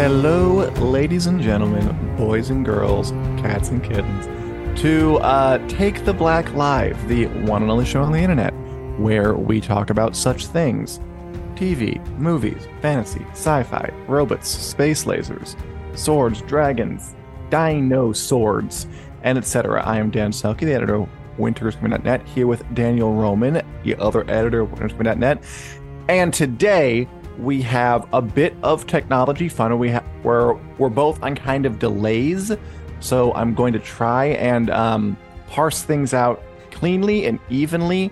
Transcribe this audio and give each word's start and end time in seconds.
Hello, 0.00 0.66
ladies 0.76 1.26
and 1.26 1.42
gentlemen, 1.42 2.16
boys 2.16 2.48
and 2.48 2.64
girls, 2.64 3.10
cats 3.36 3.68
and 3.68 3.84
kittens, 3.84 4.80
to 4.80 5.18
uh, 5.18 5.58
Take 5.68 6.06
the 6.06 6.14
Black 6.14 6.54
Live, 6.54 7.06
the 7.06 7.26
one 7.26 7.60
and 7.60 7.70
only 7.70 7.84
show 7.84 8.00
on 8.00 8.10
the 8.10 8.18
internet, 8.18 8.54
where 8.98 9.34
we 9.34 9.60
talk 9.60 9.90
about 9.90 10.16
such 10.16 10.46
things 10.46 11.00
TV, 11.54 12.02
movies, 12.16 12.66
fantasy, 12.80 13.22
sci 13.32 13.62
fi, 13.64 13.92
robots, 14.08 14.48
space 14.48 15.04
lasers, 15.04 15.54
swords, 15.94 16.40
dragons, 16.40 17.14
dino 17.50 18.14
swords, 18.14 18.86
and 19.22 19.36
etc. 19.36 19.82
I 19.84 19.98
am 19.98 20.10
Dan 20.10 20.32
Selcke, 20.32 20.60
the 20.60 20.72
editor 20.72 20.94
of 20.94 21.10
WinterScreen.net, 21.36 22.26
here 22.26 22.46
with 22.46 22.64
Daniel 22.74 23.12
Roman, 23.12 23.60
the 23.84 23.96
other 23.96 24.22
editor 24.30 24.60
of 24.60 24.70
WinterScreen.net. 24.70 25.44
And 26.08 26.32
today, 26.32 27.06
we 27.40 27.62
have 27.62 28.06
a 28.12 28.20
bit 28.20 28.54
of 28.62 28.86
technology 28.86 29.48
fun. 29.48 29.78
We 29.78 29.90
ha- 29.90 30.04
we're 30.22 30.54
we're 30.78 30.90
both 30.90 31.22
on 31.22 31.34
kind 31.34 31.66
of 31.66 31.78
delays, 31.78 32.52
so 33.00 33.32
I'm 33.34 33.54
going 33.54 33.72
to 33.72 33.78
try 33.78 34.26
and 34.26 34.70
um, 34.70 35.16
parse 35.48 35.82
things 35.82 36.12
out 36.12 36.42
cleanly 36.70 37.26
and 37.26 37.38
evenly 37.48 38.10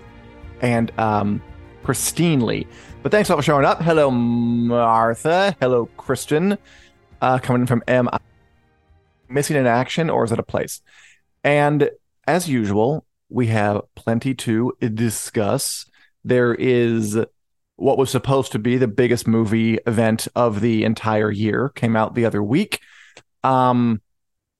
and 0.61 0.91
um, 0.99 1.41
pristinely. 1.83 2.67
But 3.01 3.11
thanks 3.11 3.29
for 3.29 3.41
showing 3.41 3.65
up. 3.65 3.81
Hello, 3.81 4.11
Martha. 4.11 5.55
Hello, 5.61 5.85
Christian. 5.97 6.57
Uh, 7.21 7.39
coming 7.39 7.65
from 7.65 7.83
M. 7.87 8.09
Missing 9.29 9.57
in 9.57 9.67
action, 9.67 10.09
or 10.09 10.23
is 10.23 10.31
it 10.31 10.39
a 10.39 10.43
place? 10.43 10.81
And 11.43 11.89
as 12.27 12.49
usual, 12.49 13.05
we 13.29 13.47
have 13.47 13.81
plenty 13.95 14.33
to 14.33 14.73
discuss. 14.79 15.85
There 16.23 16.55
is 16.55 17.17
what 17.79 17.97
was 17.97 18.09
supposed 18.09 18.51
to 18.51 18.59
be 18.59 18.77
the 18.77 18.87
biggest 18.87 19.27
movie 19.27 19.75
event 19.87 20.27
of 20.35 20.61
the 20.61 20.83
entire 20.83 21.31
year 21.31 21.69
came 21.69 21.95
out 21.95 22.15
the 22.15 22.25
other 22.25 22.43
week. 22.43 22.79
Um, 23.43 24.01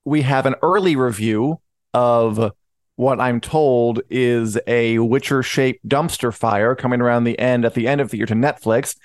we 0.06 0.22
have 0.22 0.46
an 0.46 0.56
early 0.62 0.96
review 0.96 1.60
of 1.94 2.54
what 2.96 3.20
I'm 3.20 3.40
told 3.40 4.02
is 4.10 4.58
a 4.68 5.00
Witcher 5.00 5.44
shaped 5.44 5.88
dumpster 5.88 6.34
fire 6.34 6.76
coming 6.76 7.02
around 7.02 7.24
the 7.24 7.38
end 7.40 7.66
at 7.66 7.74
the 7.74 7.88
end 7.88 8.02
of 8.02 8.10
the 8.10 8.18
year 8.18 8.26
to 8.26 8.34
Netflix. 8.34 8.96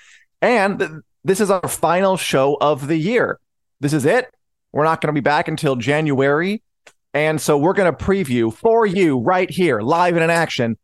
And 0.41 0.79
th- 0.79 0.91
this 1.23 1.39
is 1.39 1.49
our 1.49 1.67
final 1.67 2.17
show 2.17 2.57
of 2.59 2.87
the 2.87 2.97
year. 2.97 3.39
This 3.79 3.93
is 3.93 4.05
it. 4.05 4.33
We're 4.71 4.83
not 4.83 5.01
going 5.01 5.13
to 5.13 5.19
be 5.19 5.23
back 5.23 5.47
until 5.47 5.75
January. 5.75 6.61
And 7.13 7.39
so 7.39 7.57
we're 7.57 7.73
going 7.73 7.93
to 7.93 7.97
preview 7.97 8.53
for 8.53 8.85
you 8.85 9.19
right 9.19 9.49
here, 9.49 9.81
live 9.81 10.15
and 10.15 10.23
in 10.23 10.29
action, 10.29 10.77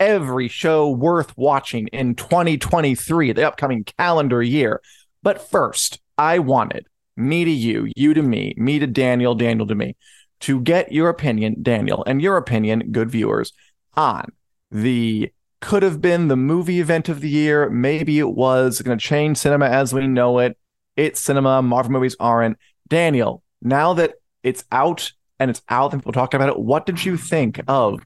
every 0.00 0.48
show 0.48 0.90
worth 0.90 1.36
watching 1.36 1.88
in 1.88 2.14
2023, 2.14 3.32
the 3.32 3.46
upcoming 3.46 3.84
calendar 3.84 4.42
year. 4.42 4.80
But 5.22 5.50
first, 5.50 6.00
I 6.16 6.38
wanted 6.38 6.86
me 7.16 7.44
to 7.44 7.50
you, 7.50 7.90
you 7.96 8.14
to 8.14 8.22
me, 8.22 8.54
me 8.56 8.78
to 8.78 8.86
Daniel, 8.86 9.34
Daniel 9.34 9.66
to 9.66 9.74
me, 9.74 9.96
to 10.40 10.60
get 10.60 10.92
your 10.92 11.08
opinion, 11.08 11.56
Daniel, 11.62 12.04
and 12.06 12.22
your 12.22 12.36
opinion, 12.36 12.92
good 12.92 13.10
viewers, 13.10 13.52
on 13.96 14.30
the 14.70 15.32
could 15.60 15.82
have 15.82 16.00
been 16.00 16.28
the 16.28 16.36
movie 16.36 16.80
event 16.80 17.08
of 17.08 17.20
the 17.20 17.28
year. 17.28 17.68
Maybe 17.68 18.18
it 18.18 18.30
was 18.30 18.80
going 18.80 18.96
to 18.96 19.04
change 19.04 19.38
cinema 19.38 19.66
as 19.66 19.92
we 19.92 20.06
know 20.06 20.38
it. 20.38 20.56
It's 20.96 21.20
cinema. 21.20 21.62
Marvel 21.62 21.92
movies 21.92 22.16
aren't. 22.20 22.58
Daniel, 22.88 23.42
now 23.60 23.94
that 23.94 24.14
it's 24.42 24.64
out 24.70 25.12
and 25.40 25.50
it's 25.50 25.62
out 25.68 25.92
and 25.92 26.00
people 26.00 26.12
talking 26.12 26.38
about 26.38 26.50
it, 26.50 26.60
what 26.60 26.86
did 26.86 27.04
you 27.04 27.16
think 27.16 27.60
of 27.66 28.00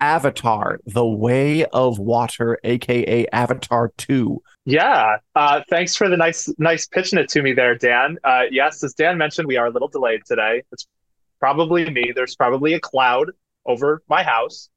Avatar, 0.00 0.80
The 0.86 1.06
Way 1.06 1.64
of 1.66 1.98
Water, 1.98 2.58
aka 2.64 3.26
Avatar 3.32 3.92
2. 3.98 4.42
Yeah. 4.64 5.16
Uh, 5.34 5.62
thanks 5.68 5.96
for 5.96 6.08
the 6.08 6.16
nice 6.16 6.48
nice 6.58 6.86
pitching 6.86 7.18
it 7.18 7.28
to 7.30 7.42
me 7.42 7.52
there, 7.52 7.74
Dan. 7.74 8.18
Uh, 8.22 8.42
yes, 8.50 8.82
as 8.84 8.94
Dan 8.94 9.18
mentioned, 9.18 9.48
we 9.48 9.56
are 9.56 9.66
a 9.66 9.70
little 9.70 9.88
delayed 9.88 10.22
today. 10.26 10.62
It's 10.72 10.86
probably 11.40 11.88
me. 11.90 12.12
There's 12.14 12.36
probably 12.36 12.74
a 12.74 12.80
cloud 12.80 13.30
over 13.66 14.02
my 14.08 14.22
house 14.22 14.68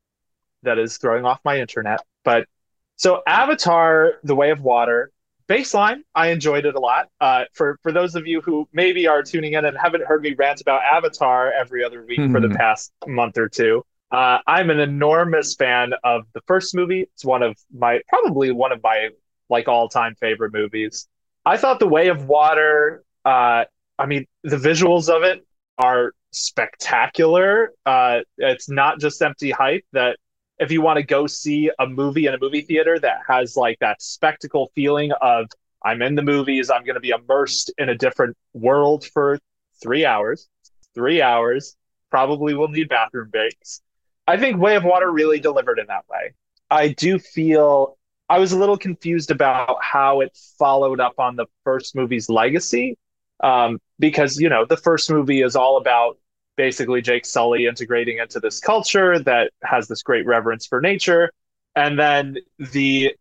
that 0.64 0.78
is 0.78 0.98
throwing 0.98 1.26
off 1.26 1.40
my 1.44 1.60
internet. 1.60 2.02
But 2.24 2.48
so 2.96 3.22
Avatar, 3.28 4.14
The 4.24 4.36
Way 4.36 4.52
of 4.52 4.62
Water, 4.62 5.12
baseline, 5.50 6.02
I 6.16 6.28
enjoyed 6.28 6.66
it 6.66 6.76
a 6.76 6.80
lot. 6.80 7.10
Uh, 7.20 7.46
for 7.54 7.78
for 7.84 7.92
those 7.92 8.16
of 8.16 8.28
you 8.28 8.42
who 8.42 8.68
maybe 8.72 9.08
are 9.08 9.24
tuning 9.24 9.54
in 9.54 9.66
and 9.66 9.78
haven't 9.78 10.06
heard 10.06 10.22
me 10.22 10.34
rant 10.34 10.62
about 10.62 10.82
Avatar 10.84 11.52
every 11.52 11.84
other 11.84 12.06
week 12.06 12.32
for 12.32 12.40
the 12.40 12.50
past 12.50 12.92
month 13.08 13.38
or 13.38 13.50
two, 13.50 13.84
uh, 14.12 14.40
I'm 14.46 14.70
an 14.70 14.80
enormous 14.80 15.56
fan 15.56 15.94
of 16.04 16.24
the 16.34 16.42
first 16.42 16.76
movie. 16.76 17.02
It's 17.02 17.26
one 17.26 17.44
of 17.44 17.56
my 17.74 18.02
probably 18.10 18.52
one 18.52 18.72
of 18.72 18.82
my 18.84 19.10
like 19.50 19.68
all 19.68 19.88
time 19.90 20.16
favorite 20.16 20.54
movies. 20.54 21.08
I 21.46 21.58
thought 21.58 21.80
The 21.80 21.88
Way 21.88 22.10
of 22.10 22.26
Water. 22.26 23.04
Uh, 23.26 23.66
I 23.98 24.06
mean, 24.06 24.26
the 24.44 24.58
visuals 24.58 25.10
of 25.10 25.24
it 25.24 25.46
are 25.78 26.14
spectacular. 26.32 27.72
Uh, 27.86 28.20
it's 28.38 28.70
not 28.70 29.00
just 29.00 29.22
empty 29.22 29.52
hype. 29.52 29.86
That 29.94 30.18
if 30.60 30.72
you 30.72 30.82
want 30.82 30.98
to 30.98 31.04
go 31.04 31.26
see 31.28 31.72
a 31.80 31.88
movie 31.88 32.28
in 32.28 32.34
a 32.34 32.38
movie 32.40 32.62
theater 32.62 33.00
that 33.00 33.20
has 33.28 33.56
like 33.56 33.80
that 33.80 34.02
spectacle 34.02 34.72
feeling 34.76 35.12
of 35.22 35.48
I'm 35.84 36.02
in 36.02 36.16
the 36.16 36.22
movies, 36.22 36.70
I'm 36.70 36.84
going 36.84 36.96
to 36.96 37.02
be 37.02 37.10
immersed 37.10 37.72
in 37.78 37.90
a 37.90 37.96
different 37.96 38.38
world 38.54 39.06
for 39.06 39.40
three 39.82 40.06
hours. 40.06 40.48
Three 40.94 41.22
hours 41.22 41.76
probably 42.10 42.54
will 42.54 42.68
need 42.68 42.90
bathroom 42.90 43.30
breaks. 43.30 43.82
I 44.32 44.38
think 44.38 44.60
Way 44.60 44.78
of 44.78 44.86
Water 44.86 45.12
really 45.12 45.40
delivered 45.40 45.78
in 45.78 45.88
that 45.88 46.06
way. 46.10 46.34
I 46.70 46.90
do 46.90 47.20
feel 47.20 47.98
I 48.30 48.40
was 48.40 48.54
a 48.54 48.58
little 48.58 48.78
confused 48.78 49.30
about 49.30 49.84
how 49.84 50.22
it 50.22 50.38
followed 50.58 51.02
up 51.02 51.16
on 51.20 51.36
the 51.36 51.48
first 51.66 51.96
movie's 51.96 52.30
legacy. 52.30 52.98
Um, 53.44 53.82
because, 54.00 54.40
you 54.40 54.48
know, 54.48 54.64
the 54.66 54.78
first 54.78 55.10
movie 55.12 55.42
is 55.42 55.58
all 55.58 55.76
about 55.78 56.18
basically 56.56 57.02
Jake 57.02 57.26
Sully 57.26 57.66
integrating 57.66 58.20
into 58.20 58.40
this 58.40 58.62
culture 58.62 59.20
that 59.20 59.52
has 59.64 59.90
this 59.90 60.02
great 60.02 60.26
reverence 60.26 60.66
for 60.66 60.80
nature. 60.80 61.32
And 61.76 62.00
then 62.00 62.38
the 62.58 63.16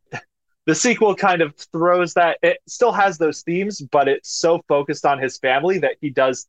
the 0.66 0.74
sequel 0.76 1.16
kind 1.16 1.42
of 1.42 1.56
throws 1.72 2.14
that 2.14 2.38
it 2.42 2.58
still 2.68 2.92
has 2.92 3.18
those 3.18 3.42
themes, 3.42 3.80
but 3.80 4.06
it's 4.06 4.30
so 4.30 4.62
focused 4.68 5.04
on 5.04 5.18
his 5.18 5.38
family 5.38 5.78
that 5.78 5.96
he 6.00 6.10
does 6.10 6.46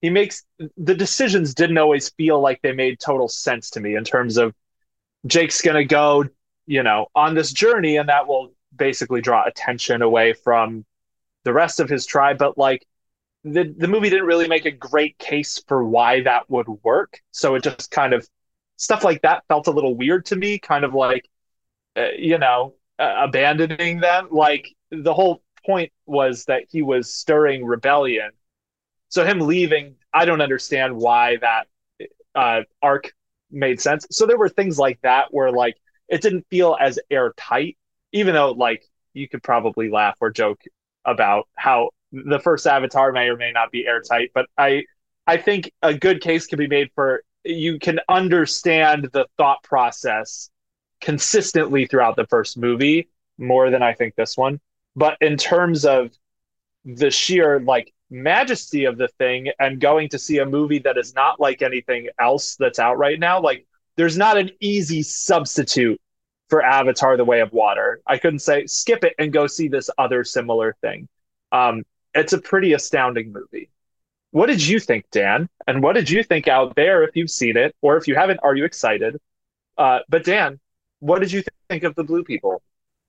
he 0.00 0.10
makes 0.10 0.44
the 0.76 0.94
decisions 0.94 1.54
didn't 1.54 1.78
always 1.78 2.10
feel 2.10 2.40
like 2.40 2.60
they 2.62 2.72
made 2.72 3.00
total 3.00 3.28
sense 3.28 3.70
to 3.70 3.80
me 3.80 3.96
in 3.96 4.04
terms 4.04 4.36
of 4.36 4.54
Jake's 5.26 5.60
going 5.60 5.76
to 5.76 5.84
go, 5.84 6.24
you 6.66 6.82
know, 6.82 7.06
on 7.14 7.34
this 7.34 7.52
journey 7.52 7.96
and 7.96 8.08
that 8.08 8.28
will 8.28 8.52
basically 8.76 9.20
draw 9.20 9.44
attention 9.44 10.02
away 10.02 10.32
from 10.32 10.84
the 11.44 11.52
rest 11.52 11.80
of 11.80 11.88
his 11.88 12.06
tribe. 12.06 12.38
But 12.38 12.56
like 12.56 12.86
the 13.44 13.74
the 13.76 13.88
movie 13.88 14.10
didn't 14.10 14.26
really 14.26 14.48
make 14.48 14.66
a 14.66 14.70
great 14.70 15.18
case 15.18 15.62
for 15.66 15.84
why 15.84 16.22
that 16.22 16.48
would 16.50 16.68
work. 16.84 17.20
So 17.32 17.54
it 17.56 17.64
just 17.64 17.90
kind 17.90 18.12
of 18.12 18.28
stuff 18.76 19.02
like 19.04 19.22
that 19.22 19.44
felt 19.48 19.66
a 19.66 19.72
little 19.72 19.96
weird 19.96 20.26
to 20.26 20.36
me 20.36 20.58
kind 20.58 20.84
of 20.84 20.94
like 20.94 21.28
uh, 21.96 22.10
you 22.16 22.38
know 22.38 22.74
uh, 22.98 23.14
abandoning 23.18 24.00
them. 24.00 24.28
Like 24.30 24.68
the 24.90 25.14
whole 25.14 25.42
point 25.66 25.92
was 26.06 26.44
that 26.46 26.64
he 26.70 26.82
was 26.82 27.12
stirring 27.12 27.64
rebellion 27.64 28.30
so 29.08 29.24
him 29.24 29.40
leaving, 29.40 29.96
I 30.12 30.24
don't 30.24 30.40
understand 30.40 30.96
why 30.96 31.36
that 31.36 31.66
uh, 32.34 32.62
arc 32.82 33.12
made 33.50 33.80
sense. 33.80 34.06
So 34.10 34.26
there 34.26 34.38
were 34.38 34.48
things 34.48 34.78
like 34.78 35.00
that 35.02 35.26
where 35.30 35.50
like 35.50 35.76
it 36.08 36.22
didn't 36.22 36.46
feel 36.50 36.76
as 36.78 36.98
airtight, 37.10 37.76
even 38.12 38.34
though 38.34 38.52
like 38.52 38.84
you 39.14 39.28
could 39.28 39.42
probably 39.42 39.90
laugh 39.90 40.16
or 40.20 40.30
joke 40.30 40.60
about 41.04 41.48
how 41.56 41.90
the 42.12 42.38
first 42.38 42.66
Avatar 42.66 43.12
may 43.12 43.28
or 43.28 43.36
may 43.36 43.52
not 43.52 43.70
be 43.70 43.86
airtight, 43.86 44.30
but 44.34 44.46
I 44.56 44.84
I 45.26 45.36
think 45.36 45.70
a 45.82 45.92
good 45.92 46.20
case 46.20 46.46
can 46.46 46.58
be 46.58 46.68
made 46.68 46.90
for 46.94 47.22
you 47.44 47.78
can 47.78 48.00
understand 48.08 49.08
the 49.12 49.26
thought 49.36 49.62
process 49.62 50.50
consistently 51.00 51.86
throughout 51.86 52.16
the 52.16 52.26
first 52.26 52.58
movie 52.58 53.08
more 53.38 53.70
than 53.70 53.82
I 53.82 53.94
think 53.94 54.14
this 54.16 54.36
one. 54.36 54.60
But 54.96 55.16
in 55.20 55.36
terms 55.36 55.84
of 55.84 56.10
the 56.84 57.10
sheer 57.10 57.60
like 57.60 57.92
majesty 58.10 58.84
of 58.84 58.96
the 58.96 59.08
thing 59.08 59.50
and 59.58 59.80
going 59.80 60.08
to 60.10 60.18
see 60.18 60.38
a 60.38 60.46
movie 60.46 60.78
that 60.80 60.96
is 60.96 61.14
not 61.14 61.40
like 61.40 61.62
anything 61.62 62.08
else 62.18 62.56
that's 62.56 62.78
out 62.78 62.98
right 62.98 63.18
now, 63.18 63.40
like 63.40 63.66
there's 63.96 64.16
not 64.16 64.38
an 64.38 64.50
easy 64.60 65.02
substitute 65.02 66.00
for 66.48 66.62
Avatar: 66.62 67.16
The 67.16 67.24
Way 67.24 67.40
of 67.40 67.52
Water. 67.52 68.00
I 68.06 68.18
couldn't 68.18 68.38
say 68.40 68.66
skip 68.66 69.04
it 69.04 69.14
and 69.18 69.32
go 69.32 69.46
see 69.46 69.68
this 69.68 69.90
other 69.98 70.24
similar 70.24 70.76
thing. 70.80 71.08
Um, 71.52 71.84
it's 72.14 72.32
a 72.32 72.38
pretty 72.38 72.72
astounding 72.72 73.32
movie. 73.32 73.70
What 74.30 74.46
did 74.46 74.66
you 74.66 74.78
think, 74.78 75.06
Dan? 75.10 75.48
And 75.66 75.82
what 75.82 75.94
did 75.94 76.10
you 76.10 76.22
think 76.22 76.48
out 76.48 76.76
there 76.76 77.02
if 77.02 77.16
you've 77.16 77.30
seen 77.30 77.56
it, 77.56 77.74
or 77.82 77.96
if 77.96 78.06
you 78.06 78.14
haven't, 78.14 78.40
are 78.42 78.54
you 78.54 78.64
excited? 78.64 79.18
Uh, 79.76 80.00
but 80.08 80.24
Dan, 80.24 80.60
what 81.00 81.20
did 81.20 81.32
you 81.32 81.42
think 81.68 81.84
of 81.84 81.94
the 81.94 82.04
Blue 82.04 82.24
People? 82.24 82.62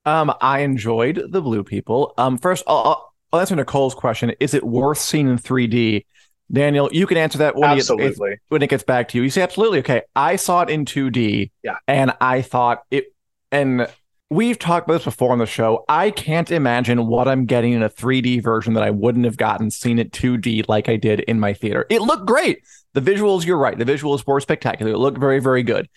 Um, 0.06 0.34
I 0.42 0.60
enjoyed 0.60 1.32
the 1.32 1.42
Blue 1.42 1.64
People. 1.64 2.14
Um, 2.18 2.38
first, 2.38 2.64
I'll, 2.68 3.09
I'll 3.32 3.40
answer 3.40 3.56
Nicole's 3.56 3.96
question: 3.96 4.34
Is 4.40 4.54
it 4.54 4.64
worth 4.64 4.98
seeing 4.98 5.30
in 5.30 5.38
3D? 5.38 6.06
Daniel, 6.52 6.90
you 6.92 7.06
can 7.06 7.18
answer 7.18 7.38
that 7.40 7.56
when, 7.56 7.70
absolutely. 7.70 8.32
It, 8.32 8.40
when 8.48 8.64
it 8.64 8.72
gets 8.72 8.84
back 8.84 9.10
to 9.10 9.18
you. 9.18 9.24
You 9.24 9.30
say 9.30 9.44
absolutely. 9.44 9.80
Okay, 9.80 10.02
I 10.16 10.36
saw 10.36 10.62
it 10.64 10.70
in 10.70 10.86
2D. 10.86 11.52
Yeah, 11.64 11.76
and 11.88 12.14
I 12.20 12.42
thought 12.42 12.84
it, 12.90 13.14
and 13.52 13.88
we've 14.30 14.58
talked 14.58 14.88
about 14.88 14.96
this 14.96 15.06
before 15.06 15.32
on 15.32 15.40
the 15.40 15.46
show. 15.46 15.86
I 15.90 16.12
can't 16.12 16.50
imagine 16.52 17.08
what 17.08 17.28
I'm 17.28 17.46
getting 17.46 17.74
in 17.74 17.84
a 17.84 17.90
3D 17.90 18.44
version 18.44 18.74
that 18.74 18.84
I 18.84 18.92
wouldn't 18.92 19.26
have 19.26 19.38
gotten 19.38 19.72
seen 19.72 20.00
it 20.00 20.12
2D 20.12 20.68
like 20.68 20.90
I 20.90 20.96
did 20.96 21.22
in 21.22 21.40
my 21.40 21.54
theater. 21.54 21.86
It 21.90 22.02
looked 22.02 22.28
great. 22.28 22.60
The 22.94 23.02
visuals, 23.02 23.46
you're 23.46 23.58
right. 23.58 23.78
The 23.78 23.86
visuals 23.86 24.26
were 24.26 24.40
spectacular. 24.40 24.92
It 24.92 24.98
looked 24.98 25.18
very, 25.18 25.40
very 25.40 25.64
good. 25.64 25.90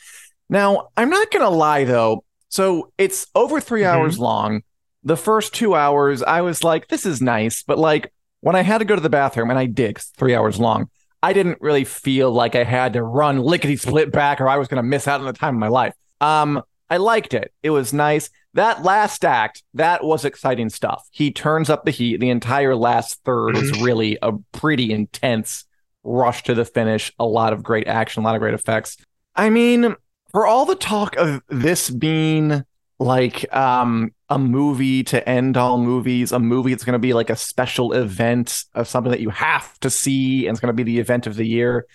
Now, 0.49 0.89
I'm 0.97 1.11
not 1.11 1.31
going 1.31 1.45
to 1.45 1.49
lie 1.49 1.85
though. 1.85 2.25
So 2.49 2.93
it's 2.99 3.27
over 3.35 3.61
3 3.61 3.81
mm-hmm. 3.81 3.91
hours 3.91 4.19
long. 4.19 4.63
The 5.05 5.17
first 5.17 5.55
two 5.55 5.75
hours, 5.75 6.23
I 6.23 6.43
was 6.43 6.63
like, 6.63 6.89
this 6.89 7.07
is 7.07 7.21
nice. 7.21 7.63
But 7.63 7.79
like 7.79 8.13
when 8.41 8.57
I 8.57 8.63
had 8.63 8.79
to 8.79 8.85
go 8.85 8.95
to 8.95 9.01
the 9.01 9.11
bathroom, 9.11 9.51
and 9.51 9.59
I 9.59 9.67
did, 9.67 9.99
three 9.99 10.35
hours 10.35 10.59
long, 10.59 10.91
I 11.23 11.33
didn't 11.33 11.59
really 11.61 11.85
feel 11.85 12.31
like 12.31 12.55
I 12.55 12.65
had 12.65 12.95
to 12.95 13.03
run 13.03 13.39
lickety 13.39 13.77
split 13.77 14.11
back 14.13 14.41
or 14.41 14.49
I 14.49 14.57
was 14.57 14.69
going 14.69 14.83
to 14.83 14.89
miss 14.89 15.07
out 15.07 15.21
on 15.21 15.27
the 15.27 15.33
time 15.33 15.55
of 15.55 15.61
my 15.61 15.69
life. 15.69 15.95
Um, 16.21 16.63
I 16.91 16.99
liked 16.99 17.33
it. 17.33 17.53
It 17.63 17.71
was 17.71 17.93
nice. 17.93 18.29
That 18.55 18.83
last 18.83 19.25
act, 19.25 19.63
that 19.75 20.05
was 20.05 20.25
exciting 20.25 20.69
stuff. 20.69 21.09
He 21.11 21.31
turns 21.31 21.71
up 21.71 21.85
the 21.85 21.91
heat. 21.91 22.19
The 22.19 22.29
entire 22.29 22.77
last 22.77 23.25
3rd 23.25 23.57
is 23.57 23.73
mm-hmm. 23.73 23.85
really 23.85 24.19
a 24.21 24.33
pretty 24.53 24.93
intense 24.93 25.65
rush 26.05 26.43
to 26.45 26.55
the 26.55 26.65
finish. 26.65 27.13
A 27.19 27.25
lot 27.25 27.53
of 27.53 27.63
great 27.63 27.87
action, 27.87 28.23
a 28.23 28.27
lot 28.27 28.35
of 28.35 28.41
great 28.41 28.55
effects. 28.55 28.99
I 29.35 29.49
mean, 29.49 29.95
for 30.33 30.47
all 30.47 30.67
the 30.67 30.75
talk 30.75 31.17
of 31.17 31.41
this 31.49 31.89
being 31.89 32.65
like 32.99 33.53
um 33.55 34.13
a 34.33 34.39
movie 34.39 35.05
to 35.05 35.29
end 35.29 35.59
all 35.59 35.77
movies, 35.77 36.33
a 36.33 36.39
movie 36.39 36.71
that's 36.71 36.85
going 36.85 36.95
to 36.95 36.99
be 36.99 37.13
like 37.13 37.29
a 37.29 37.37
special 37.37 37.93
event 37.93 38.65
of 38.75 38.89
something 38.89 39.11
that 39.11 39.21
you 39.21 39.29
have 39.29 39.79
to 39.81 39.91
see 39.91 40.47
and 40.47 40.55
it's 40.55 40.61
going 40.61 40.75
to 40.75 40.85
be 40.85 40.91
the 40.91 40.99
event 40.99 41.27
of 41.27 41.37
the 41.37 41.47
year. 41.47 41.87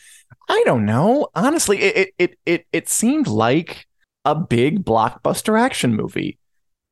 I 0.47 0.61
don't 0.63 0.85
know. 0.85 1.29
Honestly, 1.33 1.79
it 1.79 2.13
it 2.19 2.37
it 2.45 2.67
it 2.71 2.89
seemed 2.89 3.25
like 3.25 3.87
a 4.23 4.35
big 4.35 4.85
blockbuster 4.85 5.59
action 5.59 5.95
movie. 5.95 6.37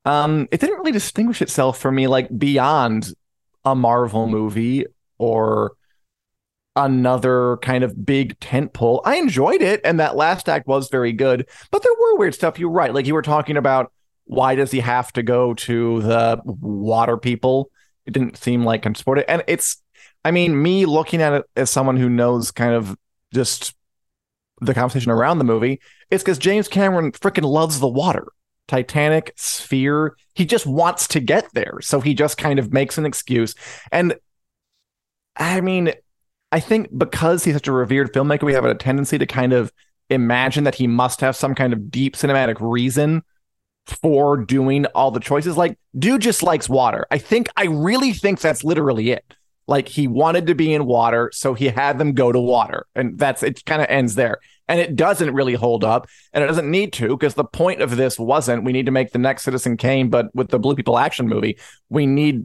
Um, 0.04 0.48
it 0.50 0.58
didn't 0.58 0.78
really 0.78 0.90
distinguish 0.90 1.40
itself 1.40 1.78
for 1.78 1.92
me 1.92 2.08
like 2.08 2.28
beyond 2.36 3.14
a 3.64 3.76
Marvel 3.76 4.26
movie 4.26 4.86
or 5.16 5.76
another 6.74 7.58
kind 7.58 7.84
of 7.84 8.04
big 8.04 8.38
tent 8.40 8.72
pole. 8.72 9.00
I 9.04 9.16
enjoyed 9.16 9.62
it, 9.62 9.80
and 9.84 10.00
that 10.00 10.16
last 10.16 10.48
act 10.48 10.66
was 10.66 10.88
very 10.88 11.12
good. 11.12 11.48
But 11.70 11.84
there 11.84 11.92
were 11.92 12.16
weird 12.16 12.34
stuff. 12.34 12.58
You're 12.58 12.68
right. 12.70 12.92
Like 12.92 13.06
you 13.06 13.14
were 13.14 13.22
talking 13.22 13.56
about 13.56 13.92
why 14.26 14.54
does 14.54 14.70
he 14.70 14.80
have 14.80 15.12
to 15.14 15.22
go 15.22 15.54
to 15.54 16.02
the 16.02 16.40
water 16.44 17.16
people? 17.16 17.70
It 18.04 18.12
didn't 18.12 18.36
seem 18.36 18.64
like 18.64 18.84
it. 18.84 19.24
And 19.28 19.42
it's 19.46 19.82
I 20.24 20.32
mean, 20.32 20.60
me 20.60 20.86
looking 20.86 21.22
at 21.22 21.32
it 21.32 21.44
as 21.54 21.70
someone 21.70 21.96
who 21.96 22.08
knows 22.08 22.50
kind 22.50 22.74
of 22.74 22.96
just 23.32 23.74
the 24.60 24.74
conversation 24.74 25.12
around 25.12 25.38
the 25.38 25.44
movie, 25.44 25.80
it's 26.10 26.24
because 26.24 26.38
James 26.38 26.66
Cameron 26.66 27.12
freaking 27.12 27.48
loves 27.48 27.78
the 27.78 27.88
water. 27.88 28.26
Titanic, 28.66 29.32
Sphere, 29.36 30.16
he 30.34 30.44
just 30.44 30.66
wants 30.66 31.06
to 31.08 31.20
get 31.20 31.48
there. 31.54 31.78
So 31.80 32.00
he 32.00 32.14
just 32.14 32.38
kind 32.38 32.58
of 32.58 32.72
makes 32.72 32.98
an 32.98 33.06
excuse. 33.06 33.54
And 33.92 34.16
I 35.36 35.60
mean, 35.60 35.92
I 36.50 36.58
think 36.58 36.88
because 36.96 37.44
he's 37.44 37.54
such 37.54 37.68
a 37.68 37.72
revered 37.72 38.12
filmmaker, 38.12 38.42
we 38.42 38.54
have 38.54 38.64
a 38.64 38.74
tendency 38.74 39.18
to 39.18 39.26
kind 39.26 39.52
of 39.52 39.72
imagine 40.10 40.64
that 40.64 40.76
he 40.76 40.88
must 40.88 41.20
have 41.20 41.36
some 41.36 41.54
kind 41.54 41.72
of 41.72 41.90
deep 41.90 42.16
cinematic 42.16 42.56
reason 42.58 43.22
for 43.86 44.36
doing 44.36 44.86
all 44.86 45.10
the 45.10 45.20
choices. 45.20 45.56
Like, 45.56 45.78
dude 45.98 46.22
just 46.22 46.42
likes 46.42 46.68
water. 46.68 47.06
I 47.10 47.18
think, 47.18 47.48
I 47.56 47.66
really 47.66 48.12
think 48.12 48.40
that's 48.40 48.64
literally 48.64 49.10
it. 49.10 49.24
Like, 49.68 49.88
he 49.88 50.06
wanted 50.06 50.46
to 50.46 50.54
be 50.54 50.72
in 50.72 50.86
water, 50.86 51.30
so 51.32 51.54
he 51.54 51.66
had 51.66 51.98
them 51.98 52.12
go 52.12 52.30
to 52.30 52.40
water. 52.40 52.86
And 52.94 53.18
that's 53.18 53.42
it, 53.42 53.64
kind 53.64 53.82
of 53.82 53.88
ends 53.88 54.14
there 54.14 54.40
and 54.68 54.80
it 54.80 54.96
doesn't 54.96 55.32
really 55.34 55.54
hold 55.54 55.84
up 55.84 56.08
and 56.32 56.42
it 56.42 56.46
doesn't 56.46 56.70
need 56.70 56.92
to 56.94 57.16
because 57.16 57.34
the 57.34 57.44
point 57.44 57.80
of 57.80 57.96
this 57.96 58.18
wasn't 58.18 58.64
we 58.64 58.72
need 58.72 58.86
to 58.86 58.92
make 58.92 59.12
the 59.12 59.18
next 59.18 59.42
citizen 59.42 59.76
kane 59.76 60.08
but 60.08 60.34
with 60.34 60.48
the 60.48 60.58
blue 60.58 60.74
people 60.74 60.98
action 60.98 61.28
movie 61.28 61.58
we 61.88 62.06
need 62.06 62.44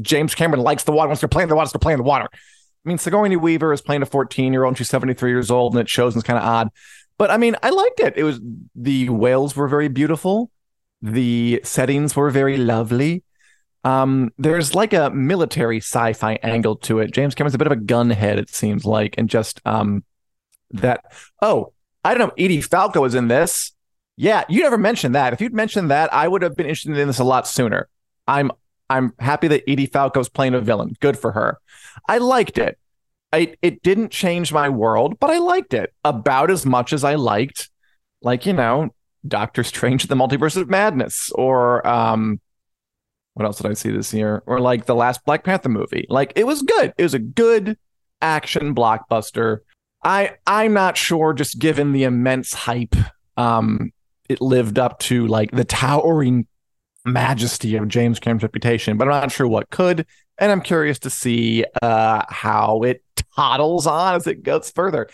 james 0.00 0.34
cameron 0.34 0.62
likes 0.62 0.84
the 0.84 0.92
water 0.92 1.08
wants 1.08 1.20
to 1.20 1.28
play 1.28 1.42
in 1.42 1.48
the 1.48 1.54
water 1.54 1.62
wants 1.62 1.72
to 1.72 1.78
play 1.78 1.92
in 1.92 1.98
the 1.98 2.04
water 2.04 2.28
i 2.32 2.88
mean 2.88 2.98
sigourney 2.98 3.36
weaver 3.36 3.72
is 3.72 3.80
playing 3.80 4.02
a 4.02 4.06
14 4.06 4.52
year 4.52 4.64
old 4.64 4.72
and 4.72 4.78
she's 4.78 4.88
73 4.88 5.30
years 5.30 5.50
old 5.50 5.74
and 5.74 5.80
it 5.80 5.88
shows 5.88 6.14
and 6.14 6.20
it's 6.20 6.26
kind 6.26 6.38
of 6.38 6.44
odd 6.44 6.68
but 7.16 7.30
i 7.30 7.36
mean 7.36 7.56
i 7.62 7.70
liked 7.70 8.00
it 8.00 8.16
it 8.16 8.24
was 8.24 8.40
the 8.74 9.08
whales 9.08 9.56
were 9.56 9.68
very 9.68 9.88
beautiful 9.88 10.50
the 11.02 11.60
settings 11.64 12.16
were 12.16 12.30
very 12.30 12.56
lovely. 12.56 13.22
Um, 13.84 14.32
there's 14.38 14.74
like 14.74 14.92
a 14.92 15.10
military 15.10 15.78
sci-fi 15.78 16.34
angle 16.42 16.76
to 16.76 16.98
it. 16.98 17.12
James 17.12 17.34
Cameron's 17.34 17.54
a 17.54 17.58
bit 17.58 17.68
of 17.68 17.72
a 17.72 17.76
gunhead, 17.76 18.36
it 18.36 18.50
seems 18.50 18.84
like, 18.84 19.14
and 19.16 19.30
just 19.30 19.60
um, 19.64 20.04
that 20.70 21.04
oh 21.40 21.72
i 22.04 22.14
don't 22.14 22.28
know 22.28 22.44
edie 22.44 22.60
falco 22.60 23.04
is 23.04 23.14
in 23.14 23.28
this. 23.28 23.72
Yeah 24.16 24.44
you 24.48 24.62
never 24.62 24.78
mentioned 24.78 25.14
that. 25.14 25.32
If 25.32 25.40
you'd 25.40 25.54
mentioned 25.54 25.90
that 25.90 26.12
i 26.12 26.26
would 26.28 26.42
have 26.42 26.56
been 26.56 26.66
interested 26.66 26.96
in 26.96 27.06
this 27.06 27.18
a 27.18 27.24
lot 27.24 27.46
sooner. 27.46 27.88
I'm 28.26 28.50
i'm 28.90 29.14
happy 29.18 29.48
that 29.48 29.64
edie 29.68 29.86
falco's 29.86 30.28
playing 30.28 30.54
a 30.54 30.60
villain. 30.60 30.94
Good 31.00 31.18
for 31.18 31.32
her. 31.32 31.58
I 32.08 32.18
liked 32.18 32.58
it. 32.58 32.78
I, 33.30 33.56
it 33.60 33.82
didn't 33.82 34.10
change 34.10 34.54
my 34.54 34.70
world 34.70 35.18
but 35.20 35.28
i 35.28 35.36
liked 35.36 35.74
it 35.74 35.92
about 36.02 36.50
as 36.50 36.64
much 36.64 36.94
as 36.94 37.04
i 37.04 37.14
liked 37.14 37.68
like 38.22 38.46
you 38.46 38.54
know 38.54 38.88
doctor 39.26 39.64
strange 39.64 40.06
the 40.06 40.14
multiverse 40.14 40.56
of 40.56 40.68
madness 40.68 41.30
or 41.34 41.86
um 41.86 42.40
what 43.34 43.44
else 43.44 43.58
did 43.58 43.70
i 43.70 43.74
see 43.74 43.90
this 43.90 44.14
year 44.14 44.42
or 44.46 44.60
like 44.60 44.86
the 44.86 44.94
last 44.94 45.24
black 45.24 45.44
panther 45.44 45.68
movie 45.68 46.06
like 46.08 46.32
it 46.36 46.46
was 46.46 46.62
good 46.62 46.92
it 46.96 47.02
was 47.02 47.14
a 47.14 47.18
good 47.18 47.76
action 48.20 48.74
blockbuster 48.74 49.60
I 50.02 50.36
I'm 50.46 50.72
not 50.72 50.96
sure. 50.96 51.32
Just 51.32 51.58
given 51.58 51.92
the 51.92 52.04
immense 52.04 52.54
hype, 52.54 52.94
um, 53.36 53.92
it 54.28 54.40
lived 54.40 54.78
up 54.78 54.98
to 55.00 55.26
like 55.26 55.50
the 55.50 55.64
towering 55.64 56.46
majesty 57.04 57.76
of 57.76 57.88
James 57.88 58.18
Cameron's 58.20 58.42
reputation, 58.42 58.96
but 58.96 59.08
I'm 59.08 59.20
not 59.20 59.32
sure 59.32 59.48
what 59.48 59.70
could. 59.70 60.06
And 60.38 60.52
I'm 60.52 60.60
curious 60.60 61.00
to 61.00 61.10
see 61.10 61.64
uh, 61.82 62.22
how 62.28 62.82
it 62.82 63.02
toddles 63.34 63.86
on 63.86 64.14
as 64.14 64.26
it 64.26 64.44
goes 64.44 64.70
further. 64.70 65.08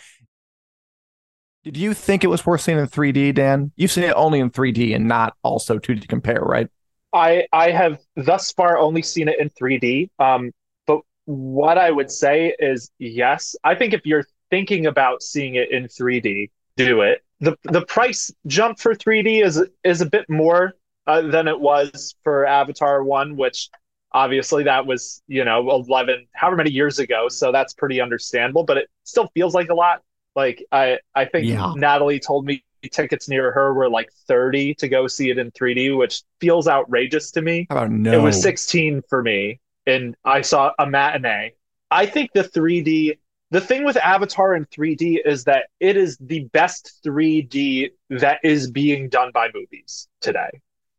Did 1.65 1.77
you 1.77 1.95
think 1.95 2.23
it 2.23 2.27
was 2.27 2.45
worth 2.45 2.61
seeing 2.61 2.77
in 2.77 2.85
3D, 2.85 3.33
Dan? 3.33 3.71
You've 3.75 3.89
seen 3.91 4.03
it 4.03 4.13
only 4.15 4.39
in 4.39 4.51
3D 4.51 4.95
and 4.95 5.07
not 5.07 5.33
also 5.41 5.79
2D 5.79 6.07
compare, 6.07 6.39
right? 6.39 6.67
I 7.11 7.47
I 7.51 7.71
have 7.71 7.99
thus 8.15 8.51
far 8.51 8.77
only 8.77 9.01
seen 9.01 9.27
it 9.27 9.39
in 9.39 9.49
3D. 9.49 10.11
Um, 10.19 10.51
but 10.85 10.99
what 11.25 11.79
I 11.79 11.89
would 11.89 12.11
say 12.11 12.53
is 12.59 12.91
yes. 12.99 13.55
I 13.63 13.73
think 13.73 13.93
if 13.93 14.05
you're 14.05 14.25
thinking 14.51 14.85
about 14.85 15.23
seeing 15.23 15.55
it 15.55 15.71
in 15.71 15.85
3D, 15.85 16.51
do 16.77 17.01
it. 17.01 17.23
The 17.39 17.57
the 17.63 17.83
price 17.87 18.31
jump 18.45 18.79
for 18.79 18.93
3D 18.93 19.43
is 19.43 19.63
is 19.83 20.01
a 20.01 20.05
bit 20.05 20.29
more 20.29 20.73
uh, 21.07 21.21
than 21.21 21.47
it 21.47 21.59
was 21.59 22.13
for 22.23 22.45
Avatar 22.45 23.03
1, 23.03 23.37
which 23.37 23.69
obviously 24.11 24.63
that 24.63 24.85
was, 24.85 25.23
you 25.27 25.43
know, 25.43 25.67
11 25.71 26.27
however 26.33 26.57
many 26.57 26.69
years 26.69 26.99
ago, 26.99 27.27
so 27.27 27.51
that's 27.51 27.73
pretty 27.73 27.99
understandable, 27.99 28.63
but 28.63 28.77
it 28.77 28.87
still 29.03 29.29
feels 29.33 29.55
like 29.55 29.69
a 29.69 29.73
lot. 29.73 30.03
Like 30.35 30.63
I 30.71 30.99
I 31.13 31.25
think 31.25 31.47
yeah. 31.47 31.73
Natalie 31.75 32.19
told 32.19 32.45
me 32.45 32.63
tickets 32.91 33.27
near 33.27 33.51
her 33.51 33.73
were 33.73 33.89
like 33.89 34.11
30 34.27 34.75
to 34.75 34.87
go 34.87 35.07
see 35.07 35.31
it 35.31 35.39
in 35.39 35.49
3D, 35.51 35.97
which 35.97 36.21
feels 36.39 36.67
outrageous 36.67 37.31
to 37.31 37.41
me. 37.41 37.65
Oh 37.71 37.87
no. 37.87 38.13
It 38.13 38.21
was 38.21 38.39
16 38.41 39.01
for 39.09 39.23
me 39.23 39.59
and 39.87 40.15
I 40.23 40.41
saw 40.41 40.71
a 40.77 40.85
matinee. 40.85 41.53
I 41.89 42.05
think 42.05 42.31
the 42.33 42.43
3D 42.43 43.17
the 43.51 43.61
thing 43.61 43.85
with 43.85 43.95
Avatar 43.97 44.55
in 44.55 44.65
3D 44.65 45.19
is 45.23 45.43
that 45.45 45.67
it 45.79 45.95
is 45.95 46.17
the 46.19 46.45
best 46.45 46.99
3D 47.05 47.91
that 48.09 48.39
is 48.43 48.69
being 48.69 49.07
done 49.07 49.31
by 49.33 49.49
movies 49.53 50.07
today. 50.19 50.49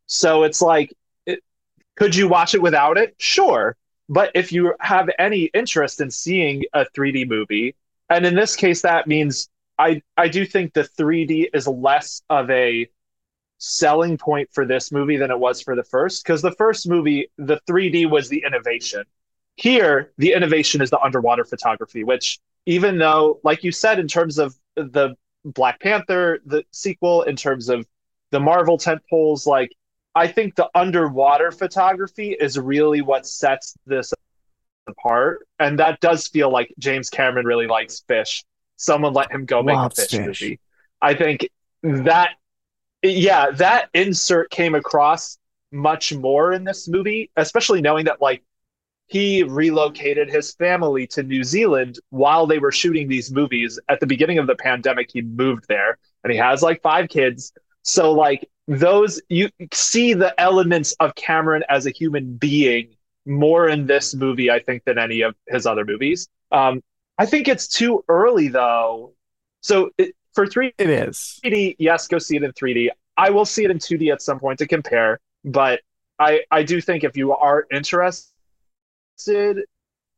So 0.05 0.43
it's 0.43 0.61
like, 0.61 0.93
it, 1.25 1.43
could 1.97 2.15
you 2.15 2.27
watch 2.27 2.55
it 2.55 2.61
without 2.61 2.97
it? 2.97 3.15
Sure. 3.19 3.75
But 4.09 4.31
if 4.33 4.53
you 4.53 4.73
have 4.79 5.09
any 5.19 5.43
interest 5.53 5.99
in 5.99 6.09
seeing 6.09 6.63
a 6.73 6.85
3D 6.97 7.27
movie, 7.27 7.75
and 8.09 8.25
in 8.25 8.35
this 8.35 8.55
case, 8.55 8.81
that 8.81 9.07
means 9.07 9.49
I, 9.77 10.01
I 10.15 10.27
do 10.27 10.45
think 10.45 10.73
the 10.73 10.83
3D 10.83 11.49
is 11.53 11.67
less 11.67 12.21
of 12.29 12.49
a 12.49 12.87
selling 13.59 14.17
point 14.17 14.49
for 14.51 14.65
this 14.65 14.91
movie 14.91 15.17
than 15.17 15.31
it 15.31 15.39
was 15.39 15.61
for 15.61 15.75
the 15.75 15.83
first, 15.83 16.23
because 16.23 16.41
the 16.41 16.51
first 16.51 16.87
movie, 16.87 17.31
the 17.37 17.59
3D 17.67 18.09
was 18.09 18.29
the 18.29 18.43
innovation. 18.45 19.03
Here, 19.55 20.11
the 20.17 20.33
innovation 20.33 20.81
is 20.81 20.89
the 20.89 20.99
underwater 20.99 21.43
photography, 21.43 22.03
which, 22.03 22.39
even 22.65 22.97
though, 22.97 23.39
like 23.43 23.63
you 23.63 23.71
said, 23.71 23.99
in 23.99 24.07
terms 24.07 24.37
of 24.37 24.55
the 24.75 25.15
Black 25.43 25.79
Panther, 25.79 26.39
the 26.45 26.63
sequel, 26.71 27.23
in 27.23 27.35
terms 27.35 27.69
of 27.69 27.87
the 28.31 28.39
Marvel 28.39 28.77
tent 28.77 29.01
poles, 29.09 29.47
like 29.47 29.71
I 30.13 30.27
think 30.27 30.55
the 30.55 30.69
underwater 30.75 31.51
photography 31.51 32.35
is 32.39 32.59
really 32.59 33.01
what 33.01 33.25
sets 33.25 33.75
this 33.85 34.13
apart. 34.87 35.47
And 35.59 35.79
that 35.79 35.99
does 35.99 36.27
feel 36.27 36.51
like 36.51 36.73
James 36.79 37.09
Cameron 37.09 37.45
really 37.45 37.67
likes 37.67 38.03
fish. 38.07 38.43
Someone 38.75 39.13
let 39.13 39.31
him 39.31 39.45
go 39.45 39.63
make 39.63 39.77
a 39.77 39.89
fish, 39.89 40.09
fish 40.09 40.19
movie. 40.41 40.59
I 41.01 41.13
think 41.13 41.49
that, 41.83 42.31
yeah, 43.03 43.51
that 43.51 43.89
insert 43.93 44.49
came 44.49 44.75
across 44.75 45.37
much 45.71 46.13
more 46.13 46.53
in 46.53 46.63
this 46.63 46.87
movie, 46.87 47.31
especially 47.35 47.81
knowing 47.81 48.05
that 48.05 48.21
like 48.21 48.43
he 49.07 49.43
relocated 49.43 50.29
his 50.29 50.53
family 50.53 51.07
to 51.07 51.23
New 51.23 51.43
Zealand 51.43 51.97
while 52.09 52.45
they 52.45 52.59
were 52.59 52.71
shooting 52.71 53.07
these 53.07 53.31
movies. 53.31 53.79
At 53.89 53.99
the 53.99 54.05
beginning 54.05 54.37
of 54.37 54.47
the 54.47 54.55
pandemic, 54.55 55.09
he 55.11 55.21
moved 55.21 55.65
there 55.67 55.97
and 56.23 56.31
he 56.31 56.37
has 56.37 56.61
like 56.61 56.81
five 56.81 57.07
kids. 57.09 57.53
So, 57.83 58.11
like, 58.11 58.47
those 58.67 59.21
you 59.29 59.49
see 59.73 60.13
the 60.13 60.37
elements 60.39 60.93
of 60.99 61.15
Cameron 61.15 61.63
as 61.69 61.85
a 61.85 61.89
human 61.89 62.35
being 62.35 62.96
more 63.27 63.69
in 63.69 63.85
this 63.85 64.15
movie, 64.15 64.49
I 64.49 64.59
think, 64.59 64.83
than 64.85 64.97
any 64.97 65.21
of 65.21 65.35
his 65.47 65.65
other 65.65 65.85
movies. 65.85 66.27
Um, 66.51 66.81
I 67.17 67.25
think 67.25 67.47
it's 67.47 67.67
too 67.67 68.03
early 68.07 68.47
though. 68.47 69.13
So, 69.61 69.89
it, 69.97 70.15
for 70.33 70.45
3D, 70.45 70.73
it 70.77 70.89
is. 70.89 71.39
3D, 71.43 71.75
yes, 71.79 72.07
go 72.07 72.19
see 72.19 72.37
it 72.37 72.43
in 72.43 72.51
3D. 72.53 72.89
I 73.17 73.31
will 73.31 73.45
see 73.45 73.65
it 73.65 73.71
in 73.71 73.79
2D 73.79 74.11
at 74.11 74.21
some 74.21 74.39
point 74.39 74.59
to 74.59 74.67
compare, 74.67 75.19
but 75.43 75.81
I, 76.19 76.41
I 76.51 76.63
do 76.63 76.79
think 76.79 77.03
if 77.03 77.17
you 77.17 77.33
are 77.33 77.65
interested 77.71 78.23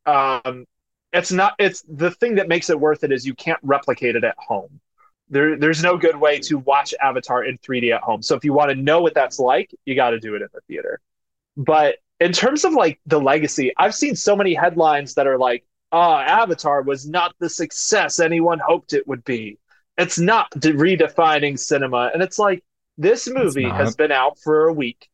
um, 0.06 0.66
it's 1.12 1.32
not 1.32 1.54
it's 1.58 1.82
the 1.88 2.10
thing 2.12 2.36
that 2.36 2.48
makes 2.48 2.70
it 2.70 2.78
worth 2.78 3.04
it 3.04 3.12
is 3.12 3.26
you 3.26 3.34
can't 3.34 3.58
replicate 3.62 4.16
it 4.16 4.24
at 4.24 4.36
home 4.38 4.80
there, 5.28 5.56
there's 5.56 5.82
no 5.82 5.96
good 5.96 6.16
way 6.16 6.38
to 6.40 6.58
watch 6.58 6.94
avatar 7.00 7.44
in 7.44 7.58
3d 7.58 7.94
at 7.94 8.02
home 8.02 8.22
so 8.22 8.36
if 8.36 8.44
you 8.44 8.52
want 8.52 8.70
to 8.70 8.76
know 8.76 9.00
what 9.02 9.14
that's 9.14 9.38
like 9.38 9.74
you 9.84 9.94
got 9.94 10.10
to 10.10 10.20
do 10.20 10.34
it 10.34 10.42
in 10.42 10.48
the 10.52 10.60
theater 10.68 11.00
but 11.56 11.96
in 12.20 12.32
terms 12.32 12.64
of 12.64 12.72
like 12.72 13.00
the 13.06 13.20
legacy 13.20 13.72
i've 13.78 13.94
seen 13.94 14.14
so 14.14 14.36
many 14.36 14.54
headlines 14.54 15.14
that 15.14 15.26
are 15.26 15.38
like 15.38 15.64
oh 15.92 16.16
avatar 16.16 16.82
was 16.82 17.08
not 17.08 17.34
the 17.40 17.48
success 17.48 18.20
anyone 18.20 18.58
hoped 18.58 18.92
it 18.92 19.06
would 19.08 19.24
be 19.24 19.58
it's 19.98 20.18
not 20.18 20.50
redefining 20.52 21.58
cinema 21.58 22.10
and 22.12 22.22
it's 22.22 22.38
like 22.38 22.62
this 22.98 23.28
movie 23.28 23.68
has 23.68 23.96
been 23.96 24.12
out 24.12 24.38
for 24.38 24.66
a 24.66 24.72
week 24.72 25.08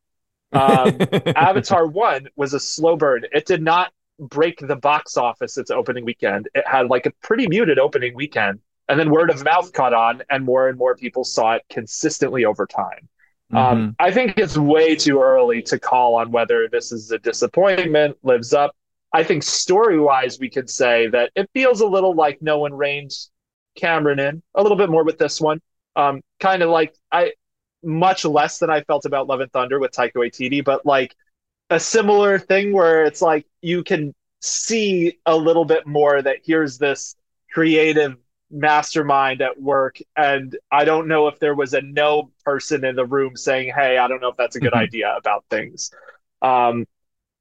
um, 0.52 0.98
Avatar 1.36 1.86
1 1.86 2.28
was 2.36 2.54
a 2.54 2.60
slow 2.60 2.96
burn. 2.96 3.24
It 3.32 3.46
did 3.46 3.62
not 3.62 3.92
break 4.18 4.58
the 4.60 4.76
box 4.76 5.16
office 5.16 5.58
its 5.58 5.70
opening 5.70 6.04
weekend. 6.04 6.48
It 6.54 6.66
had 6.66 6.88
like 6.88 7.06
a 7.06 7.12
pretty 7.22 7.48
muted 7.48 7.78
opening 7.78 8.14
weekend. 8.14 8.60
And 8.88 9.00
then 9.00 9.10
word 9.10 9.30
of 9.30 9.44
mouth 9.44 9.72
caught 9.72 9.92
on, 9.92 10.22
and 10.30 10.44
more 10.44 10.68
and 10.68 10.78
more 10.78 10.94
people 10.94 11.24
saw 11.24 11.54
it 11.54 11.62
consistently 11.68 12.44
over 12.44 12.66
time. 12.66 13.08
Um, 13.52 13.58
mm-hmm. 13.58 13.78
Um, 13.78 13.96
I 13.98 14.10
think 14.10 14.34
it's 14.36 14.58
way 14.58 14.96
too 14.96 15.20
early 15.20 15.62
to 15.62 15.78
call 15.78 16.16
on 16.16 16.30
whether 16.30 16.68
this 16.68 16.92
is 16.92 17.10
a 17.10 17.18
disappointment, 17.18 18.16
lives 18.22 18.52
up. 18.52 18.74
I 19.12 19.22
think 19.22 19.42
story 19.42 19.98
wise, 19.98 20.38
we 20.38 20.50
could 20.50 20.68
say 20.68 21.08
that 21.08 21.30
it 21.34 21.48
feels 21.54 21.80
a 21.80 21.86
little 21.86 22.14
like 22.14 22.42
no 22.42 22.58
one 22.58 22.74
reined 22.74 23.12
Cameron 23.76 24.18
in, 24.18 24.42
a 24.54 24.62
little 24.62 24.76
bit 24.76 24.90
more 24.90 25.04
with 25.04 25.18
this 25.18 25.40
one. 25.40 25.60
Um, 25.94 26.22
kind 26.40 26.62
of 26.62 26.70
like 26.70 26.94
I, 27.10 27.32
much 27.82 28.24
less 28.24 28.58
than 28.58 28.68
I 28.68 28.82
felt 28.82 29.04
about 29.04 29.28
Love 29.28 29.40
and 29.40 29.52
Thunder 29.52 29.78
with 29.78 29.92
Taika 29.92 30.14
Waititi, 30.16 30.64
but 30.64 30.84
like 30.84 31.14
a 31.70 31.80
similar 31.80 32.38
thing 32.38 32.72
where 32.72 33.04
it's 33.04 33.22
like 33.22 33.46
you 33.62 33.82
can 33.84 34.14
see 34.40 35.18
a 35.24 35.36
little 35.36 35.64
bit 35.64 35.86
more 35.86 36.20
that 36.20 36.38
here's 36.44 36.78
this 36.78 37.16
creative 37.50 38.16
mastermind 38.50 39.42
at 39.42 39.60
work 39.60 39.98
and 40.16 40.56
i 40.70 40.84
don't 40.84 41.08
know 41.08 41.26
if 41.26 41.38
there 41.40 41.54
was 41.54 41.74
a 41.74 41.80
no 41.80 42.30
person 42.44 42.84
in 42.84 42.94
the 42.94 43.04
room 43.04 43.36
saying 43.36 43.72
hey 43.74 43.98
i 43.98 44.06
don't 44.06 44.20
know 44.20 44.28
if 44.28 44.36
that's 44.36 44.56
a 44.56 44.60
good 44.60 44.72
mm-hmm. 44.72 44.82
idea 44.82 45.14
about 45.16 45.44
things 45.50 45.90
um, 46.42 46.86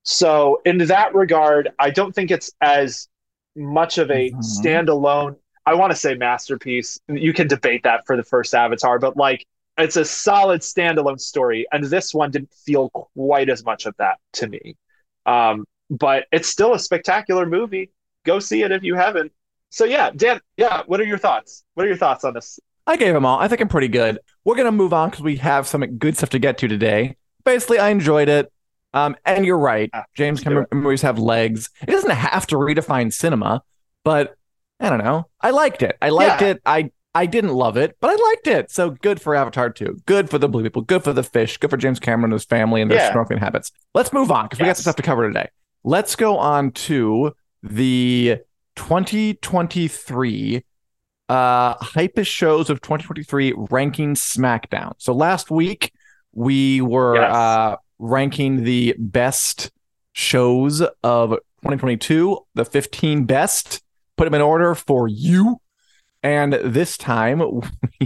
so 0.04 0.62
in 0.66 0.78
that 0.80 1.14
regard 1.14 1.70
i 1.78 1.90
don't 1.90 2.14
think 2.16 2.32
it's 2.32 2.52
as 2.62 3.08
much 3.56 3.98
of 3.98 4.10
a 4.10 4.32
mm-hmm. 4.32 4.40
standalone 4.40 5.36
i 5.66 5.74
want 5.76 5.92
to 5.92 5.96
say 5.96 6.16
masterpiece 6.16 7.00
you 7.08 7.34
can 7.34 7.48
debate 7.48 7.84
that 7.84 8.06
for 8.08 8.18
the 8.18 8.24
first 8.24 8.56
avatar 8.56 8.98
but 8.98 9.16
like 9.16 9.46
it's 9.78 9.98
a 9.98 10.06
solid 10.06 10.62
standalone 10.62 11.20
story, 11.20 11.66
and 11.72 11.84
this 11.84 12.14
one 12.14 12.32
didn't 12.32 12.54
feel 12.54 12.90
quite 12.90 13.50
as 13.50 13.64
much 13.66 13.86
of 13.86 13.96
that 13.98 14.20
to 14.34 14.48
me. 14.48 14.78
Um, 15.26 15.66
but 15.90 16.26
it's 16.32 16.48
still 16.48 16.74
a 16.74 16.80
spectacular 16.80 17.46
movie. 17.46 17.92
Go 18.24 18.40
see 18.40 18.64
it 18.64 18.72
if 18.72 18.84
you 18.84 18.96
haven't. 18.96 19.32
So 19.70 19.86
yeah, 19.86 20.12
Dan, 20.16 20.40
yeah, 20.58 20.84
what 20.86 21.00
are 21.00 21.06
your 21.06 21.18
thoughts? 21.18 21.64
What 21.74 21.86
are 21.86 21.88
your 21.88 21.98
thoughts 21.98 22.24
on 22.24 22.34
this? 22.34 22.60
I 22.88 22.98
gave 22.98 23.14
them 23.14 23.26
all. 23.26 23.40
I 23.40 23.48
think 23.48 23.62
I'm 23.62 23.68
pretty 23.68 23.88
good. 23.88 24.20
We're 24.44 24.56
gonna 24.56 24.72
move 24.72 24.94
on 24.94 25.10
because 25.10 25.24
we 25.24 25.38
have 25.38 25.68
some 25.68 25.86
good 25.98 26.18
stuff 26.18 26.30
to 26.32 26.40
get 26.40 26.58
to 26.60 26.68
today. 26.68 27.18
Basically, 27.44 27.80
I 27.80 27.90
enjoyed 27.90 28.30
it. 28.30 28.52
Um, 28.94 29.18
and 29.26 29.46
you're 29.46 29.58
right. 29.58 29.90
Ah, 29.94 30.06
James 30.16 30.42
Cameron 30.42 30.68
movies 30.72 31.02
have 31.02 31.20
legs. 31.20 31.70
It 31.82 31.92
doesn't 31.92 32.12
have 32.12 32.48
to 32.48 32.56
redefine 32.56 33.12
cinema, 33.12 33.62
but 34.06 34.38
I 34.80 34.90
don't 34.90 35.04
know. 35.04 35.28
I 35.42 35.52
liked 35.52 35.84
it. 35.84 35.98
I 36.02 36.10
liked 36.10 36.42
yeah. 36.42 36.48
it. 36.48 36.62
I 36.66 36.92
I 37.14 37.26
didn't 37.26 37.54
love 37.54 37.78
it, 37.78 37.96
but 38.02 38.10
I 38.10 38.16
liked 38.16 38.48
it. 38.48 38.70
So 38.72 38.90
good 38.90 39.22
for 39.22 39.36
Avatar 39.36 39.70
2. 39.70 40.02
Good 40.06 40.30
for 40.30 40.38
the 40.38 40.50
blue 40.50 40.64
people. 40.64 40.82
Good 40.82 41.04
for 41.04 41.14
the 41.14 41.24
fish. 41.24 41.58
Good 41.58 41.70
for 41.70 41.78
James 41.78 42.00
Cameron 42.00 42.26
and 42.26 42.34
his 42.34 42.44
family 42.44 42.82
and 42.82 42.92
their 42.92 42.98
yeah. 42.98 43.14
snorkeling 43.14 43.40
habits. 43.40 43.72
Let's 43.94 44.12
move 44.12 44.32
on 44.32 44.46
because 44.46 44.60
yes. 44.60 44.64
we 44.64 44.70
got 44.70 44.78
some 44.78 44.82
stuff 44.84 44.96
to 44.98 45.02
cover 45.02 45.28
today. 45.28 45.48
Let's 45.86 46.18
go 46.18 46.38
on 46.38 46.72
to 46.72 47.34
the 47.64 48.40
2023 48.76 50.64
uh 51.28 51.76
hypest 51.78 52.28
shows 52.28 52.70
of 52.70 52.82
2023 52.82 53.54
ranking 53.72 54.14
SmackDown. 54.14 54.94
So 54.98 55.14
last 55.14 55.50
week 55.50 55.92
we 56.34 56.82
were 56.82 57.16
yes. 57.16 57.34
uh 57.34 57.76
ranking 57.98 58.64
the 58.64 58.96
best 58.98 59.72
shows 60.14 60.82
of 61.04 61.32
2022, 61.62 62.38
the 62.54 62.66
15 62.66 63.26
best. 63.26 63.82
Put 64.18 64.26
them 64.26 64.34
in 64.34 64.42
order 64.42 64.76
for 64.76 65.08
you 65.08 65.60
and 66.26 66.54
this 66.54 66.98
time 66.98 67.40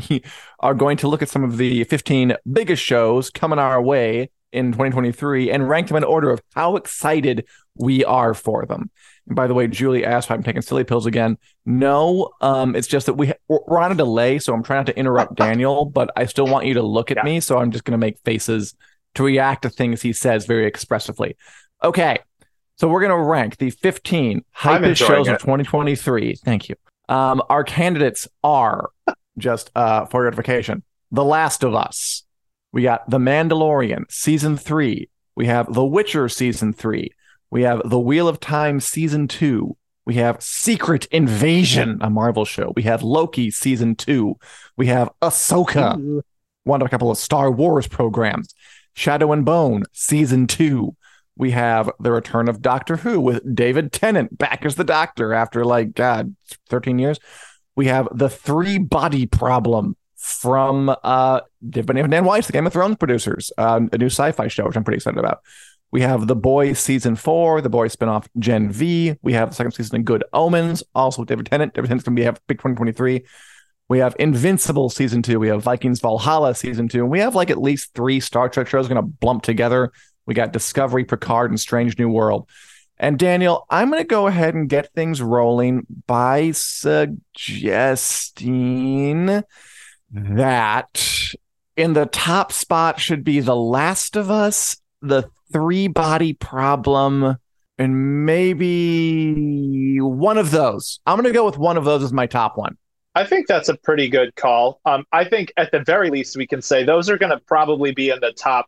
we 0.10 0.22
are 0.60 0.74
going 0.74 0.98
to 0.98 1.08
look 1.08 1.22
at 1.22 1.30
some 1.30 1.44
of 1.44 1.58
the 1.58 1.86
15 1.86 2.36
biggest 2.52 2.84
shows 2.84 3.30
coming 3.30 3.58
our 3.58 3.82
way 3.82 4.30
in 4.52 4.72
2023 4.72 5.52
and 5.52 5.70
rank 5.70 5.88
them 5.88 5.98
in 5.98 6.04
order 6.04 6.32
of 6.32 6.42
how 6.56 6.76
excited 6.76 7.46
we 7.76 8.04
are 8.04 8.34
for 8.34 8.66
them. 8.66 8.90
And 9.28 9.36
by 9.36 9.48
the 9.48 9.54
way, 9.54 9.68
Julie 9.68 10.06
asked 10.06 10.28
if 10.28 10.32
I'm 10.32 10.44
taking 10.44 10.62
silly 10.62 10.84
pills 10.84 11.06
again. 11.06 11.38
No, 11.66 12.32
um, 12.42 12.76
it's 12.76 12.88
just 12.88 13.06
that 13.06 13.14
we 13.14 13.34
we're 13.48 13.80
on 13.80 13.92
a 13.92 13.96
delay, 13.96 14.40
so 14.40 14.54
I'm 14.54 14.64
trying 14.64 14.80
not 14.80 14.88
to 14.88 14.98
interrupt 14.98 15.36
Daniel, 15.38 15.86
but 15.86 16.10
I 16.16 16.26
still 16.26 16.48
want 16.48 16.66
you 16.66 16.74
to 16.76 16.82
look 16.82 17.12
at 17.12 17.18
yeah. 17.18 17.24
me, 17.24 17.40
so 17.40 17.58
I'm 17.58 17.72
just 17.72 17.84
going 17.84 18.00
to 18.00 18.04
make 18.06 18.20
faces 18.20 18.76
to 19.16 19.24
react 19.24 19.64
to 19.64 19.70
things 19.70 20.02
he 20.02 20.14
says 20.14 20.46
very 20.46 20.66
expressively. 20.66 21.36
Okay, 21.84 22.20
so 22.78 22.88
we're 22.88 23.02
going 23.02 23.12
to 23.12 23.18
rank 23.18 23.58
the 23.58 23.70
15 23.70 24.44
hypest 24.56 24.98
shows 24.98 25.28
it. 25.28 25.34
of 25.34 25.40
2023. 25.40 26.36
Thank 26.36 26.70
you. 26.70 26.76
Um, 27.08 27.42
our 27.50 27.64
candidates 27.64 28.28
are 28.44 28.90
just 29.38 29.72
uh, 29.76 30.06
for 30.06 30.22
your 30.22 30.32
notification: 30.32 30.84
The 31.12 31.24
Last 31.24 31.64
of 31.64 31.76
Us. 31.76 32.24
We 32.72 32.84
got 32.84 33.10
The 33.10 33.18
Mandalorian 33.18 34.04
season 34.10 34.58
three. 34.58 35.10
We 35.36 35.48
have 35.48 35.74
The 35.74 35.86
Witcher 35.86 36.30
season 36.30 36.74
three. 36.74 37.14
We 37.50 37.64
have 37.64 37.82
The 37.86 38.00
Wheel 38.00 38.28
of 38.28 38.40
Time 38.40 38.80
season 38.80 39.28
two. 39.28 39.76
We 40.06 40.16
have 40.16 40.42
Secret 40.42 41.06
Invasion, 41.12 42.00
a 42.02 42.10
Marvel 42.10 42.46
show. 42.46 42.74
We 42.76 42.84
have 42.84 43.04
Loki 43.04 43.52
season 43.52 43.96
two. 43.96 44.36
We 44.76 44.88
have 44.88 45.10
Ahsoka, 45.22 46.22
one 46.64 46.82
of 46.82 46.88
a 46.88 46.90
couple 46.90 47.12
of 47.12 47.18
Star 47.18 47.52
Wars 47.52 47.88
programs. 47.88 48.54
Shadow 48.94 49.32
and 49.32 49.46
Bone 49.46 49.84
season 49.94 50.48
two 50.48 50.96
we 51.40 51.52
have 51.52 51.90
the 52.02 52.12
return 52.12 52.50
of 52.50 52.62
Doctor 52.62 52.98
Who 52.98 53.22
with 53.22 53.56
David 53.56 53.94
Tennant 53.94 54.38
back 54.38 54.66
as 54.66 54.76
the 54.76 54.84
Doctor 54.84 55.34
after 55.34 55.64
like 55.64 55.96
God, 55.96 56.36
13 56.68 57.00
years. 57.00 57.18
We 57.78 57.88
have 57.88 58.10
the 58.12 58.30
three 58.30 58.78
body 58.78 59.26
problem 59.26 59.96
from 60.18 60.94
uh 61.02 61.40
Dan 61.68 62.26
Weiss, 62.26 62.48
the 62.48 62.54
Game 62.54 62.68
of 62.68 62.74
Thrones 62.74 62.98
producers, 62.98 63.52
uh, 63.58 63.80
a 63.92 63.98
new 63.98 64.08
sci-fi 64.08 64.48
show, 64.48 64.66
which 64.66 64.78
I'm 64.78 64.84
pretty 64.84 64.98
excited 64.98 65.20
about. 65.20 65.42
We 65.92 66.02
have 66.02 66.28
The 66.28 66.36
Boys 66.36 66.78
season 66.80 67.16
four, 67.16 67.62
The 67.62 67.70
Boys 67.70 67.96
spinoff 67.96 68.28
Gen 68.38 68.72
V. 68.72 69.16
We 69.22 69.34
have 69.34 69.50
the 69.50 69.56
second 69.56 69.72
season 69.72 69.98
of 69.98 70.06
Good 70.06 70.24
Omens, 70.34 70.84
also 70.94 71.24
David 71.24 71.48
Tennant. 71.48 71.74
David 71.74 71.88
Tennant's 71.88 72.06
going 72.06 72.16
to 72.16 72.20
be 72.20 72.26
have 72.26 72.40
big 72.48 72.60
2023. 72.60 73.26
We 73.88 74.00
have 74.00 74.16
Invincible 74.20 74.90
season 74.90 75.24
two. 75.24 75.40
We 75.40 75.48
have 75.48 75.64
Vikings 75.64 76.00
Valhalla 76.00 76.54
season 76.54 76.88
two. 76.88 77.00
And 77.00 77.10
we 77.10 77.18
have 77.20 77.34
like 77.34 77.50
at 77.50 77.60
least 77.60 77.96
three 77.96 78.20
Star 78.20 78.48
Trek 78.48 78.68
shows 78.68 78.88
going 78.88 79.04
to 79.04 79.10
blump 79.26 79.42
together. 79.42 79.92
We 80.28 80.36
got 80.36 80.54
Discovery, 80.54 81.06
Picard, 81.06 81.50
and 81.50 81.60
Strange 81.60 81.98
New 81.98 82.10
World. 82.10 82.48
And 82.98 83.18
Daniel, 83.18 83.66
I'm 83.70 83.90
going 83.90 84.04
to 84.04 84.08
go 84.08 84.28
ahead 84.28 84.54
and 84.54 84.70
get 84.70 84.94
things 84.94 85.24
rolling 85.24 85.88
by 86.06 86.52
suggesting 86.52 89.44
that 90.12 91.34
in 91.80 91.94
the 91.94 92.06
top 92.08 92.52
spot 92.52 93.00
should 93.00 93.24
be 93.24 93.40
The 93.40 93.56
Last 93.56 94.18
of 94.18 94.30
Us, 94.30 94.78
The 95.02 95.30
Three 95.52 95.88
Body 95.88 96.34
Problem, 96.34 97.38
and 97.78 98.26
maybe 98.26 100.02
one 100.02 100.38
of 100.38 100.52
those. 100.52 101.00
I'm 101.06 101.16
going 101.16 101.32
to 101.32 101.38
go 101.38 101.46
with 101.46 101.58
one 101.58 101.78
of 101.78 101.86
those 101.86 102.04
as 102.04 102.12
my 102.12 102.28
top 102.28 102.58
one. 102.58 102.78
I 103.16 103.24
think 103.24 103.48
that's 103.48 103.70
a 103.70 103.78
pretty 103.78 104.10
good 104.10 104.36
call. 104.36 104.82
Um, 104.86 105.06
I 105.14 105.24
think 105.24 105.54
at 105.56 105.72
the 105.72 105.80
very 105.80 106.10
least 106.10 106.36
we 106.36 106.46
can 106.46 106.62
say 106.62 106.84
those 106.84 107.10
are 107.10 107.18
going 107.18 107.32
to 107.32 107.40
probably 107.40 107.92
be 107.92 108.10
in 108.10 108.20
the 108.20 108.34
top, 108.34 108.68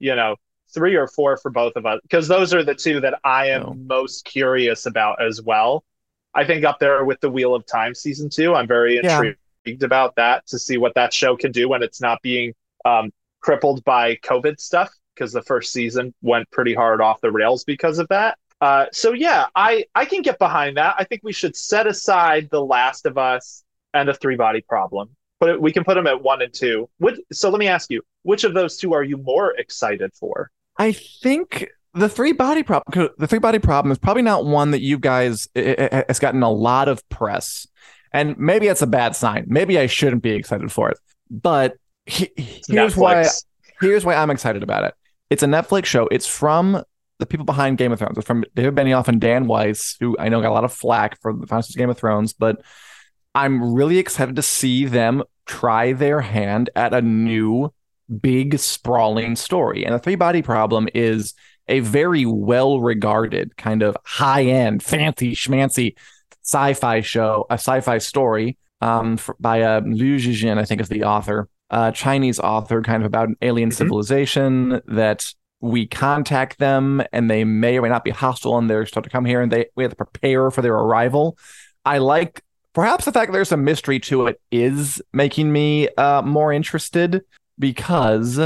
you 0.00 0.16
know, 0.16 0.34
three 0.74 0.96
or 0.96 1.06
four 1.06 1.36
for 1.36 1.50
both 1.50 1.74
of 1.76 1.86
us 1.86 2.00
because 2.02 2.28
those 2.28 2.52
are 2.52 2.62
the 2.62 2.74
two 2.74 3.00
that 3.00 3.18
I 3.24 3.50
am 3.50 3.62
oh. 3.66 3.74
most 3.74 4.24
curious 4.24 4.86
about 4.86 5.22
as 5.22 5.40
well. 5.40 5.84
I 6.34 6.44
think 6.44 6.64
up 6.64 6.78
there 6.78 7.04
with 7.04 7.20
the 7.20 7.30
Wheel 7.30 7.54
of 7.54 7.66
Time 7.66 7.94
season 7.94 8.28
two, 8.28 8.54
I'm 8.54 8.68
very 8.68 8.98
intrigued. 8.98 9.38
About 9.82 10.16
that 10.16 10.46
to 10.48 10.58
see 10.58 10.76
what 10.76 10.94
that 10.94 11.12
show 11.12 11.36
can 11.36 11.52
do 11.52 11.68
when 11.68 11.82
it's 11.82 12.00
not 12.00 12.20
being 12.22 12.54
um, 12.84 13.10
crippled 13.40 13.84
by 13.84 14.16
COVID 14.16 14.60
stuff 14.60 14.90
because 15.14 15.32
the 15.32 15.42
first 15.42 15.72
season 15.72 16.14
went 16.22 16.50
pretty 16.50 16.74
hard 16.74 17.00
off 17.00 17.20
the 17.20 17.30
rails 17.30 17.64
because 17.64 17.98
of 17.98 18.08
that. 18.08 18.38
Uh, 18.60 18.86
so 18.92 19.12
yeah, 19.12 19.46
I 19.54 19.86
I 19.94 20.04
can 20.04 20.22
get 20.22 20.38
behind 20.38 20.76
that. 20.76 20.94
I 20.98 21.04
think 21.04 21.22
we 21.24 21.32
should 21.32 21.56
set 21.56 21.86
aside 21.86 22.48
The 22.50 22.62
Last 22.62 23.06
of 23.06 23.16
Us 23.16 23.64
and 23.94 24.08
a 24.08 24.14
Three 24.14 24.36
Body 24.36 24.62
Problem. 24.68 25.10
But 25.38 25.60
we 25.60 25.72
can 25.72 25.84
put 25.84 25.94
them 25.94 26.06
at 26.06 26.22
one 26.22 26.42
and 26.42 26.52
two. 26.52 26.90
So 27.32 27.48
let 27.48 27.58
me 27.58 27.66
ask 27.66 27.90
you, 27.90 28.02
which 28.24 28.44
of 28.44 28.52
those 28.52 28.76
two 28.76 28.92
are 28.92 29.02
you 29.02 29.16
more 29.16 29.52
excited 29.56 30.12
for? 30.14 30.50
I 30.76 30.92
think 30.92 31.66
the 31.94 32.08
three 32.08 32.32
body 32.32 32.62
problem 32.62 33.10
the 33.18 33.26
three 33.26 33.38
body 33.38 33.58
problem 33.58 33.90
is 33.90 33.98
probably 33.98 34.22
not 34.22 34.44
one 34.44 34.70
that 34.70 34.80
you 34.80 34.98
guys 34.98 35.48
has 35.56 36.18
gotten 36.18 36.42
a 36.42 36.50
lot 36.50 36.88
of 36.88 37.06
press 37.08 37.66
and 38.12 38.36
maybe 38.38 38.66
that's 38.66 38.82
a 38.82 38.86
bad 38.86 39.16
sign. 39.16 39.44
Maybe 39.48 39.78
i 39.78 39.86
shouldn't 39.86 40.22
be 40.22 40.30
excited 40.30 40.70
for 40.70 40.90
it. 40.90 40.98
But 41.30 41.76
he, 42.06 42.30
here's 42.36 42.94
Netflix. 42.94 42.96
why 42.96 43.28
here's 43.80 44.04
why 44.04 44.14
i'm 44.14 44.30
excited 44.30 44.62
about 44.62 44.84
it. 44.84 44.94
It's 45.30 45.42
a 45.42 45.46
netflix 45.46 45.86
show. 45.86 46.08
It's 46.08 46.26
from 46.26 46.82
the 47.18 47.26
people 47.26 47.44
behind 47.44 47.78
game 47.78 47.92
of 47.92 47.98
thrones. 47.98 48.18
It's 48.18 48.26
from 48.26 48.44
david 48.54 48.74
benioff 48.74 49.08
and 49.08 49.20
dan 49.20 49.46
weiss 49.46 49.96
who 50.00 50.16
i 50.18 50.28
know 50.28 50.40
got 50.40 50.50
a 50.50 50.54
lot 50.54 50.64
of 50.64 50.72
flack 50.72 51.20
for 51.20 51.32
the 51.32 51.46
first 51.46 51.76
game 51.76 51.90
of 51.90 51.98
thrones 51.98 52.32
but 52.32 52.62
i'm 53.34 53.74
really 53.74 53.98
excited 53.98 54.36
to 54.36 54.42
see 54.42 54.86
them 54.86 55.22
try 55.46 55.92
their 55.92 56.20
hand 56.20 56.70
at 56.74 56.94
a 56.94 57.02
new 57.02 57.72
big 58.10 58.58
sprawling 58.58 59.36
story. 59.36 59.84
And 59.84 59.94
the 59.94 59.98
three 59.98 60.16
body 60.16 60.42
problem 60.42 60.88
is 60.94 61.34
a 61.68 61.80
very 61.80 62.26
well 62.26 62.80
regarded 62.80 63.56
kind 63.56 63.82
of 63.82 63.96
high 64.04 64.44
end, 64.44 64.82
fancy 64.82 65.34
schmancy 65.34 65.96
sci-fi 66.50 67.00
show, 67.00 67.46
a 67.50 67.54
sci-fi 67.54 67.98
story 67.98 68.58
um, 68.80 69.16
for, 69.16 69.36
by 69.38 69.62
uh, 69.62 69.80
Liu 69.80 70.16
Cixin, 70.16 70.58
I 70.58 70.64
think 70.64 70.80
is 70.80 70.88
the 70.88 71.04
author, 71.04 71.48
a 71.70 71.92
Chinese 71.92 72.40
author, 72.40 72.82
kind 72.82 73.02
of 73.02 73.06
about 73.06 73.28
an 73.28 73.36
alien 73.42 73.68
mm-hmm. 73.68 73.76
civilization 73.76 74.80
that 74.86 75.32
we 75.60 75.86
contact 75.86 76.58
them 76.58 77.02
and 77.12 77.30
they 77.30 77.44
may 77.44 77.78
or 77.78 77.82
may 77.82 77.88
not 77.88 78.04
be 78.04 78.10
hostile 78.10 78.56
and 78.56 78.68
they're 78.68 78.86
supposed 78.86 79.04
to 79.04 79.10
come 79.10 79.26
here 79.26 79.42
and 79.42 79.52
they 79.52 79.66
we 79.76 79.84
have 79.84 79.90
to 79.90 79.96
prepare 79.96 80.50
for 80.50 80.62
their 80.62 80.74
arrival. 80.74 81.36
I 81.84 81.98
like 81.98 82.42
perhaps 82.72 83.04
the 83.04 83.12
fact 83.12 83.30
that 83.30 83.32
there's 83.32 83.52
a 83.52 83.58
mystery 83.58 84.00
to 84.00 84.26
it 84.26 84.40
is 84.50 85.02
making 85.12 85.52
me 85.52 85.88
uh, 85.98 86.22
more 86.22 86.52
interested 86.52 87.22
because 87.58 88.40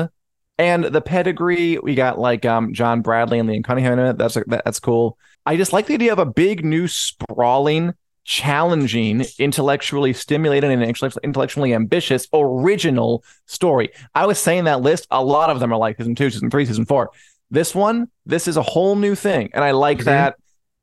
and 0.58 0.84
the 0.84 1.00
pedigree 1.00 1.78
we 1.78 1.94
got 1.94 2.18
like 2.18 2.44
um 2.44 2.74
John 2.74 3.00
Bradley 3.00 3.38
and 3.38 3.48
Liam 3.48 3.64
Cunningham 3.64 3.98
in 3.98 4.06
it. 4.06 4.18
That's 4.18 4.36
that's 4.48 4.80
cool. 4.80 5.16
I 5.46 5.56
just 5.56 5.72
like 5.72 5.86
the 5.86 5.94
idea 5.94 6.12
of 6.12 6.18
a 6.18 6.26
big 6.26 6.64
new 6.64 6.88
sprawling, 6.88 7.94
challenging, 8.24 9.24
intellectually 9.38 10.12
stimulating, 10.12 10.72
and 10.72 10.82
intellectually 11.22 11.74
ambitious 11.74 12.26
original 12.32 13.22
story. 13.46 13.90
I 14.14 14.26
was 14.26 14.38
saying 14.38 14.64
that 14.64 14.80
list. 14.80 15.06
A 15.10 15.22
lot 15.22 15.50
of 15.50 15.60
them 15.60 15.72
are 15.72 15.78
like 15.78 15.98
season 15.98 16.14
two, 16.14 16.30
season 16.30 16.50
three, 16.50 16.64
season 16.64 16.86
four. 16.86 17.10
This 17.50 17.74
one, 17.74 18.08
this 18.24 18.48
is 18.48 18.56
a 18.56 18.62
whole 18.62 18.96
new 18.96 19.14
thing, 19.14 19.50
and 19.52 19.62
I 19.62 19.72
like 19.72 19.98
mm-hmm. 19.98 20.06
that. 20.06 20.36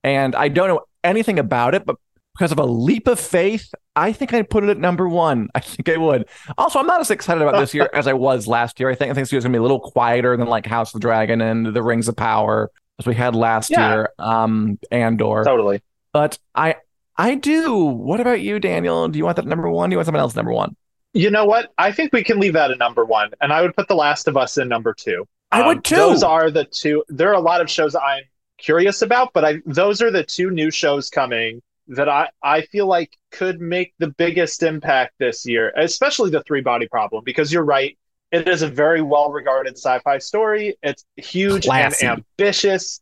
And 0.03 0.35
I 0.35 0.47
don't 0.47 0.67
know 0.67 0.81
anything 1.03 1.37
about 1.37 1.75
it, 1.75 1.85
but 1.85 1.95
because 2.33 2.51
of 2.51 2.59
a 2.59 2.65
leap 2.65 3.07
of 3.07 3.19
faith, 3.19 3.71
I 3.95 4.13
think 4.13 4.33
I'd 4.33 4.49
put 4.49 4.63
it 4.63 4.69
at 4.69 4.77
number 4.77 5.07
one. 5.07 5.49
I 5.53 5.59
think 5.59 5.89
I 5.89 5.97
would. 5.97 6.27
Also, 6.57 6.79
I'm 6.79 6.87
not 6.87 7.01
as 7.01 7.11
excited 7.11 7.41
about 7.41 7.59
this 7.59 7.73
year 7.73 7.89
as 7.93 8.07
I 8.07 8.13
was 8.13 8.47
last 8.47 8.79
year. 8.79 8.89
I 8.89 8.95
think 8.95 9.11
I 9.11 9.13
think 9.13 9.25
this 9.25 9.31
year's 9.31 9.43
gonna 9.43 9.53
be 9.53 9.59
a 9.59 9.63
little 9.63 9.79
quieter 9.79 10.37
than 10.37 10.47
like 10.47 10.65
House 10.65 10.89
of 10.89 11.01
the 11.01 11.05
Dragon 11.05 11.41
and 11.41 11.73
the 11.73 11.83
Rings 11.83 12.07
of 12.07 12.15
Power 12.15 12.71
as 12.99 13.05
we 13.05 13.15
had 13.15 13.35
last 13.35 13.69
yeah. 13.69 13.93
year. 13.93 14.09
Um, 14.19 14.79
Andor. 14.91 15.43
Totally. 15.43 15.81
But 16.13 16.37
I 16.55 16.75
I 17.17 17.35
do. 17.35 17.75
What 17.75 18.19
about 18.19 18.41
you, 18.41 18.59
Daniel? 18.59 19.07
Do 19.07 19.17
you 19.17 19.25
want 19.25 19.37
that 19.37 19.45
number 19.45 19.69
one? 19.69 19.89
Do 19.89 19.93
you 19.93 19.97
want 19.97 20.05
someone 20.05 20.21
else 20.21 20.35
number 20.35 20.51
one? 20.51 20.75
You 21.13 21.29
know 21.29 21.45
what? 21.45 21.73
I 21.77 21.91
think 21.91 22.13
we 22.13 22.23
can 22.23 22.39
leave 22.39 22.53
that 22.53 22.71
at 22.71 22.77
number 22.77 23.03
one, 23.03 23.31
and 23.41 23.51
I 23.51 23.61
would 23.61 23.75
put 23.75 23.87
The 23.87 23.95
Last 23.95 24.27
of 24.27 24.37
Us 24.37 24.57
in 24.57 24.69
number 24.69 24.93
two. 24.93 25.27
I 25.51 25.61
um, 25.61 25.67
would 25.67 25.83
too. 25.83 25.95
Those 25.95 26.23
are 26.23 26.49
the 26.49 26.65
two. 26.65 27.03
There 27.09 27.29
are 27.29 27.35
a 27.35 27.41
lot 27.41 27.61
of 27.61 27.69
shows 27.69 27.95
I'm 27.95 28.23
curious 28.57 29.01
about, 29.01 29.33
but 29.33 29.43
I 29.43 29.57
those 29.65 30.01
are 30.01 30.11
the 30.11 30.23
two 30.23 30.49
new 30.51 30.71
shows 30.71 31.09
coming 31.09 31.61
that 31.87 32.07
I, 32.07 32.29
I 32.41 32.61
feel 32.61 32.87
like 32.87 33.17
could 33.31 33.59
make 33.59 33.93
the 33.99 34.07
biggest 34.07 34.63
impact 34.63 35.15
this 35.19 35.45
year, 35.45 35.73
especially 35.75 36.29
the 36.29 36.43
three 36.43 36.61
body 36.61 36.87
problem, 36.87 37.23
because 37.25 37.51
you're 37.51 37.65
right. 37.65 37.97
It 38.31 38.47
is 38.47 38.61
a 38.61 38.67
very 38.67 39.01
well 39.01 39.31
regarded 39.31 39.77
sci 39.77 39.99
fi 39.99 40.17
story. 40.17 40.77
It's 40.81 41.05
huge 41.17 41.65
Classy. 41.65 42.05
and 42.05 42.23
ambitious. 42.39 43.01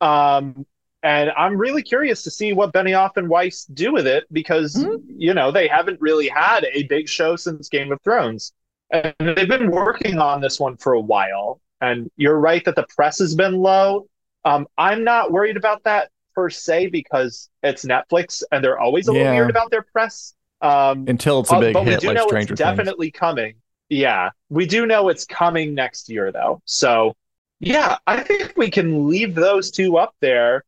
Um, 0.00 0.66
and 1.02 1.30
I'm 1.36 1.56
really 1.56 1.82
curious 1.82 2.22
to 2.22 2.30
see 2.30 2.52
what 2.52 2.72
Benioff 2.72 3.16
and 3.16 3.28
Weiss 3.28 3.64
do 3.64 3.92
with 3.92 4.06
it 4.06 4.24
because, 4.32 4.74
mm-hmm. 4.76 4.96
you 5.16 5.34
know, 5.34 5.50
they 5.50 5.66
haven't 5.66 6.00
really 6.00 6.28
had 6.28 6.64
a 6.72 6.84
big 6.84 7.08
show 7.08 7.34
since 7.36 7.68
Game 7.68 7.90
of 7.90 8.00
Thrones. 8.02 8.52
And 8.90 9.14
they've 9.18 9.48
been 9.48 9.70
working 9.70 10.18
on 10.18 10.40
this 10.40 10.60
one 10.60 10.76
for 10.76 10.92
a 10.92 11.00
while. 11.00 11.60
And 11.80 12.10
you're 12.16 12.38
right 12.38 12.64
that 12.64 12.76
the 12.76 12.86
press 12.94 13.18
has 13.18 13.34
been 13.34 13.58
low. 13.58 14.06
Um, 14.44 14.66
I'm 14.78 15.02
not 15.02 15.32
worried 15.32 15.56
about 15.56 15.82
that 15.84 16.10
per 16.34 16.50
se 16.50 16.88
because 16.88 17.50
it's 17.62 17.84
Netflix 17.84 18.42
and 18.52 18.64
they're 18.64 18.78
always 18.78 19.08
a 19.08 19.12
yeah. 19.12 19.18
little 19.18 19.34
weird 19.34 19.50
about 19.50 19.70
their 19.70 19.82
press. 19.82 20.34
Um, 20.60 21.06
Until 21.08 21.40
it's 21.40 21.50
a 21.50 21.58
big 21.58 21.74
uh, 21.74 21.80
but 21.80 21.88
hit, 21.88 21.94
we 21.94 22.00
do 22.00 22.06
like 22.08 22.16
know 22.16 22.26
Stranger 22.28 22.54
it's 22.54 22.58
definitely 22.58 23.10
coming. 23.10 23.54
Yeah, 23.92 24.30
we 24.48 24.64
do 24.64 24.86
know 24.86 25.10
it's 25.10 25.26
coming 25.26 25.74
next 25.74 26.08
year 26.08 26.32
though. 26.32 26.62
So 26.64 27.14
yeah, 27.60 27.98
I 28.06 28.22
think 28.22 28.54
we 28.56 28.70
can 28.70 29.06
leave 29.06 29.34
those 29.34 29.70
two 29.70 29.98
up 29.98 30.14
there. 30.20 30.64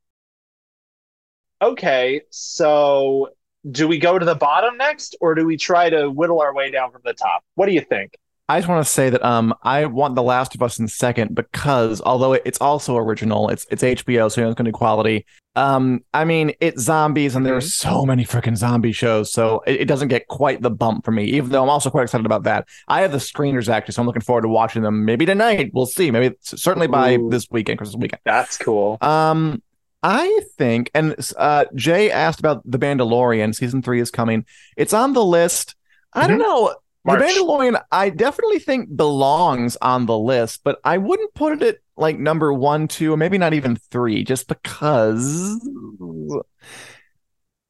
Okay, 1.62 2.20
so 2.28 3.30
do 3.70 3.88
we 3.88 3.98
go 3.98 4.18
to 4.18 4.26
the 4.26 4.34
bottom 4.34 4.76
next, 4.76 5.16
or 5.22 5.34
do 5.34 5.46
we 5.46 5.56
try 5.56 5.88
to 5.88 6.10
whittle 6.10 6.42
our 6.42 6.54
way 6.54 6.70
down 6.70 6.90
from 6.92 7.00
the 7.02 7.14
top? 7.14 7.42
What 7.54 7.64
do 7.64 7.72
you 7.72 7.80
think? 7.80 8.18
I 8.48 8.58
just 8.58 8.68
want 8.68 8.84
to 8.84 8.90
say 8.90 9.08
that 9.08 9.24
um 9.24 9.54
I 9.62 9.86
want 9.86 10.14
The 10.14 10.22
Last 10.22 10.54
of 10.54 10.62
Us 10.62 10.78
in 10.78 10.86
second 10.86 11.34
because 11.34 12.02
although 12.02 12.34
it's 12.34 12.60
also 12.60 12.96
original, 12.96 13.48
it's 13.48 13.66
it's 13.70 13.82
HBO, 13.82 14.30
so 14.30 14.40
you 14.40 14.44
know 14.44 14.50
it's 14.50 14.58
going 14.58 14.66
to 14.66 14.72
quality. 14.72 15.24
Um, 15.56 16.04
I 16.12 16.24
mean 16.24 16.52
it's 16.60 16.82
zombies 16.82 17.36
and 17.36 17.46
there 17.46 17.54
are 17.54 17.60
mm-hmm. 17.60 17.90
so 17.90 18.04
many 18.04 18.24
freaking 18.24 18.56
zombie 18.56 18.92
shows, 18.92 19.32
so 19.32 19.62
it, 19.66 19.82
it, 19.82 19.84
doesn't 19.86 20.08
get 20.08 20.26
quite 20.26 20.60
the 20.60 20.70
bump 20.70 21.04
for 21.04 21.12
me. 21.12 21.24
Even 21.24 21.50
though 21.50 21.62
I'm 21.62 21.70
also 21.70 21.90
quite 21.90 22.02
excited 22.02 22.26
about 22.26 22.42
that. 22.42 22.68
I 22.88 23.00
have 23.00 23.12
the 23.12 23.18
screeners 23.18 23.68
actually, 23.68 23.92
so 23.92 24.02
I'm 24.02 24.06
looking 24.06 24.20
forward 24.20 24.42
to 24.42 24.48
watching 24.48 24.82
them. 24.82 25.04
Maybe 25.04 25.24
tonight, 25.24 25.70
we'll 25.72 25.86
see. 25.86 26.10
Maybe 26.10 26.36
certainly 26.40 26.88
by 26.88 27.14
Ooh, 27.14 27.30
this 27.30 27.48
weekend, 27.50 27.78
Christmas 27.78 28.00
weekend. 28.00 28.20
That's 28.24 28.58
cool. 28.58 28.98
Um, 29.00 29.62
I 30.02 30.40
think, 30.58 30.90
and 30.92 31.16
uh, 31.38 31.64
Jay 31.74 32.10
asked 32.10 32.40
about 32.40 32.60
the 32.70 32.78
Mandalorian. 32.78 33.54
Season 33.54 33.80
three 33.80 34.00
is 34.00 34.10
coming. 34.10 34.44
It's 34.76 34.92
on 34.92 35.14
the 35.14 35.24
list. 35.24 35.76
I 36.12 36.26
don't 36.26 36.38
mm-hmm. 36.38 36.46
know. 36.46 36.74
March. 37.04 37.20
The 37.20 37.26
Mandalorian, 37.26 37.82
I 37.92 38.08
definitely 38.10 38.58
think 38.58 38.94
belongs 38.94 39.76
on 39.82 40.06
the 40.06 40.18
list, 40.18 40.62
but 40.64 40.80
I 40.84 40.98
wouldn't 40.98 41.34
put 41.34 41.52
it 41.52 41.62
at 41.62 41.78
like 41.96 42.18
number 42.18 42.52
one, 42.52 42.88
two, 42.88 43.12
or 43.12 43.16
maybe 43.16 43.38
not 43.38 43.54
even 43.54 43.76
three, 43.76 44.24
just 44.24 44.48
because 44.48 45.60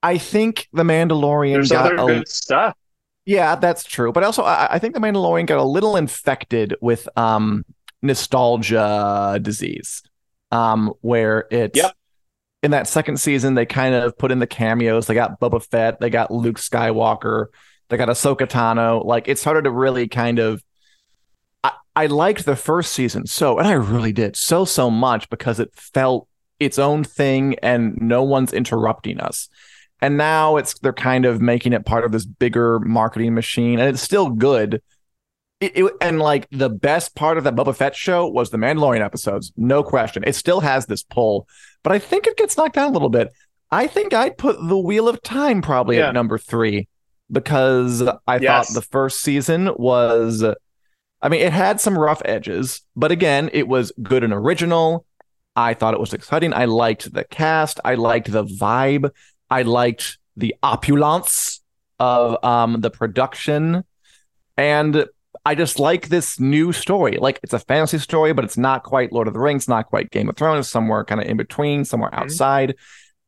I 0.02 0.18
think 0.18 0.68
the 0.72 0.84
Mandalorian 0.84 1.54
There's 1.54 1.70
got 1.70 1.86
other 1.86 2.02
a, 2.02 2.06
good 2.06 2.28
stuff. 2.28 2.76
Yeah, 3.26 3.56
that's 3.56 3.84
true. 3.84 4.12
But 4.12 4.22
also, 4.22 4.42
I, 4.44 4.74
I, 4.74 4.78
think 4.78 4.94
the 4.94 5.00
Mandalorian 5.00 5.46
got 5.46 5.58
a 5.58 5.64
little 5.64 5.96
infected 5.96 6.76
with 6.80 7.08
um, 7.16 7.64
nostalgia 8.02 9.38
disease, 9.42 10.02
um, 10.52 10.92
where 11.00 11.46
it's 11.50 11.76
yep. 11.76 11.94
in 12.62 12.70
that 12.72 12.86
second 12.86 13.18
season 13.18 13.54
they 13.54 13.66
kind 13.66 13.94
of 13.94 14.16
put 14.16 14.30
in 14.30 14.38
the 14.38 14.46
cameos. 14.46 15.06
They 15.06 15.14
got 15.14 15.40
Boba 15.40 15.64
Fett, 15.64 16.00
they 16.00 16.10
got 16.10 16.30
Luke 16.30 16.58
Skywalker 16.58 17.46
they 17.88 17.96
got 17.96 18.08
Ahsoka 18.08 18.46
Tano. 18.46 19.04
Like 19.04 19.28
it 19.28 19.38
started 19.38 19.64
to 19.64 19.70
really 19.70 20.08
kind 20.08 20.38
of. 20.38 20.62
I, 21.62 21.72
I 21.96 22.06
liked 22.06 22.44
the 22.44 22.56
first 22.56 22.92
season 22.92 23.26
so, 23.26 23.58
and 23.58 23.66
I 23.68 23.72
really 23.72 24.12
did 24.12 24.36
so 24.36 24.64
so 24.64 24.90
much 24.90 25.28
because 25.30 25.60
it 25.60 25.70
felt 25.74 26.28
its 26.60 26.78
own 26.78 27.04
thing 27.04 27.56
and 27.62 27.96
no 28.00 28.22
one's 28.22 28.52
interrupting 28.52 29.20
us. 29.20 29.48
And 30.00 30.16
now 30.16 30.56
it's 30.56 30.78
they're 30.80 30.92
kind 30.92 31.24
of 31.24 31.40
making 31.40 31.72
it 31.72 31.86
part 31.86 32.04
of 32.04 32.12
this 32.12 32.26
bigger 32.26 32.78
marketing 32.80 33.34
machine, 33.34 33.78
and 33.78 33.88
it's 33.88 34.02
still 34.02 34.28
good. 34.30 34.82
It, 35.60 35.76
it, 35.76 35.92
and 36.00 36.18
like 36.18 36.46
the 36.50 36.68
best 36.68 37.14
part 37.14 37.38
of 37.38 37.44
that 37.44 37.54
Boba 37.54 37.74
Fett 37.74 37.94
show 37.96 38.26
was 38.26 38.50
the 38.50 38.58
Mandalorian 38.58 39.02
episodes, 39.04 39.52
no 39.56 39.82
question. 39.82 40.24
It 40.26 40.34
still 40.34 40.60
has 40.60 40.86
this 40.86 41.02
pull, 41.02 41.48
but 41.82 41.92
I 41.92 41.98
think 41.98 42.26
it 42.26 42.36
gets 42.36 42.56
knocked 42.56 42.74
down 42.74 42.90
a 42.90 42.92
little 42.92 43.08
bit. 43.08 43.28
I 43.70 43.86
think 43.86 44.12
I'd 44.12 44.36
put 44.36 44.56
the 44.60 44.76
Wheel 44.76 45.08
of 45.08 45.22
Time 45.22 45.62
probably 45.62 45.96
Yeah. 45.96 46.08
at 46.08 46.14
number 46.14 46.38
three 46.38 46.88
because 47.30 48.02
I 48.26 48.36
Yes. 48.38 48.68
thought 48.68 48.74
the 48.74 48.86
first 48.86 49.20
season 49.20 49.70
was, 49.76 50.44
I 51.22 51.28
mean, 51.28 51.40
it 51.40 51.52
had 51.52 51.80
some 51.80 51.98
rough 51.98 52.22
edges, 52.24 52.82
but 52.94 53.10
again, 53.12 53.50
it 53.52 53.66
was 53.68 53.92
good 54.02 54.24
and 54.24 54.32
original. 54.32 55.06
I 55.56 55.74
thought 55.74 55.94
it 55.94 56.00
was 56.00 56.12
exciting. 56.12 56.52
I 56.52 56.64
liked 56.64 57.12
the 57.12 57.24
cast. 57.24 57.80
I 57.84 57.94
liked 57.94 58.30
the 58.30 58.44
vibe. 58.44 59.10
I 59.50 59.62
liked 59.62 60.18
the 60.36 60.54
opulence 60.62 61.60
of 62.00 62.42
um 62.44 62.80
the 62.80 62.90
production. 62.90 63.84
And 64.56 65.06
I 65.46 65.54
just 65.54 65.78
like 65.78 66.08
this 66.08 66.40
new 66.40 66.72
story. 66.72 67.18
Like 67.18 67.38
it's 67.42 67.52
a 67.52 67.58
fantasy 67.58 67.98
story, 67.98 68.32
but 68.32 68.44
it's 68.44 68.56
not 68.56 68.82
quite 68.82 69.12
Lord 69.12 69.28
of 69.28 69.34
the 69.34 69.40
Rings, 69.40 69.68
not 69.68 69.86
quite 69.86 70.10
Game 70.10 70.28
of 70.28 70.36
Thrones, 70.36 70.68
somewhere 70.68 71.04
kind 71.04 71.20
of 71.20 71.26
in 71.28 71.36
between, 71.36 71.84
somewhere 71.84 72.10
Mhm. 72.10 72.18
outside. 72.18 72.74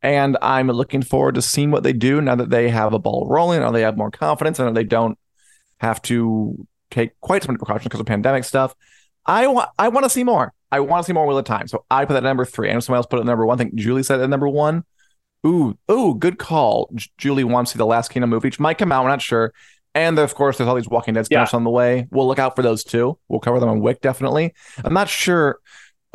And 0.07 0.38
I'm 0.40 0.69
looking 0.69 1.03
forward 1.03 1.35
to 1.35 1.42
seeing 1.42 1.73
what 1.73 1.83
they 1.83 1.92
do 1.92 2.21
now 2.21 2.37
that 2.37 2.49
they 2.49 2.69
have 2.69 2.92
a 2.92 2.99
ball 3.01 3.27
rolling, 3.29 3.61
or 3.61 3.73
they 3.73 3.81
have 3.81 3.97
more 3.97 4.12
confidence, 4.12 4.61
and 4.61 4.77
they 4.77 4.85
don't 4.85 5.19
have 5.79 6.01
to 6.03 6.64
take 6.92 7.19
quite 7.21 7.42
so 7.42 7.49
many 7.49 7.59
precautions 7.59 7.87
because 7.87 7.99
of 7.99 8.07
pandemic 8.07 8.45
stuff. 8.45 8.73
I 9.27 9.49
want 9.49 9.69
I 9.81 9.88
want 9.88 10.05
to 10.05 10.11
see 10.11 10.23
more. 10.23 10.55
I 10.71 10.79
want 10.79 11.03
to 11.03 11.07
see 11.09 11.12
more 11.12 11.27
Wheel 11.27 11.38
of 11.38 11.45
Time. 11.45 11.66
So 11.66 11.85
I 11.90 12.05
put 12.05 12.12
that 12.12 12.25
at 12.25 12.29
number 12.29 12.45
three. 12.45 12.71
I 12.71 12.75
know 12.75 12.79
somebody 12.79 12.99
else 12.99 13.07
put 13.07 13.16
it 13.16 13.23
at 13.23 13.27
number 13.27 13.45
one. 13.45 13.59
I 13.59 13.59
think 13.59 13.75
Julie 13.75 14.05
said 14.05 14.21
it 14.21 14.23
at 14.23 14.31
number 14.31 14.49
one. 14.49 14.85
Ooh, 15.45 15.77
ooh, 15.90 16.14
good 16.14 16.38
call. 16.38 16.88
J- 16.95 17.11
Julie 17.19 17.42
wants 17.42 17.73
to 17.73 17.75
see 17.75 17.79
the 17.79 17.87
Last 17.87 18.12
Kingdom 18.12 18.31
movie, 18.31 18.47
which 18.47 18.61
might 18.61 18.79
come 18.79 18.92
out. 18.92 19.03
We're 19.03 19.11
not 19.11 19.23
sure. 19.23 19.53
And 19.92 20.21
of 20.21 20.37
course, 20.37 20.59
there's 20.59 20.69
all 20.69 20.77
these 20.77 20.88
Walking 20.88 21.14
Dead 21.14 21.27
spin-offs 21.27 21.53
on 21.53 21.64
the 21.64 21.71
way. 21.71 22.07
We'll 22.12 22.29
look 22.29 22.38
out 22.38 22.55
for 22.55 22.62
those 22.62 22.85
too. 22.85 23.19
We'll 23.27 23.40
cover 23.40 23.59
them 23.59 23.71
on 23.71 23.81
Wick 23.81 24.03
definitely. 24.03 24.55
I'm 24.85 24.95
not 24.95 25.09
sure. 25.09 25.59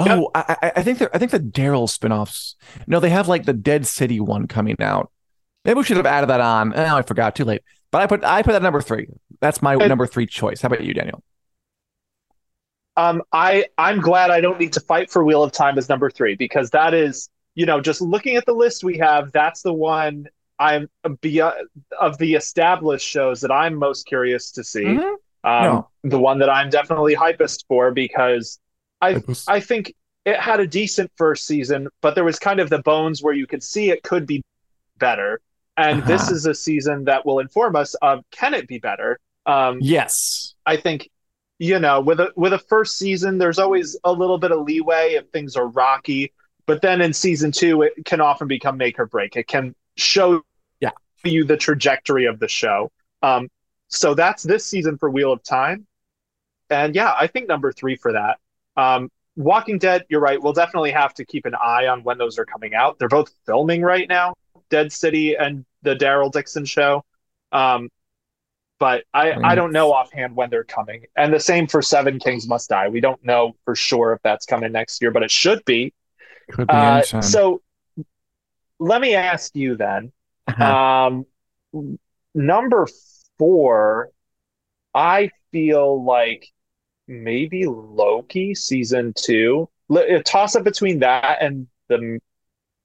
Oh, 0.10 0.32
I, 0.36 0.56
I- 0.62 0.72
I 0.78 0.84
think 0.84 0.98
they're, 1.00 1.14
I 1.16 1.20
think 1.20 1.32
the 1.32 1.40
Daryl 1.40 1.90
spin-offs. 1.90 2.56
No, 2.88 3.00
they 3.00 3.10
have 3.10 3.28
like 3.28 3.46
the 3.46 3.54
Dead 3.54 3.86
City 3.86 4.20
one 4.20 4.48
coming 4.48 4.76
out. 4.82 5.12
Maybe 5.66 5.78
we 5.78 5.84
should 5.84 5.98
have 5.98 6.06
added 6.06 6.28
that 6.30 6.42
on. 6.42 6.74
Oh, 6.76 6.96
I 6.98 7.02
forgot. 7.04 7.36
Too 7.36 7.46
late. 7.46 7.62
But 7.92 8.02
I 8.02 8.08
put 8.08 8.24
I 8.24 8.42
put 8.42 8.52
that 8.54 8.58
at 8.58 8.64
number 8.64 8.82
three. 8.82 9.08
That's 9.42 9.62
my 9.62 9.76
number 9.76 10.08
three 10.08 10.26
choice. 10.26 10.62
How 10.62 10.68
about 10.68 10.84
you, 10.84 10.94
Daniel? 10.94 11.24
Um, 12.98 13.22
I 13.32 13.66
I'm 13.78 14.02
glad 14.02 14.32
I 14.32 14.42
don't 14.42 14.60
need 14.60 14.74
to 14.74 14.80
fight 14.82 15.10
for 15.12 15.24
Wheel 15.24 15.44
of 15.44 15.52
Time 15.52 15.78
as 15.78 15.88
number 15.90 16.10
three 16.10 16.36
because 16.36 16.70
that 16.72 16.94
is, 16.94 17.30
you 17.56 17.66
know, 17.66 17.80
just 17.82 18.02
looking 18.02 18.36
at 18.36 18.46
the 18.46 18.54
list 18.54 18.84
we 18.84 18.98
have, 18.98 19.32
that's 19.32 19.62
the 19.62 19.74
one 19.74 20.28
I'm 20.60 20.90
beyond 21.22 21.56
of 22.00 22.18
the 22.18 22.36
established 22.36 23.08
shows 23.08 23.42
that 23.42 23.52
I'm 23.52 23.76
most 23.76 24.06
curious 24.06 24.52
to 24.52 24.64
see. 24.64 24.84
Mhm. 24.84 25.16
Um, 25.44 25.64
No. 25.64 25.90
the 26.04 26.20
one 26.20 26.40
that 26.40 26.50
I'm 26.50 26.70
definitely 26.70 27.16
hypest 27.16 27.66
for 27.68 27.92
because 27.92 28.60
I. 29.02 29.22
I 29.48 29.60
think 29.60 29.94
it 30.26 30.40
had 30.40 30.60
a 30.60 30.68
decent 30.68 31.12
first 31.18 31.46
season, 31.48 31.88
but 32.02 32.14
there 32.16 32.24
was 32.24 32.38
kind 32.40 32.60
of 32.60 32.70
the 32.70 32.80
bones 32.80 33.24
where 33.24 33.34
you 33.34 33.48
could 33.48 33.64
see 33.64 33.90
it 33.90 34.04
could 34.04 34.26
be 34.28 34.44
better. 34.98 35.42
And 35.78 36.04
this 36.04 36.24
Uh-huh. 36.24 36.36
is 36.36 36.46
a 36.46 36.54
season 36.54 37.06
that 37.06 37.26
will 37.26 37.40
inform 37.40 37.76
us 37.76 37.96
of 37.96 38.24
can 38.32 38.54
it 38.54 38.68
be 38.68 38.78
better? 38.78 39.20
Um, 39.46 39.80
Yes. 39.82 40.54
I 40.66 40.78
think 40.78 41.10
you 41.58 41.80
know 41.80 42.02
with 42.02 42.20
a 42.20 42.32
with 42.36 42.54
a 42.54 42.60
first 42.60 42.98
season, 42.98 43.38
there's 43.40 43.58
always 43.58 43.98
a 44.04 44.12
little 44.12 44.38
bit 44.38 44.52
of 44.52 44.62
leeway 44.62 45.14
if 45.14 45.28
things 45.30 45.56
are 45.56 45.68
rocky, 45.68 46.34
but 46.68 46.82
then 46.82 47.02
in 47.02 47.14
season 47.14 47.52
two, 47.52 47.82
it 47.84 47.94
can 48.06 48.22
often 48.22 48.48
become 48.48 48.78
make 48.78 49.00
or 49.00 49.06
break. 49.08 49.36
It 49.36 49.48
can 49.48 49.74
show 49.98 50.42
Yeah. 50.80 50.92
you 51.24 51.46
the 51.46 51.58
trajectory 51.58 52.26
of 52.26 52.40
the 52.40 52.48
show. 52.48 52.92
Um, 53.24 53.50
so 53.88 54.14
that's 54.14 54.44
this 54.44 54.66
season 54.66 54.98
for 54.98 55.10
Wheel 55.10 55.32
of 55.32 55.42
Time, 55.44 55.88
and 56.70 56.94
yeah, 56.96 57.14
I 57.20 57.28
think 57.28 57.48
number 57.48 57.72
three 57.72 57.96
for 57.96 58.14
that. 58.14 58.38
Um, 58.78 59.10
Walking 59.36 59.78
Dead, 59.78 60.06
you're 60.10 60.20
right. 60.20 60.42
We'll 60.42 60.54
definitely 60.54 60.92
have 60.92 61.14
to 61.16 61.26
keep 61.26 61.46
an 61.46 61.56
eye 61.56 61.88
on 61.88 62.04
when 62.04 62.18
those 62.18 62.38
are 62.38 62.46
coming 62.46 62.74
out. 62.74 63.00
They're 63.00 63.08
both 63.08 63.32
filming 63.46 63.82
right 63.82 64.08
now, 64.08 64.36
Dead 64.70 64.92
City 64.92 65.36
and 65.36 65.66
the 65.84 65.96
Daryl 65.96 66.32
Dixon 66.32 66.66
show. 66.66 67.04
Um, 67.52 67.90
but 68.78 69.04
I, 69.14 69.34
I 69.34 69.54
don't 69.54 69.72
know 69.72 69.94
offhand 69.94 70.36
when 70.36 70.50
they're 70.50 70.64
coming. 70.64 71.06
And 71.16 71.32
the 71.32 71.40
same 71.40 71.68
for 71.68 71.84
Seven 71.84 72.18
Kings 72.18 72.48
Must 72.48 72.68
Die. 72.68 72.90
We 72.90 73.00
don't 73.00 73.24
know 73.24 73.56
for 73.64 73.76
sure 73.76 74.14
if 74.14 74.22
that's 74.24 74.46
coming 74.48 74.72
next 74.72 75.02
year, 75.02 75.12
but 75.12 75.22
it 75.22 75.30
should 75.30 75.64
be. 75.66 75.94
Be 76.58 76.66
Uh, 76.68 77.04
so 77.04 77.62
let 78.80 79.00
me 79.00 79.14
ask 79.14 79.56
you 79.56 79.76
then. 79.76 80.12
Uh-huh. 80.48 80.66
Um, 81.74 81.98
number 82.34 82.88
four, 83.38 84.10
I 84.96 85.30
feel 85.52 86.04
like 86.04 86.48
maybe 87.12 87.66
Loki 87.68 88.56
season 88.56 89.14
two. 89.16 89.70
A 89.96 90.22
toss 90.24 90.56
up 90.56 90.64
between 90.64 91.00
that 91.00 91.40
and 91.42 91.68
the. 91.90 92.20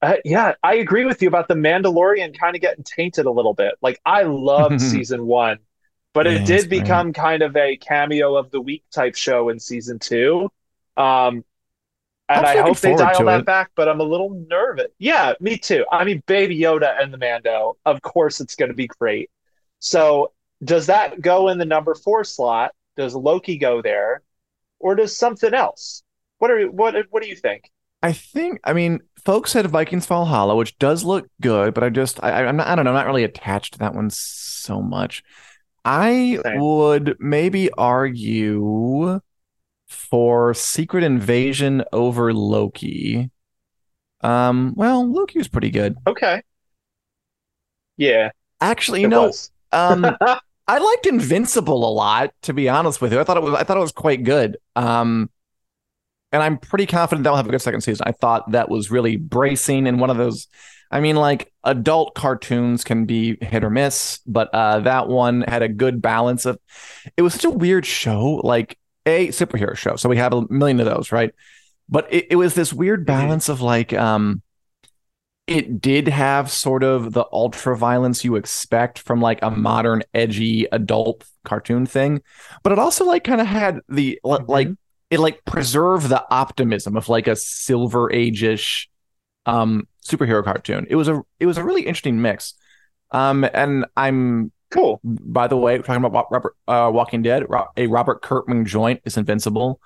Uh, 0.03 0.17
yeah, 0.25 0.55
I 0.63 0.77
agree 0.77 1.05
with 1.07 1.23
you 1.23 1.29
about 1.29 1.49
the 1.49 1.55
Mandalorian 1.55 2.39
kind 2.39 2.57
of 2.57 2.63
getting 2.63 2.85
tainted 2.85 3.27
a 3.27 3.31
little 3.31 3.55
bit. 3.55 3.75
Like 3.83 4.01
I 4.07 4.25
loved 4.25 4.81
season 4.81 5.27
one, 5.27 5.59
but 6.15 6.27
it 6.27 6.45
Yes, 6.45 6.45
did 6.45 6.71
become 6.71 7.13
kind 7.13 7.43
of 7.43 7.57
a 7.57 7.77
cameo 7.79 8.37
of 8.37 8.51
the 8.51 8.61
week 8.61 8.85
type 8.95 9.17
show 9.17 9.49
in 9.51 9.61
season 9.61 9.99
two. 9.99 10.51
Um, 10.97 11.45
and 12.29 12.45
I 12.47 12.57
hope 12.57 12.81
they 12.81 12.95
dial 12.95 13.25
that 13.25 13.45
it. 13.45 13.47
back, 13.47 13.71
but 13.77 13.89
I'm 13.89 14.01
a 14.01 14.05
little 14.05 14.31
nervous. 14.49 14.89
Yeah, 14.99 15.35
me 15.41 15.59
too. 15.59 15.85
I 15.93 16.05
mean, 16.05 16.23
Baby 16.27 16.59
Yoda 16.59 17.01
and 17.01 17.13
the 17.13 17.19
Mando, 17.19 17.77
of 17.87 18.03
course, 18.03 18.41
it's 18.41 18.57
going 18.57 18.71
to 18.71 18.75
be 18.77 18.89
great. 18.89 19.31
So, 19.79 20.33
does 20.65 20.87
that 20.87 21.21
go 21.21 21.49
in 21.49 21.59
the 21.59 21.65
number 21.65 21.95
four 21.95 22.25
slot? 22.25 22.73
Does 22.97 23.15
Loki 23.15 23.59
go 23.59 23.83
there, 23.83 24.23
or 24.79 24.95
does 24.95 25.17
something 25.17 25.53
else? 25.55 26.03
What 26.39 26.51
are 26.51 26.67
what 26.71 26.95
what 27.11 27.23
do 27.23 27.29
you 27.29 27.37
think? 27.37 27.71
I 28.03 28.13
think 28.13 28.61
I 28.65 28.73
mean 28.73 29.01
folks 29.25 29.53
said 29.53 29.67
Vikings 29.67 30.07
Valhalla, 30.07 30.57
which 30.57 30.79
does 30.79 31.05
look 31.05 31.29
good, 31.41 31.75
but 31.75 31.85
I 31.85 31.91
just 31.91 32.23
I, 32.23 32.45
I'm 32.45 32.57
not 32.57 32.67
I 32.67 32.75
don't 32.75 32.85
know, 32.85 32.91
I'm 32.91 32.97
not 32.97 33.07
really 33.07 33.25
attached 33.25 33.75
to 33.75 33.79
that 33.81 33.95
one 33.95 34.11
so 34.11 34.81
much. 34.81 35.23
I 35.85 36.39
Same. 36.45 36.61
would 36.61 37.17
maybe 37.21 37.71
argue 37.73 39.21
for 39.89 40.53
Secret 40.53 41.05
Invasion 41.05 41.85
over 41.93 42.33
Loki. 42.35 43.31
Um, 44.21 44.75
well, 44.77 45.09
Loki 45.09 45.39
was 45.39 45.49
pretty 45.49 45.71
good. 45.71 45.97
Okay. 46.07 46.43
Yeah, 47.97 48.31
Actually, 48.61 49.03
you 49.03 49.09
know, 49.09 49.33
um 49.73 50.17
I 50.69 50.79
liked 50.79 51.07
Invincible 51.07 51.89
a 51.89 51.93
lot, 51.93 52.31
to 52.43 52.53
be 52.53 52.69
honest 52.69 53.01
with 53.01 53.13
you. 53.13 53.21
I 53.21 53.25
thought 53.25 53.37
it 53.37 53.43
was 53.43 53.55
I 53.55 53.63
thought 53.65 53.77
it 53.77 53.81
was 53.81 53.93
quite 53.93 54.25
good. 54.25 54.57
Um 54.75 55.31
and 56.33 56.43
I'm 56.43 56.59
pretty 56.59 56.87
confident 56.87 57.25
they'll 57.25 57.37
have 57.37 57.47
a 57.47 57.51
good 57.51 57.63
second 57.63 57.83
season. 57.83 58.05
I 58.07 58.13
thought 58.13 58.51
that 58.53 58.69
was 58.69 58.91
really 58.91 59.17
bracing 59.17 59.87
and 59.87 60.01
one 60.01 60.11
of 60.11 60.17
those 60.17 60.49
I 60.91 61.01
mean 61.01 61.17
like 61.17 61.53
adult 61.65 62.15
cartoons 62.15 62.85
can 62.85 63.07
be 63.07 63.37
hit 63.41 63.65
or 63.65 63.71
miss, 63.71 64.19
but 64.27 64.53
uh 64.53 64.81
that 64.81 65.09
one 65.09 65.43
had 65.43 65.63
a 65.63 65.69
good 65.69 66.03
balance 66.03 66.47
of 66.47 66.59
it 67.17 67.23
was 67.23 67.35
such 67.35 67.45
a 67.45 67.51
weird 67.51 67.87
show, 67.87 68.41
like 68.43 68.79
a 69.05 69.29
superhero 69.29 69.77
show. 69.77 69.95
So 69.97 70.09
we 70.09 70.17
have 70.17 70.33
a 70.33 70.43
million 70.51 70.81
of 70.81 70.87
those, 70.87 71.13
right? 71.13 71.33
But 71.89 72.13
it, 72.13 72.27
it 72.31 72.37
was 72.37 72.55
this 72.55 72.73
weird 72.73 73.03
Mhm. 73.03 73.07
balance 73.07 73.49
of 73.49 73.61
like 73.61 73.93
um 73.93 74.43
it 75.47 75.81
did 75.81 76.09
have 76.09 76.51
sort 76.51 76.83
of 76.83 77.13
the 77.13 77.25
ultra 77.33 77.77
violence 77.77 78.25
you 78.25 78.35
expect 78.37 78.99
from 78.99 79.21
like 79.21 79.39
a 79.43 79.51
modern 79.51 80.03
edgy 80.13 80.67
adult 80.73 81.25
cartoon 81.45 81.87
thing 81.87 82.21
but 82.63 82.73
it 82.73 82.79
also 82.79 83.05
like 83.05 83.23
kind 83.25 83.41
of 83.41 83.47
had 83.47 83.81
the 83.89 84.19
Mhm. 84.25 84.49
like 84.49 84.69
it 85.11 85.21
like 85.21 85.45
preserved 85.45 86.09
the 86.09 86.25
optimism 86.31 86.97
of 86.97 87.09
like 87.09 87.29
a 87.29 87.37
silver 87.37 88.13
age-ish 88.13 88.89
um 89.47 89.87
superhero 90.05 90.43
cartoon 90.43 90.87
it 90.91 90.97
was 90.97 91.07
a 91.09 91.23
it 91.39 91.47
was 91.47 91.59
a 91.59 91.65
really 91.65 91.83
interesting 91.83 92.21
mix 92.21 92.55
um 93.13 93.45
and 93.55 93.87
i'm 93.97 94.51
Cool. 94.73 95.01
by 95.05 95.47
the 95.47 95.57
way, 95.57 95.77
we're 95.79 95.85
talking 95.85 96.05
about 96.05 96.27
Robert, 96.33 96.57
uh, 96.67 96.91
Walking 96.93 97.23
Dead. 97.23 97.45
A 97.77 97.87
Robert 97.87 98.21
Kirkman 98.21 98.65
joint 98.67 99.01
is 99.05 99.17
invincible. 99.17 99.81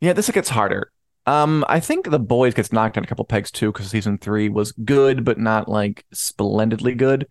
Yeah, 0.00 0.12
this 0.12 0.30
gets 0.30 0.50
harder. 0.50 0.92
Um, 1.26 1.64
I 1.68 1.80
think 1.80 2.10
the 2.10 2.18
boys 2.20 2.54
gets 2.54 2.72
knocked 2.72 2.94
down 2.94 3.04
a 3.04 3.06
couple 3.06 3.24
pegs 3.24 3.50
too 3.50 3.72
because 3.72 3.88
season 3.90 4.18
three 4.18 4.48
was 4.48 4.72
good, 4.72 5.24
but 5.24 5.38
not 5.38 5.68
like 5.68 6.04
splendidly 6.12 6.94
good. 6.94 7.26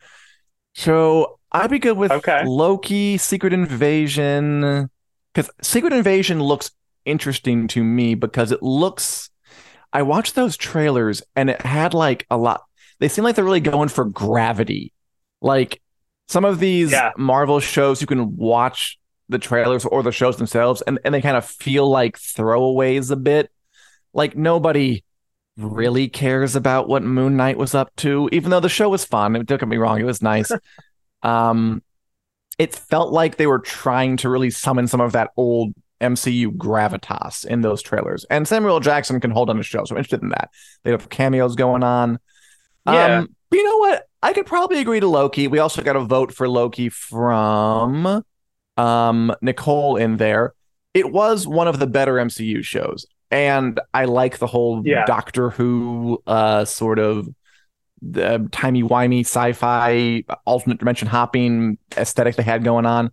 So 0.73 1.39
I'd 1.51 1.69
be 1.71 1.79
good 1.79 1.97
with 1.97 2.11
Okay. 2.11 2.43
Loki, 2.45 3.17
Secret 3.17 3.53
Invasion, 3.53 4.89
because 5.33 5.49
Secret 5.61 5.93
Invasion 5.93 6.41
looks 6.41 6.71
interesting 7.05 7.67
to 7.69 7.83
me 7.83 8.15
because 8.15 8.51
it 8.51 8.61
looks. 8.61 9.29
I 9.93 10.01
watched 10.01 10.35
those 10.35 10.57
trailers 10.57 11.23
and 11.35 11.49
it 11.49 11.61
had 11.61 11.93
like 11.93 12.25
a 12.29 12.37
lot. 12.37 12.63
They 12.99 13.07
seem 13.07 13.23
like 13.23 13.35
they're 13.35 13.45
really 13.45 13.61
going 13.61 13.87
for 13.89 14.03
gravity. 14.05 14.91
Like 15.41 15.81
some 16.27 16.43
of 16.43 16.59
these 16.59 16.91
Yeah. 16.91 17.11
Marvel 17.17 17.61
shows, 17.61 18.01
you 18.01 18.07
can 18.07 18.35
watch 18.35 18.99
the 19.29 19.39
trailers 19.39 19.85
or 19.85 20.03
the 20.03 20.11
shows 20.11 20.37
themselves, 20.37 20.81
and, 20.81 20.99
and 21.05 21.13
they 21.15 21.21
kind 21.21 21.37
of 21.37 21.45
feel 21.45 21.89
like 21.89 22.17
throwaways 22.19 23.09
a 23.09 23.15
bit. 23.15 23.49
Like 24.15 24.35
nobody 24.35 25.03
really 25.57 26.07
cares 26.07 26.55
about 26.55 26.87
what 26.87 27.03
Moon 27.03 27.37
Knight 27.37 27.57
was 27.57 27.75
up 27.75 27.95
to, 27.97 28.29
even 28.31 28.49
though 28.49 28.59
the 28.59 28.69
show 28.69 28.89
was 28.89 29.05
fun. 29.05 29.33
Don't 29.33 29.47
get 29.47 29.67
me 29.67 29.77
wrong, 29.77 29.99
it 29.99 30.05
was 30.05 30.21
nice. 30.21 30.51
um, 31.23 31.83
it 32.57 32.73
felt 32.73 33.11
like 33.11 33.35
they 33.35 33.47
were 33.47 33.59
trying 33.59 34.17
to 34.17 34.29
really 34.29 34.49
summon 34.49 34.87
some 34.87 35.01
of 35.01 35.11
that 35.11 35.31
old 35.37 35.73
MCU 36.01 36.55
gravitas 36.55 37.45
in 37.45 37.61
those 37.61 37.81
trailers. 37.81 38.25
And 38.29 38.47
Samuel 38.47 38.79
Jackson 38.79 39.19
can 39.19 39.31
hold 39.31 39.49
on 39.49 39.59
a 39.59 39.63
show, 39.63 39.83
so 39.83 39.95
I'm 39.95 39.99
interested 39.99 40.23
in 40.23 40.29
that. 40.29 40.49
They 40.83 40.91
have 40.91 41.09
cameos 41.09 41.55
going 41.55 41.83
on. 41.83 42.19
Yeah. 42.85 43.19
Um, 43.19 43.35
but 43.49 43.57
you 43.57 43.63
know 43.63 43.77
what? 43.77 44.07
I 44.21 44.33
could 44.33 44.45
probably 44.45 44.79
agree 44.79 44.99
to 44.99 45.07
Loki. 45.07 45.47
We 45.47 45.59
also 45.59 45.81
got 45.81 45.95
a 45.95 46.01
vote 46.01 46.33
for 46.33 46.49
Loki 46.49 46.89
from 46.89 48.23
um, 48.77 49.35
Nicole 49.41 49.97
in 49.97 50.17
there. 50.17 50.53
It 50.93 51.11
was 51.11 51.45
one 51.45 51.67
of 51.67 51.79
the 51.79 51.87
better 51.87 52.13
MCU 52.15 52.63
shows. 52.63 53.05
And 53.31 53.79
I 53.93 54.05
like 54.05 54.37
the 54.37 54.47
whole 54.47 54.81
Yeah. 54.85 55.05
Doctor 55.05 55.49
Who 55.49 56.21
uh, 56.27 56.65
sort 56.65 56.99
of 56.99 57.27
the 58.01 58.47
timey-wimey 58.51 59.21
sci-fi 59.21 60.23
alternate 60.45 60.79
dimension 60.79 61.07
hopping 61.07 61.77
aesthetic 61.97 62.35
they 62.35 62.43
had 62.43 62.63
going 62.63 62.85
on. 62.85 63.11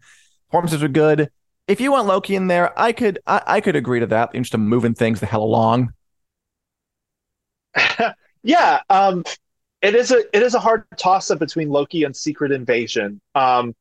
Performances 0.49 0.83
were 0.83 0.89
good. 0.89 1.31
If 1.67 1.81
you 1.81 1.93
want 1.93 2.07
Loki 2.07 2.37
in 2.37 2.49
there, 2.49 2.79
I 2.79 2.93
could 2.93 3.19
I, 3.27 3.43
I 3.47 3.61
could 3.61 3.77
agree 3.77 4.01
to 4.01 4.07
that. 4.07 4.35
In 4.35 4.45
moving 4.59 4.95
things 4.95 5.21
the 5.21 5.27
hell 5.27 5.43
along. 5.43 5.93
yeah, 8.43 8.81
um, 8.91 9.25
it 9.81 9.95
is 9.95 10.11
a 10.11 10.19
it 10.37 10.43
is 10.43 10.55
a 10.55 10.61
hard 10.61 10.85
toss 10.97 11.31
up 11.31 11.39
between 11.39 11.71
Loki 11.71 12.05
and 12.05 12.15
Secret 12.15 12.53
Invasion. 12.53 13.21
Um, 13.35 13.75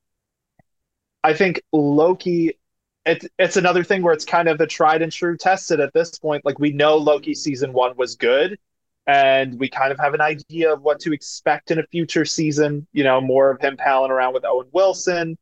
I 1.24 1.34
think 1.34 1.62
Loki, 1.72 2.58
it's 3.06 3.26
it's 3.40 3.58
another 3.58 3.84
thing 3.84 4.02
where 4.04 4.14
it's 4.14 4.26
kind 4.26 4.48
of 4.48 4.58
the 4.58 4.68
tried 4.68 5.02
and 5.02 5.12
true 5.12 5.38
tested 5.38 5.80
at 5.80 5.94
this 5.94 6.18
point. 6.20 6.46
Like 6.46 6.60
we 6.60 6.72
know 6.72 6.98
Loki 6.98 7.34
season 7.34 7.74
one 7.74 7.96
was 7.98 8.16
good, 8.16 8.60
and 9.08 9.60
we 9.60 9.70
kind 9.70 9.92
of 9.92 10.00
have 10.00 10.14
an 10.14 10.22
idea 10.22 10.74
of 10.74 10.82
what 10.82 11.00
to 11.02 11.14
expect 11.14 11.72
in 11.72 11.80
a 11.80 11.84
future 11.88 12.26
season. 12.26 12.88
You 12.94 13.04
know, 13.04 13.20
more 13.20 13.50
of 13.52 13.60
him 13.60 13.78
palling 13.78 14.12
around 14.12 14.34
with 14.34 14.46
Owen 14.46 14.68
Wilson, 14.72 15.38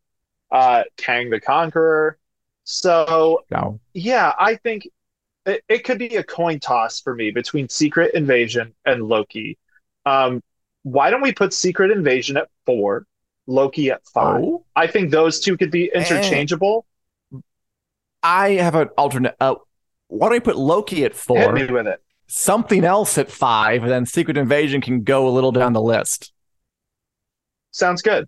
uh, 0.52 0.84
Kang 0.98 1.30
the 1.30 1.42
Conqueror. 1.42 2.18
So 2.64 3.44
No. 3.50 3.80
yeah, 3.94 4.34
I 4.40 4.56
think 4.56 4.88
it, 5.46 5.64
it 5.68 5.84
could 5.84 5.98
be 5.98 6.16
a 6.16 6.24
coin 6.24 6.60
toss 6.60 7.02
for 7.02 7.16
me 7.16 7.32
between 7.32 7.68
Secret 7.68 8.14
Invasion 8.14 8.74
and 8.86 9.04
Loki. 9.04 9.58
Um, 10.06 10.42
why 10.84 11.10
don't 11.10 11.22
we 11.22 11.34
put 11.34 11.54
Secret 11.54 11.92
Invasion 11.92 12.38
at 12.38 12.48
four, 12.66 13.06
Loki 13.48 13.92
at 13.92 14.06
five? 14.06 14.44
Oh, 14.44 14.66
I 14.76 14.88
think 14.88 15.12
those 15.12 15.40
two 15.40 15.58
could 15.58 15.72
be 15.72 15.92
interchangeable. 15.94 16.86
I 18.24 18.52
have 18.52 18.76
an 18.76 18.90
alternate. 18.98 19.36
Uh, 19.40 19.56
why 20.08 20.28
don't 20.28 20.34
we 20.34 20.40
put 20.40 20.58
Loki 20.58 21.06
at 21.06 21.14
four? 21.16 21.38
Hit 21.38 21.54
me 21.54 21.66
with 21.74 21.88
it. 21.88 22.02
something 22.28 22.84
else 22.84 23.18
at 23.18 23.30
five, 23.32 23.84
and 23.84 23.92
then 23.92 24.06
Secret 24.06 24.38
Invasion 24.38 24.82
can 24.82 25.04
go 25.04 25.28
a 25.28 25.32
little 25.32 25.52
down 25.52 25.74
the 25.74 25.82
list. 25.82 26.34
Sounds 27.72 28.02
good. 28.02 28.28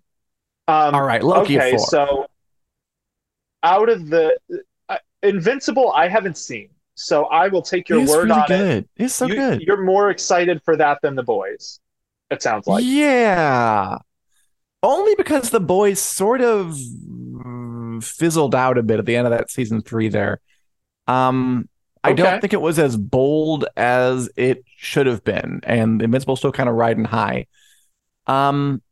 Um, 0.68 0.94
All 0.94 1.02
right, 1.04 1.22
Loki 1.22 1.58
okay, 1.58 1.76
so 1.76 2.26
out 3.64 3.88
of 3.88 4.08
the 4.08 4.38
uh, 4.88 4.96
Invincible, 5.22 5.92
I 5.92 6.08
haven't 6.08 6.36
seen, 6.38 6.68
so 6.94 7.24
I 7.26 7.48
will 7.48 7.62
take 7.62 7.88
your 7.88 8.00
word 8.06 8.28
really 8.28 8.30
on 8.30 8.52
it. 8.52 8.88
It's 8.96 9.14
so 9.14 9.26
You- 9.26 9.34
good. 9.34 9.60
You're 9.62 9.82
more 9.82 10.10
excited 10.10 10.62
for 10.64 10.76
that 10.76 10.98
than 11.02 11.16
the 11.16 11.22
boys. 11.24 11.80
It 12.30 12.42
sounds 12.42 12.66
like. 12.66 12.84
yeah. 12.86 13.98
Only 14.84 15.14
because 15.16 15.50
the 15.50 15.60
boys 15.60 16.00
sort 16.00 16.40
of 16.40 16.76
fizzled 18.04 18.54
out 18.54 18.78
a 18.78 18.82
bit 18.82 18.98
at 18.98 19.06
the 19.06 19.16
end 19.16 19.26
of 19.26 19.32
that 19.32 19.50
season 19.50 19.82
three 19.82 20.08
there. 20.08 20.40
Um 21.06 21.68
I 22.04 22.14
don't 22.14 22.40
think 22.40 22.52
it 22.52 22.60
was 22.60 22.80
as 22.80 22.96
bold 22.96 23.64
as 23.76 24.28
it 24.36 24.64
should 24.76 25.06
have 25.06 25.22
been, 25.22 25.60
and 25.62 26.02
Invincible 26.02 26.34
still 26.34 26.50
kind 26.50 26.68
of 26.68 26.74
riding 26.74 27.04
high. 27.04 27.46
Um 28.26 28.82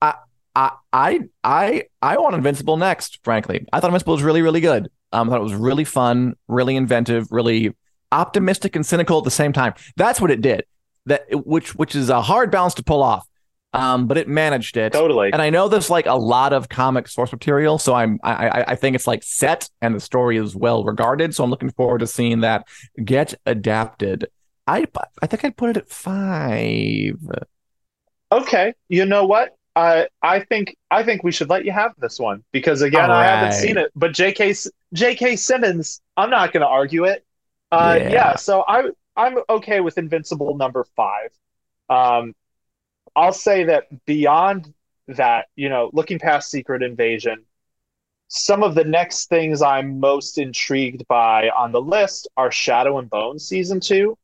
I 0.00 0.14
I 0.54 0.70
I 0.92 1.20
I 1.42 1.84
I 2.00 2.18
want 2.18 2.34
Invincible 2.36 2.76
next, 2.76 3.18
frankly. 3.24 3.66
I 3.72 3.80
thought 3.80 3.88
Invincible 3.88 4.14
was 4.14 4.22
really, 4.22 4.42
really 4.42 4.60
good. 4.60 4.88
Um, 5.12 5.28
I 5.28 5.32
thought 5.32 5.40
it 5.40 5.44
was 5.44 5.54
really 5.54 5.84
fun, 5.84 6.34
really 6.48 6.76
inventive, 6.76 7.26
really 7.30 7.74
optimistic 8.12 8.76
and 8.76 8.84
cynical 8.84 9.18
at 9.18 9.24
the 9.24 9.30
same 9.30 9.52
time. 9.52 9.74
That's 9.96 10.20
what 10.20 10.30
it 10.30 10.40
did. 10.40 10.64
That 11.06 11.24
which 11.30 11.74
which 11.74 11.94
is 11.94 12.08
a 12.08 12.22
hard 12.22 12.50
balance 12.50 12.74
to 12.74 12.84
pull 12.84 13.02
off. 13.02 13.26
Um, 13.74 14.06
but 14.06 14.18
it 14.18 14.28
managed 14.28 14.76
it. 14.76 14.92
Totally. 14.92 15.32
And 15.32 15.40
I 15.40 15.48
know 15.48 15.66
there's 15.68 15.88
like 15.88 16.04
a 16.06 16.14
lot 16.14 16.52
of 16.52 16.68
comic 16.68 17.08
source 17.08 17.32
material, 17.32 17.78
so 17.78 17.94
I'm 17.94 18.18
I 18.22 18.48
I, 18.48 18.64
I 18.72 18.74
think 18.76 18.94
it's 18.96 19.06
like 19.06 19.22
set 19.22 19.68
and 19.80 19.94
the 19.94 20.00
story 20.00 20.36
is 20.36 20.54
well 20.54 20.84
regarded. 20.84 21.34
So 21.34 21.42
I'm 21.42 21.50
looking 21.50 21.70
forward 21.70 22.00
to 22.00 22.06
seeing 22.06 22.40
that 22.40 22.66
get 23.02 23.34
adapted. 23.46 24.26
I 24.66 24.86
I 25.22 25.26
think 25.26 25.44
I'd 25.44 25.56
put 25.56 25.70
it 25.70 25.76
at 25.78 25.88
five. 25.88 27.16
Okay, 28.30 28.74
you 28.88 29.04
know 29.06 29.26
what? 29.26 29.56
I 29.74 30.08
I 30.22 30.40
think 30.40 30.76
I 30.90 31.02
think 31.02 31.22
we 31.24 31.32
should 31.32 31.48
let 31.48 31.64
you 31.64 31.72
have 31.72 31.92
this 31.98 32.18
one 32.18 32.44
because 32.52 32.82
again, 32.82 33.10
I 33.10 33.24
haven't 33.24 33.52
seen 33.54 33.78
it. 33.78 33.90
But 33.94 34.12
J.K. 34.12 34.54
J.K. 34.92 35.36
Simmons, 35.36 36.02
I'm 36.16 36.30
not 36.30 36.52
going 36.52 36.60
to 36.60 36.66
argue 36.68 37.04
it. 37.04 37.24
Uh, 37.70 37.98
Yeah. 38.00 38.12
yeah. 38.12 38.36
so 38.36 38.64
I 38.68 38.90
I'm 39.16 39.38
okay 39.48 39.80
with 39.80 39.96
Invincible 39.98 40.56
number 40.56 40.84
five. 40.94 41.30
Um, 41.88 42.34
I'll 43.14 43.32
say 43.32 43.64
that 43.64 43.84
beyond 44.06 44.72
that, 45.08 45.46
you 45.56 45.68
know, 45.68 45.90
looking 45.92 46.18
past 46.18 46.50
Secret 46.50 46.82
Invasion, 46.82 47.44
some 48.28 48.62
of 48.62 48.74
the 48.74 48.84
next 48.84 49.28
things 49.28 49.60
I'm 49.62 50.00
most 50.00 50.38
intrigued 50.38 51.06
by 51.08 51.50
on 51.50 51.72
the 51.72 51.82
list 51.82 52.28
are 52.36 52.50
Shadow 52.50 52.98
and 52.98 53.10
Bone 53.10 53.38
season 53.38 53.80
two. 53.80 54.16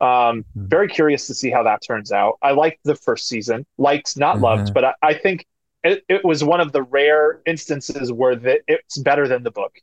Um, 0.00 0.44
Hmm. 0.54 0.66
very 0.68 0.88
curious 0.88 1.26
to 1.28 1.34
see 1.34 1.50
how 1.50 1.62
that 1.62 1.82
turns 1.82 2.12
out. 2.12 2.38
I 2.42 2.52
liked 2.52 2.80
the 2.84 2.94
first 2.96 3.28
season, 3.28 3.64
liked 3.78 4.16
not 4.16 4.40
loved, 4.40 4.68
Mhm. 4.68 4.74
but 4.74 4.84
I, 4.84 4.94
I 5.02 5.14
think 5.14 5.46
it, 5.82 6.04
it 6.08 6.24
was 6.24 6.44
one 6.44 6.60
of 6.60 6.72
the 6.72 6.82
rare 6.82 7.40
instances 7.46 8.12
where 8.12 8.36
the, 8.36 8.60
it's 8.68 8.98
better 8.98 9.26
than 9.26 9.42
the 9.42 9.50
book, 9.50 9.80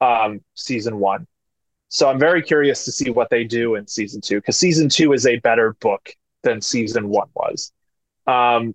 um, 0.00 0.42
season 0.54 0.98
one. 0.98 1.26
So 1.88 2.08
I'm 2.08 2.18
very 2.18 2.42
curious 2.42 2.84
to 2.84 2.92
see 2.92 3.10
what 3.10 3.30
they 3.30 3.44
do 3.44 3.74
in 3.76 3.86
season 3.86 4.20
two 4.20 4.36
because 4.36 4.56
season 4.56 4.88
two 4.88 5.12
is 5.12 5.26
a 5.26 5.38
better 5.40 5.74
book 5.80 6.14
than 6.42 6.60
season 6.60 7.08
one 7.08 7.28
was. 7.34 7.72
Um, 8.26 8.74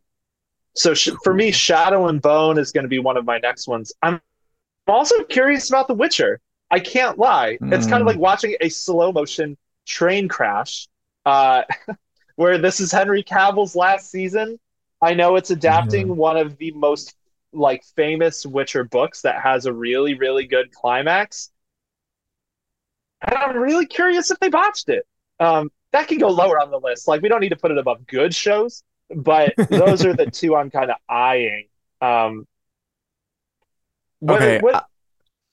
so 0.76 0.94
sh- 0.94 1.10
for 1.24 1.34
me, 1.34 1.52
Shadow 1.52 2.08
and 2.08 2.22
Bone 2.22 2.58
is 2.60 2.72
going 2.72 2.84
to 2.84 2.90
be 2.90 3.00
one 3.00 3.18
of 3.18 3.26
my 3.26 3.38
next 3.40 3.68
ones. 3.68 3.94
I'm 4.02 4.22
also 4.88 5.24
curious 5.24 5.70
about 5.70 5.88
The 5.88 5.94
Witcher. 5.94 6.40
I 6.72 6.80
can't 6.80 7.18
lie. 7.18 7.58
It's 7.62 7.88
kind 7.88 8.02
of 8.02 8.06
Mm. 8.06 8.12
like 8.12 8.20
watching 8.20 8.56
a 8.60 8.70
slow 8.70 9.12
motion 9.12 9.58
train 9.86 10.28
crash, 10.28 10.88
uh, 11.26 11.64
where 12.36 12.58
this 12.58 12.80
is 12.80 12.92
Henry 12.92 13.24
Cavill's 13.24 13.76
last 13.76 14.10
season. 14.12 14.60
I 15.02 15.14
know 15.14 15.36
it's 15.36 15.52
adapting 15.52 16.16
one 16.16 16.38
of 16.38 16.58
the 16.58 16.72
most 16.72 17.16
like 17.54 17.84
famous 17.96 18.46
Witcher 18.46 18.84
books 18.84 19.22
that 19.22 19.42
has 19.42 19.66
a 19.66 19.74
really, 19.74 20.16
really 20.16 20.46
good 20.46 20.72
climax. 20.74 21.52
And 23.22 23.36
I'm 23.36 23.56
really 23.58 23.86
curious 23.86 24.30
if 24.32 24.40
they 24.40 24.50
botched 24.50 24.90
it. 24.90 25.06
Um, 25.40 25.72
that 25.96 26.08
can 26.10 26.18
go 26.18 26.28
lower 26.30 26.60
on 26.62 26.70
the 26.72 26.80
list. 26.80 27.08
Like 27.08 27.22
we 27.22 27.30
don't 27.30 27.40
need 27.42 27.50
to 27.50 27.56
put 27.56 27.72
it 27.72 27.78
above 27.78 28.06
good 28.06 28.36
shows, 28.36 28.84
but 29.16 29.54
those 29.70 30.06
are 30.06 30.14
the 30.14 30.26
two 30.32 30.56
I'm 30.56 30.70
kind 30.70 30.92
of 30.92 30.98
eyeing. 31.08 31.68
Um, 32.02 32.46
what- 34.20 34.42
Okay, 34.42 34.60
what- 34.60 34.76
uh, 34.76 34.82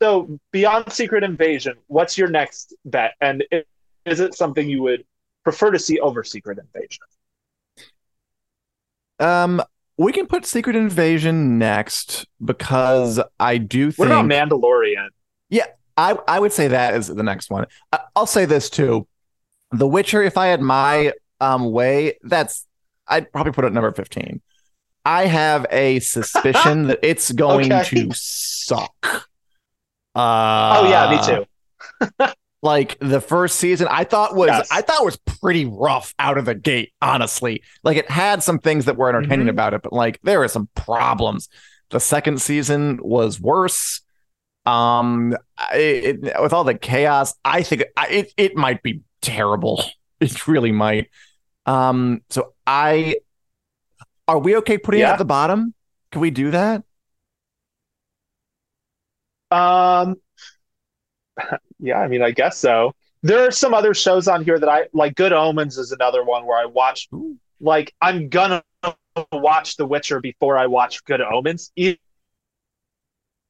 so 0.03 0.41
beyond 0.51 0.93
Secret 0.93 1.23
Invasion, 1.23 1.77
what's 1.87 2.19
your 2.19 2.29
next 2.29 2.75
bet? 2.85 3.15
And 3.21 3.45
is 4.05 4.19
it 4.19 4.35
something 4.35 4.69
you 4.69 4.83
would 4.83 5.05
prefer 5.45 5.71
to 5.71 5.79
see 5.79 6.01
over 6.01 6.25
Secret 6.25 6.59
Invasion? 6.59 7.05
Um, 9.21 9.63
we 9.97 10.13
can 10.13 10.27
put 10.27 10.45
Secret 10.45 10.75
Invasion 10.75 11.59
next 11.59 12.27
because 12.45 13.21
I 13.39 13.59
do 13.59 13.87
What 13.87 14.09
think 14.09 14.11
about 14.11 14.25
Mandalorian? 14.27 15.09
Yeah, 15.51 15.67
I 15.97 16.19
I 16.27 16.41
would 16.41 16.53
say 16.53 16.67
that 16.69 16.95
is 16.95 17.07
the 17.07 17.23
next 17.23 17.49
one. 17.51 17.67
I, 17.93 18.01
I'll 18.17 18.27
say 18.27 18.45
this 18.45 18.69
too: 18.71 19.07
The 19.73 19.87
Witcher. 19.87 20.23
If 20.23 20.37
I 20.39 20.47
had 20.49 20.61
my 20.61 21.13
um 21.41 21.71
way, 21.73 22.19
that's 22.23 22.67
I'd 23.09 23.31
probably 23.33 23.53
put 23.53 23.65
it 23.65 23.69
at 23.69 23.73
number 23.73 23.93
fifteen. 23.93 24.41
I 25.05 25.27
have 25.27 25.67
a 25.71 25.99
suspicion 26.01 26.87
that 26.89 27.01
it's 27.03 27.33
going 27.33 27.73
Okay. 27.73 28.05
to 28.05 28.11
suck. 28.15 28.95
Uh, 30.15 30.81
oh 30.83 30.89
yeah, 30.89 31.11
me 31.11 31.27
too. 31.27 32.27
like 32.63 32.97
the 33.01 33.21
first 33.21 33.57
season 33.57 33.89
i 33.91 34.05
thought 34.05 34.37
was 34.37 34.49
Yes. 34.49 34.69
i 34.71 34.83
thought 34.83 35.05
was 35.05 35.17
pretty 35.17 35.65
rough 35.65 36.15
out 36.21 36.39
of 36.39 36.45
the 36.45 36.55
gate 36.55 36.93
honestly 37.03 37.63
like 37.83 37.97
it 37.97 38.09
had 38.11 38.41
some 38.43 38.59
things 38.61 38.85
that 38.85 38.97
were 38.97 39.09
entertaining 39.09 39.47
Mhm. 39.47 39.51
about 39.51 39.75
it 39.75 39.83
but 39.83 39.93
like 39.93 40.21
there 40.23 40.39
were 40.39 40.47
some 40.49 40.69
problems 40.77 41.49
the 41.91 41.99
second 41.99 42.41
season 42.41 43.01
was 43.03 43.41
worse 43.41 44.01
um 44.67 45.35
it, 45.75 46.25
it- 46.25 46.41
with 46.43 46.53
all 46.53 46.63
the 46.65 46.75
chaos 46.79 47.35
i 47.45 47.63
think 47.63 47.83
it, 48.09 48.33
it 48.37 48.55
might 48.55 48.81
be 48.83 49.01
terrible 49.23 49.83
it 50.21 50.47
really 50.47 50.73
might 50.73 51.09
um 51.67 52.23
so 52.29 52.53
i 52.67 53.17
are 54.29 54.39
we 54.39 54.57
okay 54.57 54.79
putting 54.79 55.01
it 55.01 55.05
at 55.05 55.19
the 55.19 55.25
bottom 55.25 55.75
can 56.11 56.21
we 56.21 56.31
do 56.31 56.51
that 56.51 56.83
Um, 59.53 60.17
yeah, 61.79 61.99
I 61.99 62.09
mean, 62.09 62.23
I 62.23 62.31
guess 62.31 62.59
so. 62.59 62.95
There 63.23 63.47
are 63.47 63.51
some 63.53 63.75
other 63.75 63.95
shows 63.95 64.27
on 64.27 64.45
here 64.45 64.59
that 64.59 64.69
I 64.69 64.87
like. 64.93 65.15
Good 65.15 65.33
Omens 65.33 65.79
is 65.79 65.93
another 65.93 66.25
one 66.25 66.45
where 66.45 66.59
I 66.59 66.65
watch. 66.65 67.09
Like, 67.61 67.95
I'm 68.01 68.29
gonna 68.29 68.65
watch 69.31 69.77
The 69.77 69.87
Witcher 69.87 70.21
before 70.21 70.59
I 70.59 70.67
watch 70.67 71.05
Good 71.05 71.21
Omens, 71.21 71.71
even 71.77 71.99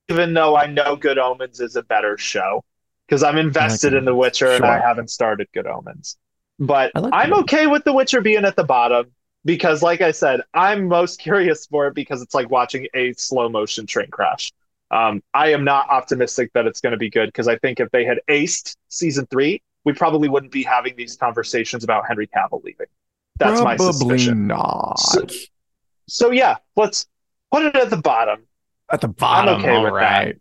though 0.08 0.56
I 0.56 0.66
know 0.66 0.96
Good 0.96 1.18
Omens 1.18 1.60
is 1.60 1.76
a 1.76 1.82
better 1.82 2.18
show 2.18 2.64
because 3.06 3.22
I'm 3.22 3.38
invested 3.38 3.92
like 3.92 3.98
in 4.00 4.04
The 4.04 4.14
Witcher 4.14 4.50
and 4.52 4.64
I 4.64 4.78
haven't 4.80 5.10
started 5.10 5.48
Good 5.52 5.66
Omens. 5.66 6.16
But 6.58 6.92
like 6.94 7.12
I'm 7.12 7.32
okay 7.40 7.66
with 7.66 7.84
The 7.84 7.92
Witcher 7.92 8.20
being 8.20 8.44
at 8.44 8.56
the 8.56 8.64
bottom 8.64 9.12
because, 9.44 9.82
like 9.82 10.00
I 10.00 10.12
said, 10.12 10.42
I'm 10.54 10.88
most 10.88 11.18
curious 11.20 11.66
for 11.66 11.88
it 11.88 11.94
because 11.94 12.22
it's 12.22 12.34
like 12.34 12.50
watching 12.50 12.86
a 12.94 13.12
slow 13.14 13.48
motion 13.48 13.86
train 13.86 14.10
crash. 14.10 14.52
Um, 14.90 15.22
I 15.32 15.52
am 15.52 15.64
not 15.64 15.88
optimistic 15.88 16.50
that 16.52 16.66
it's 16.66 16.80
going 16.80 16.90
to 16.92 16.98
be 16.98 17.08
good 17.10 17.26
because 17.28 17.48
I 17.48 17.56
think 17.58 17.80
if 17.80 17.90
they 17.90 18.04
had 18.04 18.20
aced 18.28 18.76
season 18.88 19.26
three, 19.30 19.62
we 19.84 19.94
probably 19.94 20.28
wouldn't 20.28 20.52
be 20.52 20.62
having 20.62 20.94
these 20.96 21.16
conversations 21.16 21.82
about 21.82 22.06
Henry 22.06 22.26
Cavill 22.28 22.62
leaving. 22.62 22.86
That's 23.38 23.60
my 23.62 23.76
Probably 23.76 23.92
suspicion. 24.18 24.46
not. 24.46 24.98
So- 25.00 25.26
So 26.08 26.30
yeah, 26.30 26.56
let's 26.76 27.06
put 27.50 27.62
it 27.64 27.74
at 27.74 27.88
the 27.90 27.96
bottom. 27.96 28.42
At 28.90 29.00
the 29.00 29.08
bottom, 29.08 29.60
okay 29.60 29.74
all 29.76 29.84
with 29.84 29.94
that. 29.94 30.36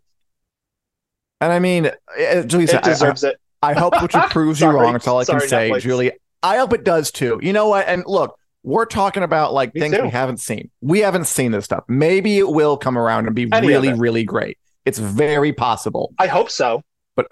And 1.42 1.52
I 1.52 1.58
mean, 1.58 1.86
uh, 1.86 2.42
Julie, 2.44 2.64
It 2.64 2.74
I, 2.74 2.78
I, 2.78 2.80
deserves 2.82 3.24
it. 3.24 3.36
I 3.62 3.72
hope 3.74 4.00
which 4.00 4.12
proves 4.30 4.60
you 4.60 4.68
wrong. 4.70 4.92
That's 4.92 5.08
all 5.08 5.18
I 5.18 5.24
can 5.24 5.40
Sorry, 5.40 5.48
say, 5.48 5.70
Netflix. 5.70 5.80
Julie. 5.80 6.12
I 6.42 6.56
hope 6.56 6.72
it 6.72 6.84
does 6.84 7.10
too. 7.10 7.38
You 7.42 7.52
know 7.52 7.68
what? 7.68 7.86
And 7.88 8.04
look, 8.06 8.38
we're 8.62 8.86
talking 8.86 9.22
about 9.24 9.52
like 9.52 9.74
Me 9.74 9.80
things 9.80 9.96
too. 9.96 10.02
we 10.02 10.10
haven't 10.10 10.38
seen. 10.38 10.70
We 10.80 11.00
haven't 11.00 11.26
seen 11.26 11.50
this 11.52 11.64
stuff. 11.64 11.84
Maybe 11.88 12.38
it 12.38 12.48
will 12.48 12.76
come 12.76 12.96
around 12.96 13.26
and 13.26 13.34
be 13.34 13.48
Any 13.52 13.66
really, 13.66 13.92
really 13.92 14.24
great. 14.24 14.56
It's 14.84 14.98
very 14.98 15.52
possible. 15.52 16.12
I 16.18 16.28
hope 16.28 16.48
so. 16.50 16.82
But 17.16 17.26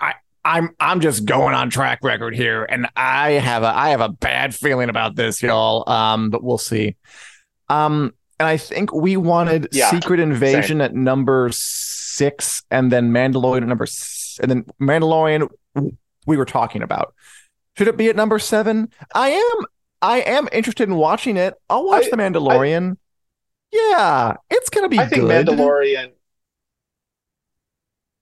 I, 0.00 0.14
I'm 0.44 0.74
I'm 0.80 1.00
just 1.00 1.24
going 1.26 1.54
on 1.54 1.68
track 1.70 2.00
record 2.02 2.34
here, 2.34 2.64
and 2.64 2.88
I 2.96 3.32
have 3.32 3.62
a 3.62 3.66
I 3.68 3.90
have 3.90 4.00
a 4.00 4.08
bad 4.08 4.54
feeling 4.54 4.88
about 4.88 5.16
this, 5.16 5.42
y'all. 5.42 5.88
Um, 5.88 6.30
but 6.30 6.42
we'll 6.42 6.58
see. 6.58 6.96
Um, 7.68 8.14
and 8.38 8.48
I 8.48 8.56
think 8.56 8.92
we 8.92 9.16
wanted 9.18 9.68
Yeah, 9.72 9.90
Secret 9.90 10.18
Invasion 10.18 10.80
at 10.80 10.94
number 10.94 11.50
six, 12.20 12.62
and 12.70 12.92
then 12.92 13.12
Mandalorian 13.12 13.62
at 13.62 13.68
number, 13.68 13.86
and 14.42 14.50
then 14.50 14.64
Mandalorian 14.78 15.48
we 16.26 16.36
were 16.36 16.44
talking 16.44 16.82
about. 16.82 17.14
Should 17.78 17.88
it 17.88 17.96
be 17.96 18.10
at 18.10 18.16
number 18.16 18.38
seven? 18.38 18.90
I 19.14 19.30
am 19.30 19.66
I 20.02 20.20
am 20.20 20.48
interested 20.52 20.86
in 20.86 20.96
watching 20.96 21.38
it. 21.38 21.54
I'll 21.70 21.86
watch 21.86 22.04
I- 22.04 22.10
The 22.10 22.16
Mandalorian. 22.18 22.98
yeah, 23.72 24.34
it's 24.50 24.68
gonna 24.68 24.90
be 24.90 24.98
I 24.98 25.06
think 25.06 25.22
good. 25.22 25.46
Mandalorian. 25.46 26.12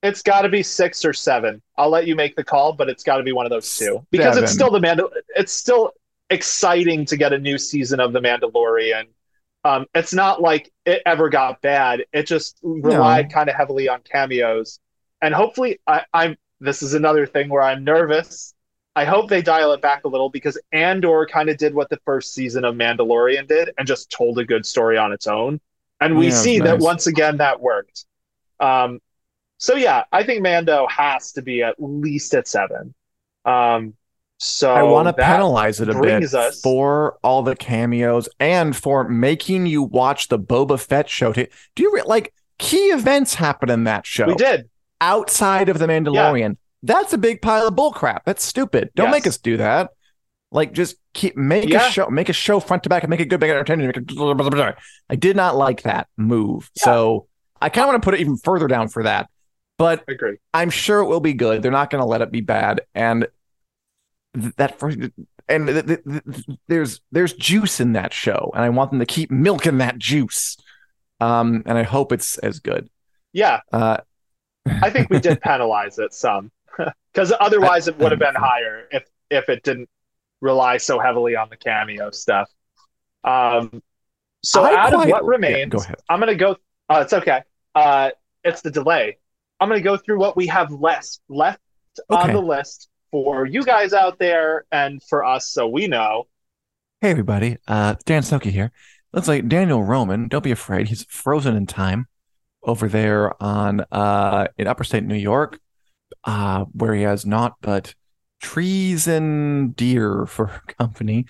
It's 0.00 0.22
got 0.22 0.42
to 0.42 0.48
be 0.48 0.62
six 0.62 1.04
or 1.04 1.12
seven. 1.12 1.60
I'll 1.76 1.90
let 1.90 2.06
you 2.06 2.14
make 2.14 2.36
the 2.36 2.44
call, 2.44 2.72
but 2.72 2.88
it's 2.88 3.02
got 3.02 3.16
to 3.16 3.24
be 3.24 3.32
one 3.32 3.46
of 3.46 3.50
those 3.50 3.76
two 3.76 4.06
because 4.12 4.36
it's 4.36 4.52
still 4.52 4.70
the 4.70 4.78
Mandal. 4.78 5.10
It's 5.34 5.52
still 5.52 5.90
exciting 6.30 7.04
to 7.06 7.16
get 7.16 7.32
a 7.32 7.38
new 7.38 7.58
season 7.58 7.98
of 7.98 8.12
the 8.12 8.20
Mandalorian. 8.20 9.06
Um, 9.68 9.86
it's 9.94 10.14
not 10.14 10.40
like 10.40 10.72
it 10.86 11.02
ever 11.06 11.28
got 11.28 11.60
bad. 11.62 12.04
It 12.12 12.26
just 12.26 12.58
relied 12.62 13.30
kind 13.30 13.50
of 13.50 13.56
heavily 13.56 13.88
on 13.88 14.00
cameos, 14.02 14.80
and 15.22 15.34
hopefully, 15.34 15.80
I, 15.86 16.04
I'm. 16.14 16.36
This 16.60 16.82
is 16.82 16.94
another 16.94 17.26
thing 17.26 17.48
where 17.50 17.62
I'm 17.62 17.84
nervous. 17.84 18.54
I 18.96 19.04
hope 19.04 19.28
they 19.30 19.42
dial 19.42 19.72
it 19.72 19.82
back 19.82 20.04
a 20.04 20.08
little 20.08 20.30
because 20.30 20.58
Andor 20.72 21.26
kind 21.30 21.48
of 21.50 21.56
did 21.58 21.74
what 21.74 21.90
the 21.90 22.00
first 22.04 22.34
season 22.34 22.64
of 22.64 22.74
Mandalorian 22.74 23.46
did 23.46 23.70
and 23.78 23.86
just 23.86 24.10
told 24.10 24.38
a 24.40 24.44
good 24.44 24.66
story 24.66 24.98
on 24.98 25.12
its 25.12 25.28
own. 25.28 25.60
And 26.00 26.16
we 26.16 26.30
Yeah, 26.30 26.32
see 26.32 26.60
that 26.60 26.78
once 26.80 27.06
again 27.06 27.36
that 27.38 27.60
worked. 27.60 28.06
Um, 28.60 29.00
so 29.58 29.74
yeah, 29.76 30.04
I 30.12 30.24
think 30.24 30.42
Mando 30.42 30.86
has 30.88 31.32
to 31.32 31.42
be 31.42 31.62
at 31.62 31.76
least 31.78 32.34
at 32.34 32.48
seven. 32.48 32.94
Um, 33.44 33.94
so 34.38 34.72
I 34.72 34.82
want 34.84 35.08
to 35.08 35.12
penalize 35.12 35.80
it 35.80 35.88
a 35.88 36.00
bit 36.00 36.22
us- 36.34 36.60
for 36.60 37.18
all 37.22 37.42
the 37.42 37.56
cameos 37.56 38.28
and 38.40 38.74
for 38.74 39.08
making 39.08 39.66
you 39.66 39.82
watch 39.82 40.28
the 40.28 40.38
Boba 40.38 40.80
Fett 40.80 41.08
show. 41.08 41.32
Do 41.32 41.46
you 41.78 41.92
re- 41.92 42.02
like 42.06 42.32
key 42.58 42.86
events 42.90 43.34
happen 43.34 43.70
in 43.70 43.84
that 43.84 44.06
show 44.06 44.26
we 44.26 44.34
did. 44.34 44.68
outside 45.00 45.68
of 45.68 45.78
the 45.78 45.86
Mandalorian? 45.86 46.56
That's 46.82 47.12
a 47.12 47.18
big 47.18 47.42
pile 47.42 47.66
of 47.66 47.74
bullcrap. 47.74 48.20
That's 48.24 48.44
stupid. 48.44 48.90
Don't 48.94 49.10
make 49.10 49.26
us 49.26 49.38
do 49.38 49.56
that. 49.56 49.90
Like, 50.50 50.72
just 50.72 50.96
keep 51.12 51.36
make 51.36 51.68
Yeah. 51.68 51.88
a 51.88 51.90
show, 51.90 52.08
make 52.08 52.28
a 52.28 52.32
show 52.32 52.58
front 52.60 52.84
to 52.84 52.88
back, 52.88 53.02
and 53.02 53.10
make 53.10 53.20
it 53.20 53.26
good, 53.26 53.40
make 53.40 53.50
it 53.50 53.54
entertaining. 53.54 53.88
Make. 53.88 54.74
I 55.10 55.16
did 55.16 55.36
not 55.36 55.56
like 55.56 55.82
that 55.82 56.06
move, 56.16 56.70
Yeah. 56.76 56.84
so 56.84 57.26
I 57.60 57.68
kind 57.68 57.84
of 57.84 57.88
want 57.88 58.02
to 58.02 58.06
put 58.06 58.14
it 58.14 58.20
even 58.20 58.36
further 58.38 58.66
down 58.68 58.88
for 58.88 59.02
that. 59.02 59.28
But 59.76 60.04
Agree. 60.08 60.36
I'm 60.54 60.70
sure 60.70 61.00
it 61.00 61.06
will 61.06 61.20
be 61.20 61.34
good. 61.34 61.62
They're 61.62 61.70
not 61.70 61.90
going 61.90 62.00
to 62.00 62.06
let 62.08 62.20
it 62.22 62.32
be 62.32 62.40
bad, 62.40 62.80
and 62.94 63.26
that 64.34 64.78
first, 64.78 64.98
and 65.48 65.66
th- 65.66 65.86
th- 65.86 66.00
th- 66.04 66.46
there's 66.68 67.00
there's 67.12 67.32
juice 67.32 67.80
in 67.80 67.92
that 67.94 68.12
show, 68.12 68.50
and 68.54 68.62
I 68.64 68.68
want 68.68 68.90
them 68.90 69.00
to 69.00 69.06
keep 69.06 69.30
milking 69.30 69.78
that 69.78 69.98
juice. 69.98 70.56
Um, 71.20 71.62
and 71.66 71.76
I 71.76 71.82
hope 71.82 72.12
it's 72.12 72.38
as 72.38 72.60
good. 72.60 72.88
Yeah, 73.32 73.60
Uh, 73.72 73.98
I 74.66 74.90
think 74.90 75.10
we 75.10 75.18
did 75.28 75.40
penalize 75.40 75.98
it 75.98 76.12
some 76.14 76.50
because 77.12 77.32
otherwise 77.40 77.88
it 77.88 77.98
would 77.98 78.12
have 78.12 78.20
been 78.20 78.34
higher 78.36 78.86
if 78.92 79.04
if 79.30 79.48
it 79.48 79.62
didn't 79.64 79.88
rely 80.40 80.76
so 80.76 80.98
heavily 81.00 81.34
on 81.34 81.48
the 81.50 81.56
cameo 81.56 82.10
stuff. 82.12 82.48
Um, 83.24 83.82
so 84.44 84.62
I 84.62 84.76
out 84.76 84.92
quite- 84.92 85.06
of 85.06 85.10
what 85.10 85.24
yeah, 85.24 85.28
remains, 85.30 85.72
go 85.72 85.78
ahead. 85.80 85.96
I'm 86.08 86.20
gonna 86.20 86.34
go. 86.36 86.56
Uh, 86.88 87.00
it's 87.02 87.12
okay. 87.12 87.42
Uh, 87.74 88.10
it's 88.44 88.62
the 88.62 88.70
delay. 88.70 89.18
I'm 89.60 89.68
gonna 89.68 89.80
go 89.80 89.96
through 89.96 90.20
what 90.20 90.36
we 90.36 90.46
have 90.46 90.70
left 90.70 91.18
left 91.28 91.60
on 92.08 92.32
the 92.32 92.40
list 92.40 92.87
for 93.10 93.46
you 93.46 93.64
guys 93.64 93.92
out 93.92 94.18
there 94.18 94.64
and 94.70 95.02
for 95.02 95.24
us, 95.24 95.48
so 95.48 95.66
we 95.66 95.86
know. 95.86 96.26
Hey 97.00 97.10
everybody, 97.10 97.56
uh, 97.66 97.94
Dan 98.04 98.22
Selcke 98.22 98.50
here. 98.50 98.72
Looks 99.12 99.28
like 99.28 99.48
Daniel 99.48 99.82
Roman. 99.82 100.28
Don't 100.28 100.44
be 100.44 100.50
afraid; 100.50 100.88
he's 100.88 101.04
frozen 101.04 101.56
in 101.56 101.66
time 101.66 102.06
over 102.62 102.88
there 102.88 103.40
on 103.42 103.84
uh 103.92 104.48
in 104.58 104.66
upper 104.66 104.84
state 104.84 105.04
New 105.04 105.14
York, 105.14 105.60
uh, 106.24 106.64
where 106.72 106.94
he 106.94 107.02
has 107.02 107.24
naught 107.24 107.54
but 107.60 107.94
trees 108.40 109.06
and 109.06 109.74
deer 109.76 110.26
for 110.26 110.60
company, 110.78 111.26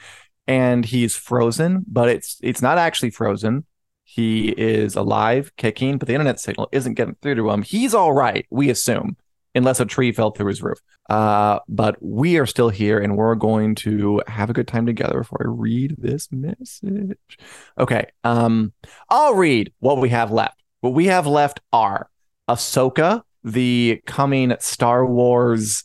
and 0.46 0.84
he's 0.84 1.14
frozen. 1.14 1.84
But 1.86 2.08
it's 2.08 2.38
it's 2.42 2.62
not 2.62 2.78
actually 2.78 3.10
frozen. 3.10 3.66
He 4.04 4.48
is 4.48 4.96
alive, 4.96 5.52
kicking, 5.58 5.98
but 5.98 6.08
the 6.08 6.14
internet 6.14 6.40
signal 6.40 6.70
isn't 6.72 6.94
getting 6.94 7.16
through 7.20 7.34
to 7.34 7.50
him. 7.50 7.60
He's 7.60 7.92
all 7.92 8.14
right, 8.14 8.46
we 8.50 8.70
assume, 8.70 9.18
unless 9.54 9.80
a 9.80 9.86
tree 9.86 10.12
fell 10.12 10.30
through 10.30 10.48
his 10.48 10.62
roof. 10.62 10.78
Uh, 11.08 11.58
but 11.68 11.96
we 12.00 12.38
are 12.38 12.46
still 12.46 12.68
here 12.68 12.98
and 12.98 13.16
we're 13.16 13.34
going 13.34 13.74
to 13.74 14.22
have 14.26 14.50
a 14.50 14.52
good 14.52 14.68
time 14.68 14.86
together 14.86 15.18
before 15.18 15.42
I 15.42 15.48
read 15.48 15.94
this 15.98 16.28
message. 16.30 17.38
Okay. 17.78 18.06
Um, 18.24 18.72
I'll 19.08 19.34
read 19.34 19.72
what 19.80 19.98
we 19.98 20.10
have 20.10 20.30
left. 20.30 20.62
What 20.80 20.94
we 20.94 21.06
have 21.06 21.26
left 21.26 21.60
are 21.72 22.08
Ahsoka, 22.48 23.22
the 23.42 24.00
coming 24.06 24.54
Star 24.60 25.04
Wars 25.04 25.84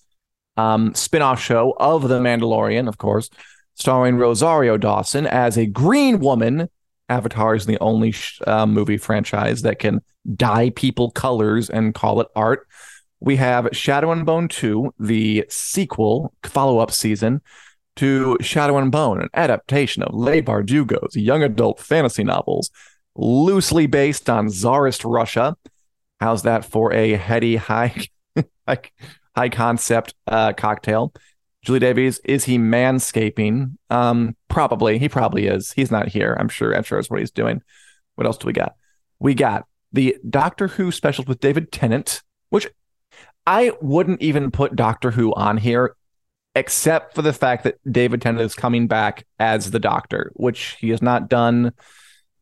um 0.55 0.93
spin-off 0.93 1.41
show 1.41 1.73
of 1.79 2.07
The 2.07 2.19
Mandalorian, 2.19 2.87
of 2.87 2.99
course, 2.99 3.29
starring 3.73 4.17
Rosario 4.17 4.77
Dawson 4.77 5.25
as 5.25 5.57
a 5.57 5.65
green 5.65 6.19
woman. 6.19 6.69
Avatar 7.09 7.55
is 7.55 7.65
the 7.65 7.79
only 7.79 8.11
sh- 8.11 8.39
uh, 8.45 8.65
movie 8.65 8.97
franchise 8.97 9.63
that 9.63 9.79
can 9.79 10.01
dye 10.35 10.69
people 10.69 11.11
colors 11.11 11.69
and 11.69 11.93
call 11.93 12.21
it 12.21 12.27
art. 12.35 12.67
We 13.23 13.37
have 13.37 13.69
Shadow 13.71 14.11
and 14.11 14.25
Bone 14.25 14.49
2, 14.49 14.95
the 14.99 15.45
sequel, 15.47 16.33
follow 16.43 16.79
up 16.79 16.91
season 16.91 17.41
to 17.95 18.37
Shadow 18.41 18.77
and 18.77 18.91
Bone, 18.91 19.21
an 19.21 19.29
adaptation 19.33 20.03
of 20.03 20.13
Leigh 20.13 20.41
Bardugo's 20.41 21.15
young 21.15 21.41
adult 21.41 21.79
fantasy 21.79 22.25
novels, 22.25 22.69
loosely 23.15 23.87
based 23.87 24.29
on 24.29 24.49
Tsarist 24.49 25.05
Russia. 25.05 25.55
How's 26.19 26.43
that 26.43 26.65
for 26.65 26.91
a 26.91 27.11
heady, 27.11 27.55
high, 27.55 27.95
high, 28.67 29.49
concept 29.49 30.15
uh, 30.27 30.51
cocktail? 30.51 31.13
Julie 31.61 31.79
Davies, 31.79 32.19
is 32.25 32.43
he 32.43 32.57
manscaping? 32.57 33.77
Um, 33.89 34.35
probably. 34.49 34.99
He 34.99 35.07
probably 35.07 35.47
is. 35.47 35.71
He's 35.71 35.91
not 35.91 36.09
here. 36.09 36.35
I'm 36.37 36.49
sure. 36.49 36.75
I'm 36.75 36.83
sure 36.83 36.97
that's 36.97 37.09
what 37.09 37.21
he's 37.21 37.31
doing. 37.31 37.61
What 38.15 38.27
else 38.27 38.37
do 38.37 38.47
we 38.47 38.53
got? 38.53 38.75
We 39.19 39.33
got 39.33 39.65
the 39.93 40.17
Doctor 40.29 40.67
Who 40.67 40.91
specials 40.91 41.25
with 41.25 41.39
David 41.39 41.71
Tennant, 41.71 42.21
which 42.49 42.67
I 43.45 43.73
wouldn't 43.81 44.21
even 44.21 44.51
put 44.51 44.75
Doctor 44.75 45.11
Who 45.11 45.33
on 45.33 45.57
here, 45.57 45.95
except 46.55 47.15
for 47.15 47.21
the 47.21 47.33
fact 47.33 47.63
that 47.63 47.75
David 47.89 48.21
Tennant 48.21 48.45
is 48.45 48.55
coming 48.55 48.87
back 48.87 49.25
as 49.39 49.71
the 49.71 49.79
Doctor, 49.79 50.31
which 50.35 50.77
he 50.79 50.89
has 50.89 51.01
not 51.01 51.29
done. 51.29 51.73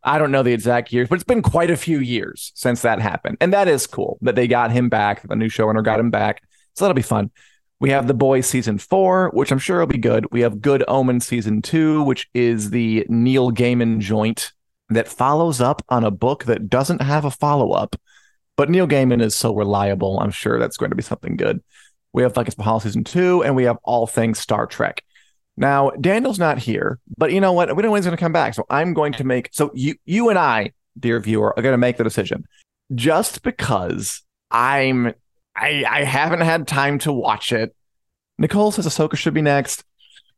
I 0.04 0.18
don't 0.18 0.32
know 0.32 0.44
the 0.44 0.54
exact 0.54 0.92
years, 0.92 1.10
but 1.10 1.16
it's 1.16 1.24
been 1.24 1.42
quite 1.42 1.70
a 1.72 1.78
few 1.78 2.00
years 2.00 2.52
since 2.56 2.82
that 2.82 3.00
happened. 3.00 3.38
And 3.40 3.54
that 3.54 3.68
is 3.68 3.88
cool 3.88 4.18
that 4.22 4.36
they 4.36 4.48
got 4.48 4.72
him 4.72 4.90
back. 4.90 5.28
The 5.28 5.36
new 5.36 5.50
showrunner 5.50 5.84
got 5.84 6.00
him 6.00 6.10
back. 6.10 6.42
So 6.76 6.86
that'll 6.86 6.96
be 6.96 7.02
fun. 7.02 7.32
We 7.80 7.90
have 7.90 8.08
The 8.08 8.14
Boys 8.14 8.46
season 8.46 8.78
four, 8.78 9.32
which 9.34 9.52
I'm 9.52 9.60
sure 9.60 9.80
will 9.80 9.88
be 9.88 9.98
good. 9.98 10.32
We 10.32 10.42
have 10.42 10.62
Good 10.62 10.84
Omen 10.88 11.20
season 11.20 11.62
two, 11.62 12.04
which 12.04 12.30
is 12.34 12.70
the 12.70 13.06
Neil 13.10 13.52
Gaiman 13.52 14.00
joint 14.00 14.52
that 14.90 15.08
follows 15.08 15.62
up 15.62 15.82
on 15.90 16.04
a 16.04 16.12
book 16.12 16.44
that 16.46 16.70
doesn't 16.70 17.02
have 17.02 17.26
a 17.26 17.32
follow 17.32 17.72
up. 17.72 17.96
But 18.58 18.70
Neil 18.70 18.88
Gaiman 18.88 19.22
is 19.22 19.36
so 19.36 19.56
reliable. 19.56 20.20
I'm 20.20 20.32
sure 20.32 20.60
that's 20.60 20.78
going 20.78 20.92
to 20.92 20.96
be 20.96 21.04
something 21.04 21.36
good. 21.36 21.62
We 22.14 22.24
have 22.24 22.34
Vikings 22.34 22.56
Valhalla 22.56 22.82
season 22.82 23.04
two, 23.04 23.44
and 23.44 23.56
we 23.56 23.64
have 23.64 23.78
all 23.84 24.08
things 24.08 24.40
Star 24.40 24.68
Trek. 24.68 25.04
Now, 25.58 25.92
Daniel's 25.92 26.40
not 26.40 26.58
here, 26.58 27.00
but 27.18 27.32
you 27.32 27.42
know 27.42 27.54
what? 27.54 27.70
We 27.70 27.82
don't 27.82 27.90
know 27.90 27.92
when 27.92 28.00
he's 28.00 28.06
going 28.06 28.18
to 28.18 28.22
come 28.22 28.34
back. 28.34 28.54
So 28.54 28.66
I'm 28.70 28.94
going 28.94 29.14
to 29.14 29.24
make, 29.24 29.50
so 29.52 29.72
you, 29.74 29.96
you 30.06 30.30
and 30.30 30.40
I, 30.40 30.72
dear 31.00 31.20
viewer, 31.20 31.54
are 31.58 31.62
going 31.62 31.74
to 31.74 31.78
make 31.78 31.98
the 31.98 32.04
decision. 32.04 32.46
Just 32.96 33.44
because 33.44 34.24
I'm, 34.50 35.14
I, 35.56 35.86
I 35.88 36.04
haven't 36.04 36.42
had 36.42 36.68
time 36.68 37.00
to 37.00 37.14
watch 37.14 37.52
it. 37.52 37.76
Nicole 38.38 38.72
says 38.72 38.88
Ahsoka 38.88 39.16
should 39.16 39.34
be 39.34 39.42
next. 39.42 39.84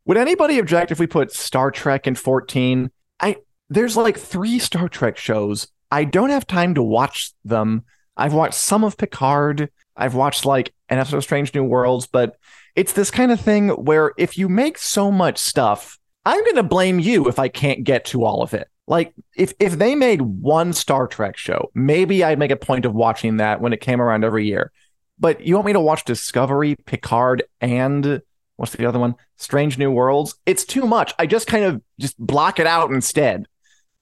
Would 0.05 0.17
anybody 0.17 0.59
object 0.59 0.91
if 0.91 0.99
we 0.99 1.07
put 1.07 1.31
Star 1.31 1.71
Trek 1.71 2.05
in 2.07 2.15
14? 2.15 2.91
I, 3.19 3.37
there's 3.69 3.95
like 3.95 4.17
three 4.17 4.59
Star 4.59 4.89
Trek 4.89 5.17
shows. 5.17 5.67
I 5.89 6.03
don't 6.03 6.31
have 6.31 6.45
time 6.45 6.73
to 6.75 6.83
watch 6.83 7.31
them. 7.45 7.83
I've 8.15 8.33
watched 8.33 8.55
some 8.55 8.83
of 8.83 8.97
Picard. 8.97 9.69
I've 9.95 10.15
watched 10.15 10.45
like 10.45 10.73
an 10.89 10.99
episode 10.99 11.17
of 11.17 11.23
Strange 11.23 11.53
New 11.53 11.63
Worlds, 11.63 12.07
but 12.07 12.37
it's 12.75 12.93
this 12.93 13.11
kind 13.11 13.31
of 13.31 13.39
thing 13.39 13.69
where 13.69 14.13
if 14.17 14.37
you 14.37 14.49
make 14.49 14.77
so 14.77 15.11
much 15.11 15.37
stuff, 15.37 15.99
I'm 16.25 16.43
going 16.43 16.55
to 16.55 16.63
blame 16.63 16.99
you 16.99 17.27
if 17.27 17.39
I 17.39 17.47
can't 17.47 17.83
get 17.83 18.05
to 18.05 18.23
all 18.23 18.41
of 18.41 18.53
it. 18.53 18.67
Like 18.87 19.13
if 19.35 19.53
if 19.59 19.73
they 19.73 19.95
made 19.95 20.21
one 20.21 20.73
Star 20.73 21.07
Trek 21.07 21.37
show, 21.37 21.71
maybe 21.73 22.23
I'd 22.23 22.39
make 22.39 22.51
a 22.51 22.57
point 22.57 22.85
of 22.85 22.93
watching 22.93 23.37
that 23.37 23.61
when 23.61 23.73
it 23.73 23.81
came 23.81 24.01
around 24.01 24.23
every 24.23 24.45
year. 24.45 24.71
But 25.19 25.45
you 25.45 25.55
want 25.55 25.67
me 25.67 25.73
to 25.73 25.79
watch 25.79 26.03
Discovery, 26.05 26.75
Picard, 26.85 27.43
and 27.61 28.21
what's 28.57 28.73
the 28.73 28.85
other 28.85 28.99
one? 28.99 29.15
Strange 29.37 29.77
New 29.77 29.91
Worlds? 29.91 30.35
It's 30.45 30.65
too 30.65 30.85
much. 30.85 31.13
I 31.17 31.27
just 31.27 31.47
kind 31.47 31.63
of 31.63 31.81
just 31.99 32.17
block 32.17 32.59
it 32.59 32.67
out 32.67 32.91
instead. 32.91 33.45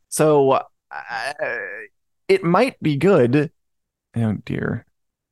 So 0.10 0.52
uh, 0.52 0.64
it 2.28 2.44
might 2.44 2.82
be 2.82 2.98
good. 2.98 3.52
Oh 4.16 4.34
dear. 4.46 4.86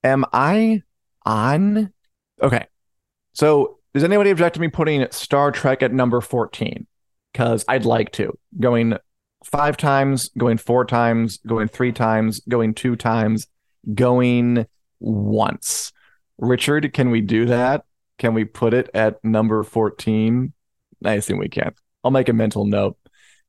Am 0.03 0.25
I 0.32 0.84
on? 1.25 1.93
Okay. 2.41 2.65
So, 3.34 3.80
does 3.93 4.03
anybody 4.03 4.30
object 4.30 4.55
to 4.55 4.61
me 4.61 4.67
putting 4.67 5.05
Star 5.11 5.51
Trek 5.51 5.84
at 5.84 5.91
number 5.91 6.21
14? 6.21 6.88
Because 7.34 7.65
I'd 7.67 7.86
like 7.86 8.11
to. 8.13 8.38
Going 8.59 8.97
five 9.43 9.77
times, 9.77 10.30
going 10.38 10.57
four 10.57 10.86
times, 10.86 11.39
going 11.45 11.67
three 11.67 11.91
times, 11.91 12.41
going 12.47 12.73
two 12.73 12.95
times, 12.95 13.47
going 13.93 14.65
once. 14.99 15.91
Richard, 16.38 16.93
can 16.93 17.09
we 17.09 17.21
do 17.21 17.45
that? 17.45 17.84
Can 18.17 18.34
we 18.34 18.45
put 18.45 18.73
it 18.73 18.89
at 18.93 19.23
number 19.23 19.63
14? 19.63 20.53
I 21.03 21.13
assume 21.13 21.39
we 21.39 21.49
can. 21.49 21.73
I'll 22.03 22.11
make 22.11 22.30
a 22.30 22.34
mental 22.34 22.65
note. 22.65 22.97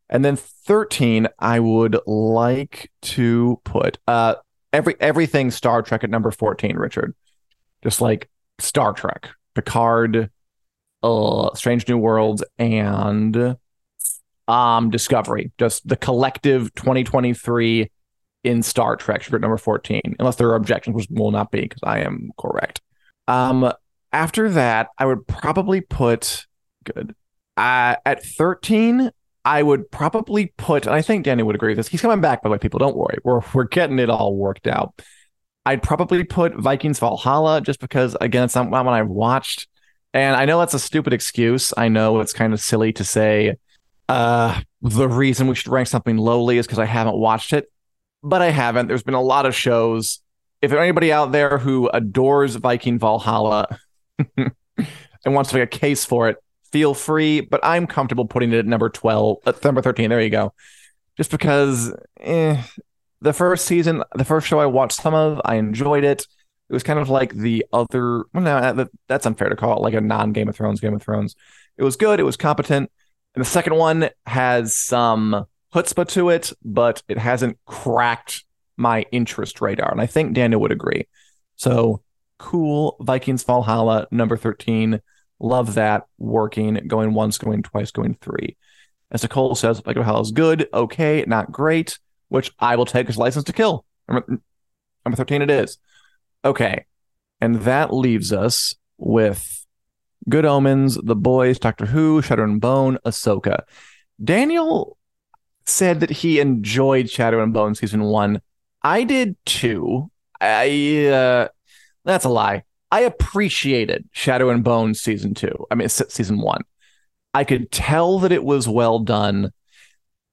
And 0.09 0.25
then 0.25 0.37
13, 0.37 1.29
I 1.39 1.61
would 1.61 1.99
like 2.07 2.91
to 3.03 3.61
put 3.65 3.99
uh 4.09 4.37
every 4.73 4.97
everything 5.01 5.51
Star 5.51 5.83
Trek 5.83 6.05
at 6.05 6.11
number 6.11 6.31
14, 6.31 6.77
Richard. 6.77 7.15
Just 7.83 8.01
like 8.01 8.29
Star 8.59 8.93
Trek. 8.93 9.31
Picard, 9.55 10.31
uh, 11.03 11.55
Strange 11.55 11.89
New 11.89 11.99
Worlds, 11.99 12.45
and 12.59 13.57
um, 14.49 14.91
Discovery. 14.91 15.53
Just 15.59 15.87
the 15.89 15.97
collective 15.97 16.73
2023 16.75 17.91
in 18.45 18.63
Star 18.63 18.97
Trek, 18.97 19.23
should 19.23 19.41
number 19.41 19.57
14, 19.57 20.17
unless 20.19 20.37
there 20.37 20.49
are 20.49 20.55
objections, 20.57 20.95
which 20.97 21.09
will 21.11 21.31
not 21.31 21.51
be 21.51 21.63
because 21.63 21.83
I 21.83 22.01
am 22.01 22.31
correct. 22.39 22.81
Um, 23.29 23.73
after 24.13 24.49
that, 24.51 24.89
I 24.99 25.07
would 25.07 25.27
probably 25.27 25.81
put 25.81 26.47
good. 26.85 27.15
Uh, 27.57 27.97
at 28.07 28.25
13, 28.25 29.11
I 29.45 29.63
would 29.63 29.91
probably 29.91 30.53
put, 30.59 30.87
and 30.87 30.95
I 30.95 31.03
think 31.03 31.25
Danny 31.25 31.43
would 31.43 31.55
agree 31.55 31.71
with 31.71 31.79
this. 31.79 31.89
He's 31.89 32.03
coming 32.03 32.21
back, 32.21 32.43
by 32.43 32.49
the 32.49 32.53
way, 32.53 32.59
people. 32.59 32.79
Don't 32.79 32.97
worry. 32.97 33.19
We're 33.25 33.41
we're 33.55 33.65
getting 33.65 33.99
it 33.99 34.11
all 34.11 34.35
worked 34.37 34.67
out. 34.67 35.01
I'd 35.67 35.83
probably 35.83 36.25
put 36.25 36.55
Vikings 36.57 36.99
Valhalla 36.99 37.61
just 37.61 37.81
because, 37.81 38.17
again, 38.21 38.45
it's 38.45 38.55
not 38.55 38.71
one 38.71 38.89
I've 38.89 39.09
watched. 39.09 39.69
And 40.13 40.35
I 40.35 40.45
know 40.45 40.59
that's 40.59 40.75
a 40.75 40.79
stupid 40.79 41.13
excuse. 41.13 41.73
I 41.77 41.89
know 41.89 42.21
it's 42.21 42.33
kind 42.33 42.53
of 42.53 42.61
silly 42.61 42.93
to 42.95 43.05
say 43.05 43.57
uh, 44.09 44.61
the 44.83 45.09
reason 45.09 45.47
we 45.47 45.55
should 45.55 45.71
rank 45.71 45.87
something 45.87 46.17
lowly 46.17 46.59
is 46.59 46.67
because 46.67 46.81
I 46.81 46.87
haven't 46.87 47.17
watched 47.17 47.53
it, 47.53 47.71
but 48.23 48.43
I 48.43 48.51
haven't. 48.51 48.89
There's 48.89 49.05
been 49.05 49.15
a 49.15 49.23
lot 49.23 49.47
of 49.47 49.55
shows. 49.55 50.21
If 50.61 50.71
there's 50.71 50.83
anybody 50.83 51.13
out 51.13 51.31
there 51.31 51.59
who 51.59 51.89
adores 51.89 52.57
Viking 52.57 52.99
Valhalla 52.99 53.79
and 54.37 54.55
wants 55.27 55.51
to 55.51 55.57
make 55.57 55.73
a 55.73 55.79
case 55.79 56.05
for 56.05 56.29
it, 56.29 56.39
feel 56.73 56.95
free. 56.95 57.41
But 57.41 57.61
I'm 57.63 57.87
comfortable 57.87 58.27
putting 58.27 58.53
it 58.53 58.59
at 58.59 58.67
number 58.67 58.89
12, 58.89 59.39
at 59.47 59.55
uh, 59.55 59.59
number 59.65 59.83
13. 59.83 60.11
There 60.11 60.21
you 60.21 60.31
go. 60.31 60.53
Just 61.17 61.31
because 61.31 61.95
eh, 62.21 62.63
the 63.21 63.33
first 63.33 63.67
season, 63.67 64.03
the 64.15 64.25
first 64.25 64.47
show 64.47 64.59
I 64.59 64.67
watched 64.67 65.01
some 65.01 65.15
of, 65.15 65.41
I 65.45 65.57
enjoyed 65.57 66.05
it. 66.05 66.27
It 66.69 66.73
was 66.73 66.83
kind 66.83 66.99
of 66.99 67.09
like 67.09 67.35
the 67.35 67.67
other. 67.73 68.25
Well, 68.33 68.45
no, 68.45 68.87
that's 69.09 69.27
unfair 69.27 69.49
to 69.49 69.57
call 69.57 69.77
it 69.77 69.83
like 69.83 69.95
a 69.95 70.01
non 70.01 70.33
Game 70.33 70.49
of 70.49 70.55
Thrones 70.55 70.81
Game 70.81 70.95
of 70.95 71.03
Thrones. 71.03 71.35
It 71.77 71.83
was 71.83 71.97
good. 71.97 72.21
It 72.21 72.25
was 72.25 72.37
competent. 72.37 72.91
And 73.35 73.45
the 73.45 73.49
second 73.49 73.75
one 73.75 74.11
has 74.27 74.77
some 74.77 75.47
chutzpah 75.75 76.09
to 76.11 76.31
it, 76.31 76.53
but 76.65 77.03
it 77.09 77.19
hasn't 77.19 77.59
cracked 77.65 78.45
my 78.77 79.05
interest 79.13 79.61
radar. 79.61 79.91
And 79.91 80.01
I 80.01 80.07
think 80.07 80.35
Daniel 80.35 80.61
would 80.61 80.73
agree. 80.73 81.07
So 81.57 82.03
cool. 82.39 82.97
Vikings 83.01 83.45
Valhalla, 83.45 84.07
number 84.11 84.37
13. 84.37 85.01
Love 85.41 85.75
that. 85.75 86.07
Working, 86.19 86.75
going 86.87 87.15
once, 87.15 87.39
going 87.39 87.63
twice, 87.63 87.91
going 87.91 88.17
three. 88.21 88.57
As 89.11 89.23
Nicole 89.23 89.55
says, 89.55 89.81
Vikings 89.81 90.07
hell 90.07 90.21
is 90.21 90.31
good, 90.31 90.69
okay, 90.73 91.25
not 91.27 91.51
great 91.51 91.99
which 92.31 92.53
I 92.59 92.77
will 92.77 92.87
take 92.87 93.09
as 93.11 93.19
license 93.19 93.45
to 93.45 93.53
kill. 93.53 93.85
Number, 94.09 94.41
number 95.05 95.17
13 95.17 95.43
it 95.43 95.51
is. 95.51 95.79
Okay. 96.45 96.87
And 97.41 97.57
that 97.63 97.93
leaves 97.93 98.33
us 98.33 98.75
with 98.97 99.67
Good 100.29 100.47
Omens, 100.47 100.97
The 101.03 101.17
Boys, 101.17 101.59
Doctor 101.59 101.87
Who, 101.87 102.23
Shadow 102.23 102.45
and 102.45 102.61
Bone, 102.61 102.99
Ahsoka. 103.05 103.63
Daniel 104.23 104.97
said 105.67 106.01
that 106.01 106.11
he 106.11 106.41
enjoyed 106.41 107.11
Shadow 107.11 107.43
and 107.43 107.53
Bone 107.53 107.75
season 107.75 108.05
one. 108.05 108.41
I 108.83 109.05
did 109.05 109.37
too. 109.45 110.11
I 110.41 111.07
uh, 111.07 111.49
that's 112.05 112.25
a 112.25 112.31
lie. 112.31 112.65
I 112.91 113.01
appreciated 113.01 114.09
Shadow 114.13 114.51
and 114.51 114.65
Bone 114.65 114.95
season 114.95 115.35
two. 115.35 115.67
I 115.71 115.75
mean, 115.75 115.89
season 115.89 116.41
one. 116.41 116.63
I 117.33 117.45
could 117.45 117.71
tell 117.71 118.19
that 118.21 118.33
it 118.33 118.45
was 118.45 118.69
well 118.69 118.99
done. 118.99 119.53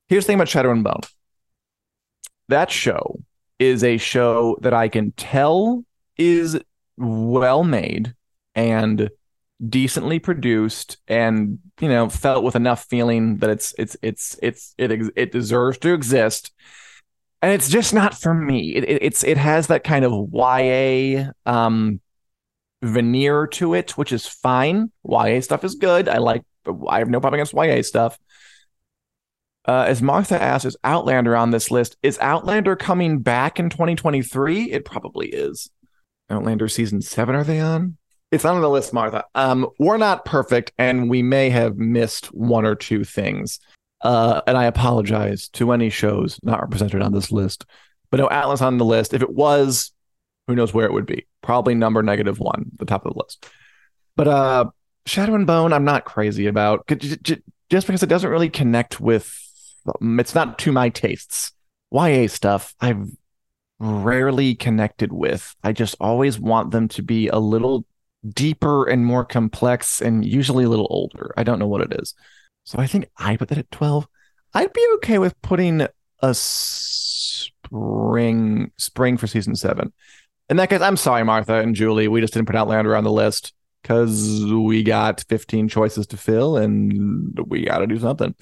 Here's 0.07 0.23
the 0.23 0.27
thing 0.27 0.35
about 0.35 0.49
Shadow 0.49 0.71
and 0.71 0.83
Bone 0.83 1.01
that 2.49 2.71
show 2.71 3.19
is 3.59 3.83
a 3.83 3.97
show 3.97 4.57
that 4.61 4.73
I 4.73 4.87
can 4.87 5.11
tell 5.11 5.83
is 6.17 6.59
well 6.97 7.63
made 7.63 8.15
and 8.55 9.09
decently 9.69 10.19
produced 10.19 10.97
and 11.07 11.59
you 11.79 11.89
know 11.89 12.09
felt 12.09 12.43
with 12.43 12.55
enough 12.55 12.85
feeling 12.85 13.37
that 13.37 13.49
it's 13.49 13.73
it's 13.77 13.97
it's 14.01 14.39
it's 14.41 14.75
it 14.77 14.91
it 15.15 15.31
deserves 15.31 15.79
to 15.79 15.93
exist 15.93 16.51
and 17.41 17.51
it's 17.51 17.67
just 17.67 17.91
not 17.91 18.13
for 18.13 18.35
me 18.35 18.75
it, 18.75 18.83
it 18.83 19.03
it's 19.03 19.23
it 19.23 19.37
has 19.37 19.67
that 19.67 19.83
kind 19.83 20.05
of 20.05 20.29
YA 20.31 21.31
um 21.47 21.99
veneer 22.81 23.47
to 23.47 23.73
it 23.73 23.97
which 23.97 24.11
is 24.11 24.27
fine 24.27 24.91
YA 25.03 25.41
stuff 25.41 25.63
is 25.63 25.75
good 25.75 26.07
I 26.07 26.17
like 26.17 26.43
I 26.89 26.99
have 26.99 27.09
no 27.09 27.19
problem 27.19 27.39
against 27.39 27.53
YA 27.53 27.81
stuff 27.81 28.17
uh, 29.67 29.83
as 29.85 30.01
Martha 30.01 30.41
asks, 30.41 30.63
is 30.63 30.77
Outlander 30.85 31.35
on 31.35 31.51
this 31.51 31.69
list? 31.69 31.97
Is 32.01 32.17
Outlander 32.19 32.77
coming 32.77 33.19
back 33.19 33.59
in 33.59 33.69
2023? 33.69 34.71
It 34.71 34.85
probably 34.85 35.27
is. 35.27 35.69
Outlander 36.29 36.69
season 36.69 37.01
seven, 37.01 37.35
are 37.35 37.43
they 37.43 37.59
on? 37.59 37.97
It's 38.31 38.45
not 38.45 38.55
on 38.55 38.61
the 38.61 38.69
list, 38.69 38.93
Martha. 38.93 39.25
Um, 39.35 39.67
we're 39.77 39.97
not 39.97 40.23
perfect, 40.23 40.71
and 40.77 41.09
we 41.09 41.21
may 41.21 41.49
have 41.49 41.77
missed 41.77 42.27
one 42.27 42.65
or 42.65 42.75
two 42.75 43.03
things. 43.03 43.59
Uh, 44.01 44.41
and 44.47 44.57
I 44.57 44.65
apologize 44.65 45.49
to 45.49 45.71
any 45.71 45.89
shows 45.89 46.39
not 46.43 46.61
represented 46.61 47.01
on 47.01 47.11
this 47.11 47.31
list. 47.31 47.65
But 48.09 48.21
no, 48.21 48.29
Atlas 48.29 48.61
on 48.61 48.77
the 48.77 48.85
list. 48.85 49.13
If 49.13 49.21
it 49.21 49.33
was, 49.33 49.91
who 50.47 50.55
knows 50.55 50.73
where 50.73 50.85
it 50.85 50.93
would 50.93 51.05
be? 51.05 51.27
Probably 51.41 51.75
number 51.75 52.01
negative 52.01 52.39
one, 52.39 52.71
the 52.77 52.85
top 52.85 53.05
of 53.05 53.13
the 53.13 53.19
list. 53.19 53.45
But 54.15 54.27
uh, 54.27 54.65
Shadow 55.05 55.35
and 55.35 55.47
Bone, 55.47 55.73
I'm 55.73 55.85
not 55.85 56.05
crazy 56.05 56.47
about 56.47 56.87
just 56.87 57.87
because 57.87 58.03
it 58.03 58.09
doesn't 58.09 58.29
really 58.29 58.49
connect 58.49 58.99
with 58.99 59.33
um, 60.01 60.19
it's 60.19 60.35
not 60.35 60.59
to 60.59 60.71
my 60.71 60.89
tastes. 60.89 61.51
YA 61.91 62.27
stuff 62.27 62.75
I've 62.81 63.09
rarely 63.79 64.55
connected 64.55 65.13
with. 65.13 65.55
I 65.63 65.71
just 65.71 65.95
always 65.99 66.39
want 66.39 66.71
them 66.71 66.87
to 66.89 67.03
be 67.03 67.27
a 67.27 67.37
little 67.37 67.85
deeper 68.27 68.85
and 68.85 69.05
more 69.05 69.23
complex 69.23 70.01
and 70.01 70.25
usually 70.25 70.63
a 70.65 70.69
little 70.69 70.87
older. 70.89 71.33
I 71.37 71.43
don't 71.43 71.59
know 71.59 71.67
what 71.67 71.81
it 71.81 71.93
is. 71.99 72.13
So 72.63 72.79
I 72.79 72.87
think 72.87 73.09
I 73.17 73.37
put 73.37 73.49
that 73.49 73.57
at 73.57 73.71
12. 73.71 74.07
I'd 74.53 74.73
be 74.73 74.85
okay 74.95 75.19
with 75.19 75.41
putting 75.41 75.87
a 76.21 76.33
spring 76.33 77.51
spring 78.77 79.17
for 79.17 79.27
season 79.27 79.55
7. 79.55 79.93
In 80.49 80.57
that 80.57 80.69
case, 80.69 80.81
I'm 80.81 80.97
sorry 80.97 81.23
Martha 81.23 81.55
and 81.55 81.75
Julie, 81.75 82.07
we 82.07 82.21
just 82.21 82.33
didn't 82.33 82.47
put 82.47 82.55
Outlander 82.55 82.95
on 82.95 83.03
the 83.03 83.11
list 83.11 83.53
cuz 83.83 84.45
we 84.51 84.83
got 84.83 85.23
15 85.29 85.67
choices 85.69 86.07
to 86.07 86.17
fill 86.17 86.57
and 86.57 87.37
we 87.47 87.65
got 87.65 87.79
to 87.79 87.87
do 87.87 87.99
something. 87.99 88.33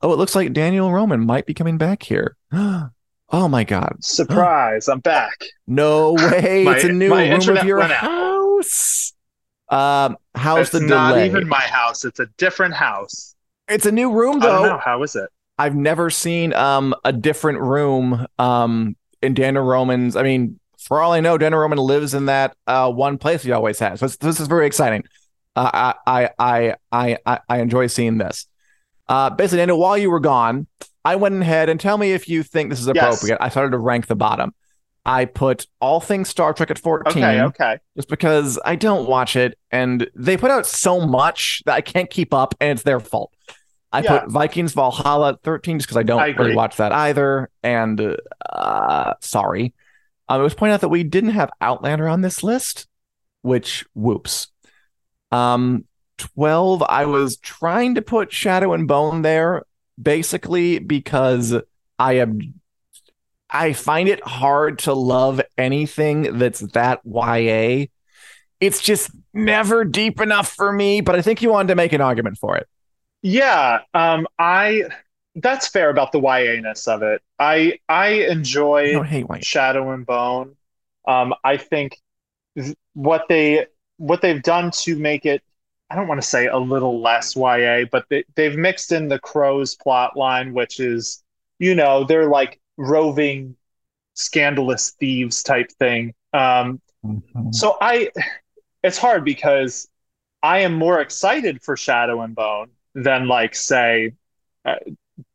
Oh, 0.00 0.12
it 0.12 0.16
looks 0.16 0.34
like 0.34 0.52
Daniel 0.52 0.92
Roman 0.92 1.24
might 1.24 1.46
be 1.46 1.54
coming 1.54 1.78
back 1.78 2.02
here. 2.02 2.36
Oh 3.34 3.48
my 3.48 3.64
god! 3.64 3.96
Surprise! 4.00 4.88
I'm 4.88 5.00
back. 5.00 5.32
No 5.66 6.12
way! 6.12 6.64
My- 6.66 6.74
it's 6.76 6.84
a 6.84 6.92
new 6.92 7.14
room 7.14 7.56
of 7.56 7.64
your 7.64 7.80
house. 7.80 9.14
Um, 9.70 10.18
how's 10.34 10.60
it's 10.68 10.70
the 10.72 10.80
not 10.80 11.12
delay? 11.14 11.26
even 11.26 11.48
my 11.48 11.60
house. 11.62 12.04
It's 12.04 12.20
a 12.20 12.26
different 12.36 12.74
house. 12.74 13.34
It's 13.68 13.86
a 13.86 13.92
new 13.92 14.12
room 14.12 14.42
I 14.42 14.46
don't 14.46 14.62
know. 14.64 14.68
though. 14.70 14.78
How 14.84 15.02
is 15.02 15.16
it? 15.16 15.30
I've 15.58 15.74
never 15.74 16.10
seen 16.10 16.52
um 16.52 16.94
a 17.06 17.12
different 17.12 17.60
room 17.60 18.26
um 18.38 18.96
in 19.22 19.32
Daniel 19.32 19.64
Roman's. 19.64 20.14
I 20.14 20.24
mean, 20.24 20.60
for 20.86 21.00
all 21.00 21.12
I 21.12 21.20
know, 21.20 21.38
Dana 21.38 21.58
Roman 21.58 21.78
lives 21.78 22.14
in 22.14 22.26
that 22.26 22.56
uh 22.66 22.90
one 22.90 23.18
place 23.18 23.42
he 23.42 23.52
always 23.52 23.78
has. 23.78 24.00
So 24.00 24.08
this 24.08 24.40
is 24.40 24.48
very 24.48 24.66
exciting. 24.66 25.04
Uh, 25.54 25.92
I, 26.06 26.30
I 26.38 26.76
I 26.88 27.16
I 27.26 27.40
I 27.48 27.58
enjoy 27.60 27.86
seeing 27.86 28.18
this. 28.18 28.46
Uh, 29.08 29.28
basically, 29.30 29.58
Dana, 29.58 29.76
while 29.76 29.98
you 29.98 30.10
were 30.10 30.20
gone, 30.20 30.66
I 31.04 31.16
went 31.16 31.40
ahead 31.42 31.68
and 31.68 31.78
tell 31.78 31.98
me 31.98 32.12
if 32.12 32.28
you 32.28 32.42
think 32.42 32.70
this 32.70 32.80
is 32.80 32.86
Yes. 32.94 32.96
appropriate. 32.96 33.38
I 33.40 33.48
started 33.50 33.72
to 33.72 33.78
rank 33.78 34.06
the 34.06 34.16
bottom. 34.16 34.54
I 35.04 35.24
put 35.24 35.66
all 35.80 36.00
things 36.00 36.28
Star 36.28 36.54
Trek 36.54 36.70
at 36.70 36.78
14 36.78 37.22
Okay. 37.22 37.40
Okay. 37.42 37.78
just 37.96 38.08
because 38.08 38.58
I 38.64 38.76
don't 38.76 39.08
watch 39.08 39.34
it 39.34 39.58
and 39.72 40.08
they 40.14 40.36
put 40.36 40.52
out 40.52 40.64
so 40.64 41.00
much 41.04 41.60
that 41.66 41.74
I 41.74 41.80
can't 41.80 42.08
keep 42.08 42.32
up 42.32 42.54
and 42.60 42.70
it's 42.70 42.84
their 42.84 43.00
fault. 43.00 43.32
I 43.92 44.00
Yeah. 44.02 44.20
put 44.20 44.30
Vikings 44.30 44.72
Valhalla 44.74 45.30
at 45.30 45.42
13 45.42 45.80
just 45.80 45.88
because 45.88 45.96
I 45.98 46.04
don't 46.04 46.20
I 46.20 46.28
really 46.28 46.54
watch 46.54 46.76
that 46.76 46.92
either. 46.92 47.50
And 47.64 48.16
uh, 48.48 49.14
sorry. 49.20 49.74
Um, 50.32 50.40
it 50.40 50.44
was 50.44 50.54
pointed 50.54 50.74
out 50.74 50.80
that 50.80 50.88
we 50.88 51.04
didn't 51.04 51.30
have 51.30 51.50
Outlander 51.60 52.08
on 52.08 52.22
this 52.22 52.42
list, 52.42 52.88
which 53.42 53.84
whoops. 53.94 54.48
Um, 55.30 55.84
12, 56.16 56.82
I 56.82 57.04
was 57.04 57.36
trying 57.36 57.96
to 57.96 58.02
put 58.02 58.32
Shadow 58.32 58.72
and 58.72 58.88
Bone 58.88 59.20
there 59.22 59.64
basically 60.00 60.78
because 60.78 61.54
I 61.98 62.14
am 62.14 62.54
I 63.50 63.74
find 63.74 64.08
it 64.08 64.26
hard 64.26 64.78
to 64.80 64.94
love 64.94 65.42
anything 65.58 66.38
that's 66.38 66.60
that 66.60 67.00
YA. 67.04 67.86
It's 68.58 68.80
just 68.80 69.10
never 69.34 69.84
deep 69.84 70.18
enough 70.18 70.50
for 70.50 70.72
me, 70.72 71.02
but 71.02 71.14
I 71.14 71.20
think 71.20 71.42
you 71.42 71.50
wanted 71.50 71.68
to 71.68 71.74
make 71.74 71.92
an 71.92 72.00
argument 72.00 72.38
for 72.38 72.56
it. 72.56 72.66
Yeah. 73.20 73.80
Um. 73.92 74.26
I. 74.38 74.84
That's 75.34 75.68
fair 75.68 75.88
about 75.90 76.12
the 76.12 76.20
YA-ness 76.20 76.88
of 76.88 77.02
it. 77.02 77.22
I 77.38 77.78
I 77.88 78.08
enjoy. 78.08 78.92
Shadow 79.42 79.90
and 79.92 80.04
Bone. 80.04 80.56
Um, 81.08 81.34
I 81.42 81.56
think 81.56 81.98
th- 82.56 82.76
what 82.94 83.26
they 83.28 83.66
what 83.96 84.20
they've 84.20 84.42
done 84.42 84.70
to 84.72 84.96
make 84.96 85.26
it, 85.26 85.42
I 85.90 85.94
don't 85.96 86.08
want 86.08 86.20
to 86.20 86.26
say 86.26 86.46
a 86.46 86.58
little 86.58 87.00
less 87.00 87.36
YA, 87.36 87.84
but 87.90 88.04
they, 88.10 88.24
they've 88.34 88.56
mixed 88.56 88.92
in 88.92 89.08
the 89.08 89.18
Crows 89.18 89.74
plot 89.76 90.16
line, 90.16 90.52
which 90.54 90.80
is, 90.80 91.22
you 91.58 91.74
know, 91.74 92.04
they're 92.04 92.28
like 92.28 92.60
roving, 92.76 93.56
scandalous 94.14 94.90
thieves 94.98 95.42
type 95.42 95.70
thing. 95.78 96.14
Um, 96.32 96.80
Mhm. 97.04 97.54
so 97.54 97.76
I, 97.80 98.10
it's 98.82 98.98
hard 98.98 99.24
because 99.24 99.88
I 100.42 100.60
am 100.60 100.74
more 100.74 101.00
excited 101.00 101.62
for 101.62 101.76
Shadow 101.76 102.20
and 102.22 102.34
Bone 102.34 102.70
than 102.94 103.26
like 103.28 103.54
say 103.54 104.12
uh, 104.64 104.76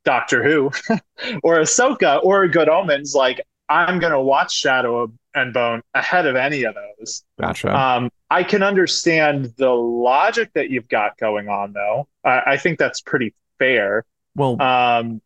Doctor 0.08 0.42
Who 0.42 0.72
or 1.44 1.58
Ahsoka 1.58 2.24
or 2.24 2.48
Good 2.48 2.70
Omens. 2.70 3.14
Like 3.14 3.46
I'm 3.68 4.00
gonna 4.00 4.22
watch 4.22 4.54
Shadow 4.56 5.12
and 5.36 5.54
Bone 5.54 5.82
ahead 5.94 6.26
of 6.26 6.38
any 6.38 6.64
of 6.64 6.74
those. 6.76 7.26
Gotcha. 7.38 7.76
Um, 7.78 8.10
I 8.30 8.44
can 8.44 8.64
understand 8.64 9.54
the 9.58 9.70
logic 9.70 10.52
that 10.54 10.70
you've 10.70 10.88
got 10.88 11.18
going 11.18 11.50
on, 11.50 11.74
though. 11.74 12.08
I, 12.24 12.42
I 12.54 12.58
think 12.58 12.80
that's 12.80 13.02
pretty 13.02 13.34
fair. 13.60 14.06
well, 14.36 14.62
Um, 14.62 15.22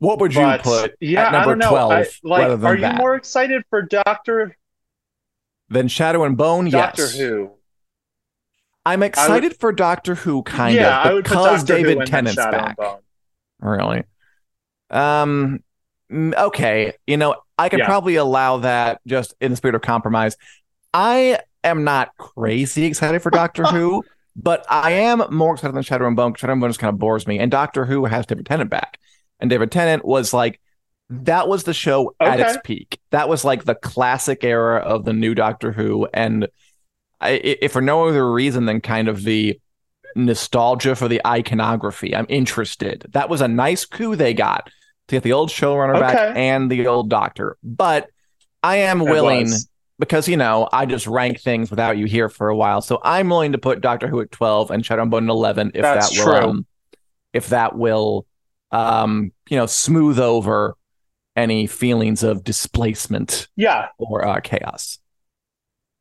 what 0.00 0.18
would 0.18 0.34
you 0.34 0.44
put 0.60 0.94
yeah, 1.00 1.28
I 1.28 1.44
don't 1.44 1.58
know. 1.58 1.70
12 1.70 1.92
I, 1.92 2.06
like, 2.24 2.64
are 2.64 2.74
you 2.74 2.80
that? 2.80 2.96
more 2.96 3.14
excited 3.14 3.62
for 3.70 3.82
Doctor 3.82 4.56
than 5.68 5.86
Shadow 5.86 6.24
and 6.24 6.36
Bone, 6.36 6.66
Yes. 6.66 6.72
Doctor 6.72 7.02
yes. 7.02 7.16
Who? 7.16 7.50
I'm 8.84 9.04
excited 9.04 9.56
for 9.60 9.72
Doctor 9.72 10.16
Who, 10.16 10.42
kind 10.42 10.74
yeah, 10.74 11.00
I 11.00 11.08
of, 11.08 11.14
would 11.14 11.24
because 11.24 11.62
David 11.62 12.04
Tennant's 12.06 12.34
back. 12.36 12.76
Really? 13.62 14.02
Um. 14.90 15.62
Okay. 16.12 16.92
You 17.06 17.16
know, 17.16 17.36
I 17.56 17.68
could 17.70 17.78
Yeah. 17.80 17.86
probably 17.86 18.16
allow 18.16 18.58
that 18.58 19.00
just 19.06 19.34
in 19.40 19.50
the 19.52 19.56
spirit 19.56 19.74
of 19.74 19.80
compromise. 19.82 20.36
I 20.92 21.38
am 21.64 21.84
not 21.84 22.10
crazy 22.18 22.84
excited 22.84 23.22
for 23.22 23.30
Doctor 23.30 23.64
Who, 23.64 24.04
but 24.36 24.66
I 24.68 24.90
am 24.92 25.22
more 25.30 25.54
excited 25.54 25.74
than 25.74 25.82
Shadow 25.82 26.06
and 26.06 26.16
Bone. 26.16 26.34
Shadow 26.34 26.52
and 26.52 26.60
Bone 26.60 26.68
just 26.70 26.80
kind 26.80 26.92
of 26.92 26.98
bores 26.98 27.26
me, 27.26 27.38
and 27.38 27.50
Doctor 27.50 27.86
Who 27.86 28.04
has 28.04 28.26
David 28.26 28.44
Tennant 28.44 28.68
back, 28.68 28.98
and 29.40 29.48
David 29.48 29.70
Tennant 29.72 30.04
was 30.04 30.32
like. 30.34 30.60
That 31.10 31.46
was 31.46 31.64
the 31.64 31.74
show 31.74 32.14
at 32.20 32.40
its 32.40 32.58
peak. 32.64 32.98
That 33.10 33.28
was 33.28 33.44
like 33.44 33.64
the 33.64 33.74
classic 33.74 34.44
era 34.44 34.78
of 34.78 35.04
the 35.04 35.12
new 35.12 35.34
Doctor 35.34 35.70
Who, 35.70 36.08
and 36.14 36.48
i- 37.20 37.32
if 37.60 37.72
for 37.72 37.82
no 37.82 38.08
other 38.08 38.32
reason 38.32 38.64
than 38.64 38.80
kind 38.80 39.08
of 39.08 39.22
the 39.22 39.60
nostalgia 40.16 40.94
for 40.96 41.08
the 41.08 41.20
iconography. 41.26 42.14
I'm 42.14 42.26
interested. 42.28 43.06
That 43.10 43.28
was 43.28 43.40
a 43.40 43.48
nice 43.48 43.84
coup 43.84 44.16
they 44.16 44.34
got 44.34 44.66
to 45.08 45.16
get 45.16 45.22
the 45.22 45.32
old 45.32 45.48
showrunner 45.50 45.98
back 46.00 46.36
and 46.36 46.70
the 46.70 46.86
old 46.86 47.10
doctor. 47.10 47.56
But 47.62 48.08
I 48.62 48.76
am 48.76 49.00
It 49.00 49.10
willing 49.10 49.46
was. 49.46 49.68
because 49.98 50.28
you 50.28 50.36
know 50.36 50.68
I 50.72 50.86
just 50.86 51.06
rank 51.06 51.40
things 51.40 51.70
without 51.70 51.98
you 51.98 52.06
here 52.06 52.28
for 52.28 52.48
a 52.48 52.56
while. 52.56 52.80
So 52.80 53.00
I'm 53.02 53.28
willing 53.28 53.52
to 53.52 53.58
put 53.58 53.80
Doctor 53.80 54.08
Who 54.08 54.20
at 54.20 54.30
12 54.30 54.70
and 54.70 54.84
Shadow 54.86 55.04
Bone 55.06 55.24
at 55.24 55.30
11 55.30 55.72
if 55.74 55.82
That's 55.82 56.16
that 56.16 56.26
will 56.26 56.34
um, 56.50 56.66
if 57.32 57.48
that 57.48 57.76
will 57.76 58.26
um 58.70 59.32
you 59.50 59.56
know 59.56 59.66
smooth 59.66 60.18
over 60.18 60.76
any 61.36 61.66
feelings 61.66 62.22
of 62.22 62.44
displacement 62.44 63.48
Yeah, 63.56 63.88
or 63.98 64.26
uh, 64.26 64.40
chaos. 64.40 64.98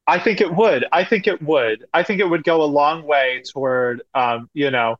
I 0.07 0.19
think 0.19 0.41
it 0.41 0.53
would. 0.53 0.85
I 0.91 1.03
think 1.03 1.27
it 1.27 1.41
would. 1.41 1.85
I 1.93 2.03
think 2.03 2.19
it 2.19 2.25
would 2.29 2.43
go 2.43 2.63
a 2.63 2.65
long 2.65 3.03
way 3.03 3.43
toward, 3.49 4.01
um, 4.13 4.49
you 4.53 4.71
know, 4.71 4.97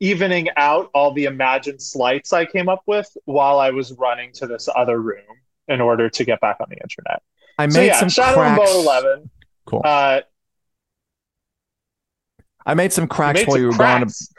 evening 0.00 0.48
out 0.56 0.90
all 0.94 1.12
the 1.12 1.24
imagined 1.24 1.82
slights 1.82 2.32
I 2.32 2.44
came 2.44 2.68
up 2.68 2.82
with 2.86 3.08
while 3.24 3.60
I 3.60 3.70
was 3.70 3.92
running 3.92 4.32
to 4.34 4.46
this 4.46 4.68
other 4.74 5.00
room 5.00 5.24
in 5.66 5.80
order 5.80 6.08
to 6.08 6.24
get 6.24 6.40
back 6.40 6.56
on 6.60 6.68
the 6.70 6.76
internet. 6.76 7.22
I 7.58 7.66
made 7.66 7.72
So 7.72 7.82
yeah, 7.82 8.00
some 8.00 8.08
Shadow 8.08 8.36
cracks. 8.36 8.72
Bone 8.72 8.80
11. 8.80 9.30
Cool. 9.66 9.82
Uh, 9.84 10.20
I 12.64 12.74
made 12.74 12.92
some 12.92 13.06
cracks 13.06 13.40
made 13.40 13.48
while 13.48 13.56
some 13.56 13.62
you 13.62 13.66
were 13.68 13.76
gone 13.76 14.02
cracks. 14.02 14.32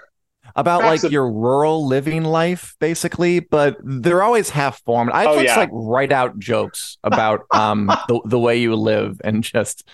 About 0.59 0.81
like 0.83 1.03
your 1.11 1.31
rural 1.31 1.87
living 1.87 2.23
life 2.23 2.75
basically 2.79 3.39
but 3.39 3.77
they're 3.83 4.21
always 4.23 4.49
half 4.49 4.81
formed. 4.83 5.11
I 5.11 5.25
Oh, 5.25 5.33
just 5.35 5.45
yeah. 5.45 5.57
like 5.57 5.69
write 5.71 6.11
out 6.11 6.37
jokes 6.39 6.97
about 7.03 7.41
um 7.53 7.87
the, 8.07 8.21
the 8.25 8.39
way 8.39 8.57
you 8.57 8.75
live 8.75 9.21
and 9.23 9.43
just 9.43 9.87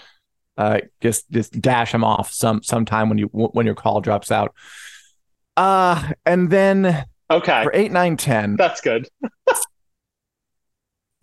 uh 0.57 0.79
just 1.01 1.29
just 1.31 1.59
dash 1.61 1.91
them 1.91 2.03
off 2.03 2.31
some 2.31 2.63
sometime 2.63 3.09
when 3.09 3.17
you 3.17 3.27
when 3.27 3.65
your 3.65 3.75
call 3.75 4.01
drops 4.01 4.31
out. 4.31 4.53
Uh 5.57 6.11
and 6.25 6.49
then 6.49 7.05
Okay, 7.29 7.63
for 7.63 7.71
8 7.73 7.91
9 7.91 8.17
10 8.17 8.55
that's 8.55 8.81
good. 8.81 9.07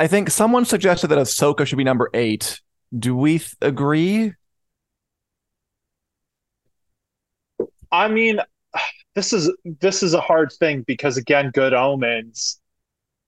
i 0.01 0.07
think 0.09 0.30
someone 0.30 0.64
suggested 0.64 1.07
that 1.09 1.18
ahsoka 1.18 1.64
should 1.66 1.78
be 1.78 1.84
number 1.84 2.11
8 2.12 2.61
do 2.99 3.16
we 3.16 3.38
th- 3.38 3.55
agree? 3.62 4.34
I 7.90 8.09
mean, 8.09 8.40
this 9.14 9.32
is 9.32 9.50
this 9.80 10.02
is 10.02 10.14
a 10.14 10.20
hard 10.20 10.52
thing 10.52 10.82
because 10.82 11.16
again, 11.16 11.50
Good 11.52 11.74
Omens 11.74 12.60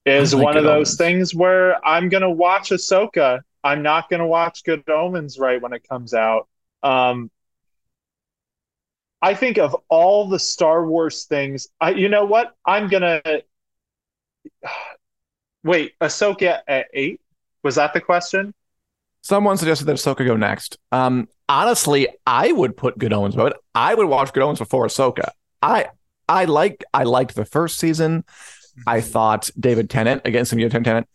is 0.05 0.33
like 0.33 0.43
one 0.43 0.57
of 0.57 0.63
those 0.63 0.89
Omens. 0.89 0.97
things 0.97 1.35
where 1.35 1.85
I'm 1.85 2.09
gonna 2.09 2.31
watch 2.31 2.69
Ahsoka. 2.69 3.41
I'm 3.63 3.81
not 3.81 4.09
gonna 4.09 4.27
watch 4.27 4.63
Good 4.63 4.87
Omens 4.89 5.39
right 5.39 5.61
when 5.61 5.73
it 5.73 5.87
comes 5.87 6.13
out. 6.13 6.47
Um, 6.83 7.31
I 9.21 9.33
think 9.33 9.57
of 9.57 9.75
all 9.89 10.27
the 10.27 10.39
Star 10.39 10.85
Wars 10.85 11.25
things, 11.25 11.67
I 11.81 11.91
you 11.91 12.09
know 12.09 12.25
what? 12.25 12.55
I'm 12.65 12.87
gonna 12.89 13.21
wait, 15.63 15.93
Ahsoka 15.99 16.59
at 16.67 16.87
eight? 16.93 17.21
Was 17.63 17.75
that 17.75 17.93
the 17.93 18.01
question? 18.01 18.53
Someone 19.25 19.57
suggested 19.57 19.85
that 19.85 19.95
Ahsoka 19.95 20.23
go 20.23 20.37
next. 20.37 20.77
Um, 20.91 21.27
honestly, 21.49 22.07
I 22.27 22.51
would 22.51 22.77
put 22.77 22.95
Good 22.99 23.11
Omens, 23.11 23.33
but 23.33 23.57
I 23.73 23.95
would 23.95 24.05
watch 24.05 24.31
Good 24.31 24.43
Omens 24.43 24.59
before 24.59 24.85
Ahsoka. 24.85 25.29
I 25.63 25.87
I 26.29 26.45
like 26.45 26.83
I 26.93 27.05
liked 27.05 27.33
the 27.33 27.43
first 27.43 27.79
season. 27.79 28.23
I 28.85 29.01
thought 29.01 29.49
David 29.59 29.89
Tennant 29.89 30.21
against 30.25 30.51
some 30.51 30.59
David 30.59 30.83
Tennant 30.83 31.07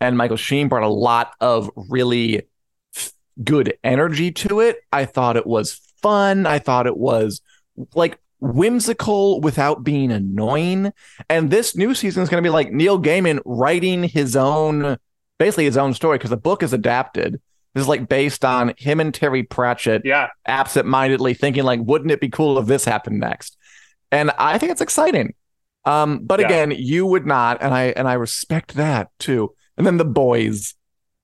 and 0.00 0.16
Michael 0.16 0.36
Sheen 0.36 0.68
brought 0.68 0.84
a 0.84 0.88
lot 0.88 1.32
of 1.40 1.68
really 1.74 2.42
good 3.42 3.76
energy 3.82 4.30
to 4.30 4.60
it. 4.60 4.76
I 4.92 5.04
thought 5.04 5.36
it 5.36 5.46
was 5.46 5.80
fun. 6.00 6.46
I 6.46 6.60
thought 6.60 6.86
it 6.86 6.96
was 6.96 7.40
like 7.92 8.20
whimsical 8.38 9.40
without 9.40 9.82
being 9.82 10.12
annoying. 10.12 10.92
And 11.28 11.50
this 11.50 11.76
new 11.76 11.92
season 11.92 12.22
is 12.22 12.28
going 12.28 12.40
to 12.40 12.46
be 12.46 12.52
like 12.52 12.70
Neil 12.70 13.02
Gaiman 13.02 13.40
writing 13.44 14.04
his 14.04 14.36
own, 14.36 14.96
basically 15.38 15.64
his 15.64 15.76
own 15.76 15.94
story 15.94 16.18
because 16.18 16.30
the 16.30 16.36
book 16.36 16.62
is 16.62 16.72
adapted. 16.72 17.40
This 17.74 17.82
is 17.82 17.88
like 17.88 18.08
based 18.08 18.44
on 18.44 18.74
him 18.76 19.00
and 19.00 19.14
Terry 19.14 19.42
Pratchett 19.42 20.02
Yeah, 20.04 20.28
absent-mindedly 20.46 21.34
thinking 21.34 21.64
like, 21.64 21.80
wouldn't 21.82 22.10
it 22.10 22.20
be 22.20 22.28
cool 22.28 22.58
if 22.58 22.66
this 22.66 22.84
happened 22.84 23.20
next? 23.20 23.56
And 24.10 24.30
I 24.38 24.58
think 24.58 24.72
it's 24.72 24.80
exciting. 24.80 25.34
Um, 25.84 26.20
but 26.24 26.40
Yeah. 26.40 26.46
again, 26.46 26.70
you 26.72 27.06
would 27.06 27.26
not, 27.26 27.62
and 27.62 27.72
I 27.72 27.84
and 27.96 28.08
I 28.08 28.14
respect 28.14 28.74
that 28.74 29.10
too. 29.18 29.54
And 29.76 29.86
then 29.86 29.96
the 29.96 30.04
boys. 30.04 30.74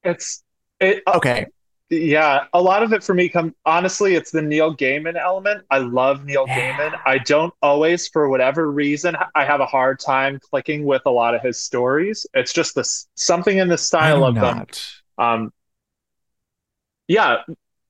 It's 0.02 0.42
it. 0.80 1.02
Okay, 1.12 1.46
Yeah, 1.90 2.46
a 2.54 2.60
lot 2.60 2.82
of 2.82 2.92
it 2.92 3.04
for 3.04 3.14
me 3.14 3.28
come 3.28 3.54
honestly, 3.66 4.14
it's 4.14 4.30
the 4.30 4.40
Neil 4.42 4.74
Gaiman 4.74 5.16
element. 5.16 5.64
I 5.70 5.78
love 5.78 6.24
Neil 6.24 6.46
Yeah. 6.46 6.54
Gaiman. 6.56 6.98
I 7.04 7.18
don't 7.18 7.52
always, 7.62 8.08
for 8.08 8.28
whatever 8.28 8.70
reason, 8.72 9.14
I 9.34 9.44
have 9.44 9.60
a 9.60 9.66
hard 9.66 10.00
time 10.00 10.40
clicking 10.40 10.84
with 10.84 11.02
a 11.06 11.10
lot 11.10 11.34
of 11.34 11.42
his 11.42 11.62
stories. 11.62 12.26
It's 12.34 12.52
just 12.52 12.74
this 12.74 13.06
something 13.16 13.58
in 13.58 13.68
the 13.68 13.78
style 13.78 14.24
I'm 14.24 14.24
of 14.24 14.40
them. 14.40 14.60
not. 14.60 14.82
Um, 15.18 15.52
yeah, 17.08 17.42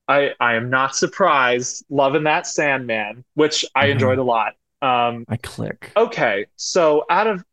I 0.09 0.31
I 0.41 0.55
am 0.55 0.71
not 0.71 0.97
surprised. 0.97 1.85
Loving 1.89 2.25
that 2.25 2.47
Sandman, 2.47 3.25
which 3.35 3.65
I 3.75 3.87
Mhm. 3.87 3.93
enjoyed 3.93 4.19
a 4.19 4.23
lot. 4.23 4.55
Um, 4.83 5.25
I 5.29 5.37
click. 5.37 5.93
okay, 5.97 6.47
so 6.57 7.05
out 7.11 7.27
of 7.27 7.45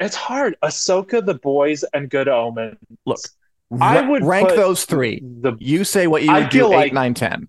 it's 0.00 0.16
hard. 0.16 0.56
Ahsoka, 0.62 1.24
The 1.24 1.34
Boys, 1.34 1.84
and 1.94 2.10
Good 2.10 2.28
Omens. 2.28 2.78
Look, 3.06 3.20
I 3.80 4.00
would 4.00 4.24
rank 4.24 4.48
those 4.50 4.84
three. 4.84 5.20
The 5.22 5.52
You 5.58 5.84
say 5.84 6.06
what 6.06 6.22
you 6.22 6.30
I 6.30 6.40
would 6.40 6.48
do. 6.50 6.58
feel 6.60 6.72
Eight, 6.72 6.76
like- 6.76 6.92
nine, 6.92 7.14
ten. 7.14 7.48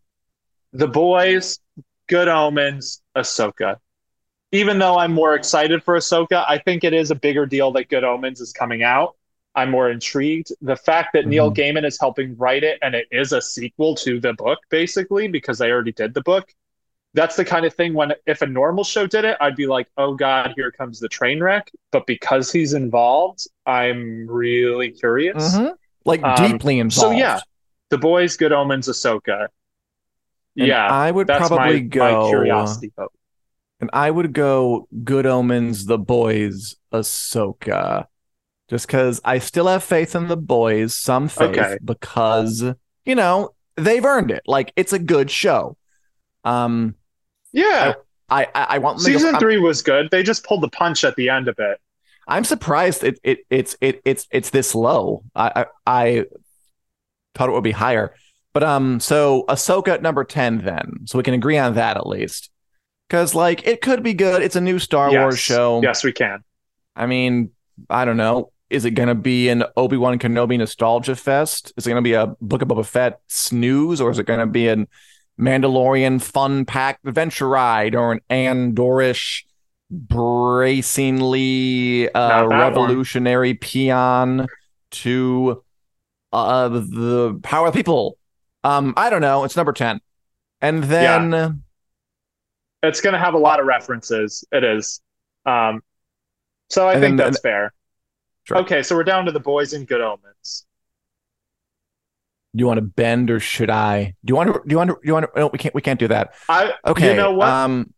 The 0.74 0.88
Boys, 0.88 1.60
Good 2.08 2.28
Omens, 2.28 3.02
Ahsoka. 3.16 3.78
Even 4.54 4.80
though 4.80 4.98
I'm 4.98 5.14
more 5.14 5.36
excited 5.36 5.84
for 5.84 5.96
Ahsoka, 5.98 6.46
I 6.48 6.58
think 6.58 6.84
it 6.84 6.94
is 6.94 7.10
a 7.12 7.16
bigger 7.16 7.46
deal 7.46 7.72
that 7.74 7.90
Good 7.90 8.04
Omens 8.04 8.40
is 8.42 8.52
coming 8.54 8.84
out. 8.84 9.16
I'm 9.56 9.70
more 9.72 9.90
intrigued. 9.90 10.52
The 10.62 10.76
fact 10.78 11.10
that 11.14 11.26
Neil 11.28 11.52
Gaiman 11.54 11.86
is 11.86 12.00
helping 12.00 12.38
write 12.38 12.64
it 12.64 12.80
and 12.82 12.96
it 12.96 13.08
is 13.12 13.34
a 13.34 13.42
sequel 13.42 13.96
to 13.96 14.20
the 14.20 14.34
book, 14.34 14.60
basically, 14.70 15.28
because 15.28 15.58
they 15.58 15.72
already 15.72 15.92
did 15.92 16.14
the 16.14 16.22
book. 16.22 16.54
That's 17.14 17.36
the 17.36 17.44
kind 17.44 17.66
of 17.66 17.74
thing 17.74 17.94
when 17.94 18.14
if 18.26 18.42
a 18.42 18.48
normal 18.48 18.86
show 18.86 19.06
did 19.08 19.26
it, 19.26 19.36
I'd 19.42 19.58
be 19.58 19.68
like, 19.68 19.88
oh 19.98 20.14
God, 20.16 20.54
here 20.56 20.72
comes 20.72 21.00
the 21.02 21.10
train 21.10 21.42
wreck. 21.44 21.70
But 21.92 22.08
because 22.08 22.50
he's 22.52 22.74
involved, 22.74 23.46
I'm 23.66 24.26
really 24.30 24.92
curious. 24.92 25.54
Mhm. 25.58 25.74
Like 26.06 26.24
Um, 26.24 26.36
deeply 26.52 26.80
involved. 26.80 26.94
So 27.02 27.12
yeah, 27.12 27.40
The 27.90 27.98
Boys, 27.98 28.38
Good 28.38 28.52
Omens, 28.52 28.88
Ahsoka. 28.88 29.48
And 30.58 30.68
yeah, 30.68 30.88
I 30.88 31.12
would 31.12 31.28
probably 31.28 31.58
my, 31.58 31.80
go. 31.80 32.22
my 32.24 32.30
curiosity 32.30 32.92
vote. 32.98 33.12
And 33.80 33.90
I 33.94 34.12
would 34.12 34.34
go 34.34 34.88
Good 35.04 35.26
Omens, 35.26 35.86
The 35.86 35.98
Boys, 35.98 36.76
Ahsoka. 36.94 38.06
Just 38.70 38.88
because 38.88 39.20
I 39.26 39.40
still 39.40 39.68
have 39.68 39.84
faith 39.84 40.16
in 40.16 40.28
the 40.28 40.38
boys, 40.38 40.94
some 40.96 41.28
faith, 41.28 41.58
Okay. 41.58 41.78
because, 41.84 42.64
you 43.06 43.16
know, 43.16 43.54
they've 43.76 44.04
earned 44.06 44.32
it. 44.32 44.44
Like, 44.46 44.72
it's 44.76 44.94
a 44.94 45.00
good 45.00 45.30
show. 45.30 45.76
Um, 46.44 46.96
Yeah, 47.52 47.94
I, 48.30 48.46
I, 48.56 48.64
I 48.70 48.78
want 48.78 49.00
to 49.00 49.12
go- 49.12 49.18
season 49.18 49.38
three 49.40 49.58
was 49.58 49.82
good. 49.82 50.10
They 50.10 50.24
just 50.24 50.46
pulled 50.46 50.62
the 50.62 50.70
punch 50.70 51.04
at 51.04 51.16
the 51.18 51.30
end 51.30 51.48
of 51.50 51.60
it. 51.60 51.80
I'm 52.32 52.46
surprised 52.46 53.04
it, 53.04 53.20
it 53.24 53.40
it's 53.50 53.76
it 53.82 54.02
it's 54.06 54.26
it's 54.32 54.52
this 54.52 54.74
low. 54.74 55.24
I, 55.36 55.66
I 55.66 55.66
I 55.86 56.26
thought 57.36 57.50
it 57.50 57.52
would 57.52 57.64
be 57.64 57.72
higher. 57.72 58.16
But 58.54 58.64
um 58.64 59.02
so 59.02 59.44
Ahsoka 59.50 59.90
at 59.90 60.02
number 60.02 60.24
10 60.24 60.60
then. 60.60 61.00
So 61.06 61.18
we 61.18 61.24
can 61.24 61.34
agree 61.34 61.58
on 61.58 61.76
that 61.76 61.98
at 61.98 62.08
least. 62.08 62.50
Cuz 63.10 63.36
like 63.36 63.68
it 63.68 63.82
could 63.82 64.02
be 64.02 64.14
good. 64.14 64.42
It's 64.42 64.56
a 64.56 64.62
new 64.62 64.80
Star 64.80 65.12
Wars 65.12 65.40
show. 65.40 65.82
Yes, 65.84 66.06
we 66.06 66.14
can. 66.14 66.44
I 66.96 67.06
mean, 67.06 67.52
I 67.90 68.06
don't 68.06 68.18
know. 68.18 68.54
Is 68.70 68.86
it 68.86 68.92
going 68.92 69.10
to 69.10 69.16
be 69.16 69.50
an 69.50 69.66
Obi-Wan 69.76 70.18
Kenobi 70.18 70.58
nostalgia 70.58 71.18
fest? 71.18 71.74
Is 71.76 71.86
it 71.86 71.90
going 71.90 72.02
to 72.02 72.08
be 72.08 72.14
a 72.14 72.28
Book 72.40 72.62
of 72.62 72.70
Boba 72.70 72.86
Fett 72.86 73.20
snooze 73.28 74.00
or 74.00 74.10
is 74.10 74.18
it 74.18 74.26
going 74.26 74.40
to 74.40 74.46
be 74.46 74.70
an 74.70 74.88
Mandalorian 75.38 76.22
fun 76.22 76.64
packed 76.64 77.06
adventure 77.06 77.50
ride 77.50 77.96
or 77.96 78.14
an 78.14 78.22
Andorish 78.30 79.44
bracingly 79.92 82.10
uh, 82.14 82.28
that 82.28 82.48
one. 82.48 82.60
revolutionary 82.60 83.54
peon 83.54 84.48
to 84.92 85.64
uh, 86.34 86.70
the 86.70 87.40
power 87.44 87.68
of 87.68 87.74
the 87.74 87.80
people? 87.80 88.18
Um, 88.64 88.94
I 88.96 89.10
don't 89.10 89.22
know. 89.22 89.44
It's 89.44 89.56
number 89.56 89.74
10. 89.74 90.00
And 90.62 90.84
then 90.86 91.64
It's 92.84 93.02
going 93.02 93.14
to 93.14 93.20
have 93.20 93.34
a 93.34 93.38
lot 93.40 93.60
of 93.60 93.66
references. 93.66 94.46
It 94.52 94.64
is. 94.64 95.02
Um, 95.46 95.82
so 96.70 96.88
I 96.88 96.94
think 96.94 97.04
then- 97.04 97.16
that's 97.18 97.40
fair. 97.40 97.74
Sure. 98.44 98.58
Okay, 98.58 98.82
so 98.82 98.96
we're 98.96 99.04
down 99.04 99.26
to 99.26 99.32
the 99.32 99.40
boys 99.40 99.74
and 99.74 99.88
good 99.88 100.02
omens. 100.02 100.66
do 102.56 102.62
you 102.62 102.66
want 102.66 102.80
to 102.80 102.82
bend 102.82 103.30
or 103.30 103.40
should 103.40 103.70
I? 103.70 104.16
Do 104.26 104.32
you 104.32 104.36
want 104.36 104.52
to 104.52 104.60
do 104.66 104.74
you 104.74 104.78
want 104.78 104.90
to 104.90 104.96
do 104.96 105.00
you 105.04 105.14
want 105.14 105.28
to 105.32 105.40
no, 105.40 105.48
we 105.48 105.60
can't 105.60 105.76
we 105.76 105.82
can't 105.82 106.00
do 106.00 106.08
that. 106.08 106.34
I 106.50 106.74
Okay. 106.88 107.12
You 107.12 107.18
know 107.18 107.34
what? 107.34 107.48
Um 107.48 107.94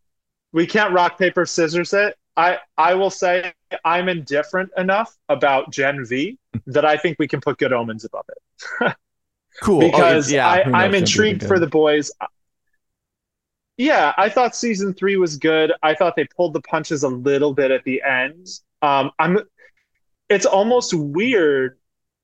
we 0.53 0.65
can't 0.65 0.93
rock 0.93 1.17
paper 1.17 1.45
scissors 1.45 1.93
it. 1.93 2.17
I 2.37 2.59
I 2.77 2.93
will 2.93 3.09
say 3.09 3.53
I'm 3.83 4.07
indifferent 4.07 4.71
enough 4.77 5.15
about 5.27 5.71
Gen 5.71 6.05
V 6.05 6.37
that 6.67 6.85
I 6.85 6.95
think 6.97 7.17
we 7.19 7.27
can 7.27 7.41
put 7.41 7.57
good 7.57 7.73
omens 7.73 8.05
above 8.05 8.25
it. 8.29 8.95
cool. 9.61 9.83
Oh, 9.83 9.91
because 9.91 10.31
yeah, 10.31 10.47
I, 10.47 10.85
I'm 10.85 10.95
intrigued 10.95 11.45
for 11.45 11.59
the 11.59 11.67
boys. 11.67 12.11
Yeah, 13.77 14.13
I 14.17 14.29
thought 14.29 14.55
season 14.55 14.93
three 14.93 15.17
was 15.17 15.37
good. 15.37 15.73
I 15.81 15.95
thought 15.95 16.15
they 16.15 16.25
pulled 16.25 16.53
the 16.53 16.61
punches 16.61 17.03
a 17.03 17.09
little 17.09 17.53
bit 17.53 17.71
at 17.71 17.83
the 17.83 18.01
end. 18.03 18.47
Um, 18.81 19.11
I'm. 19.19 19.39
It's 20.29 20.45
almost 20.45 20.93
weird 20.93 21.77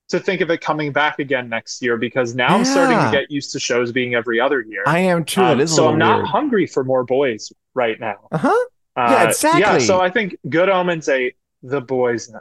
to 0.10 0.20
think 0.20 0.42
of 0.42 0.50
it 0.50 0.60
coming 0.62 0.92
back 0.92 1.20
again 1.20 1.50
next 1.50 1.82
year 1.82 1.98
because 1.98 2.36
now 2.36 2.58
I'm 2.58 2.66
starting 2.66 2.98
to 2.98 3.12
get 3.12 3.32
used 3.32 3.52
to 3.54 3.60
shows 3.60 3.92
being 3.92 4.16
every 4.16 4.40
other 4.40 4.62
year. 4.62 4.84
I 4.86 5.00
am 5.00 5.24
too. 5.24 5.42
Um, 5.42 5.68
so 5.68 5.88
I'm 5.88 5.98
not 5.98 6.18
weird. 6.18 6.28
hungry 6.28 6.68
for 6.68 6.84
more 6.84 7.04
boys 7.04 7.52
right 7.74 8.00
now. 8.00 8.28
Uh-huh. 8.32 8.66
Uh, 8.96 9.34
Yeah, 9.44 9.58
Yeah, 9.58 9.78
so 9.78 10.02
I 10.02 10.10
think 10.10 10.36
Good 10.50 10.70
Omens 10.70 11.08
a 11.10 11.34
the 11.62 11.82
boys. 11.82 12.32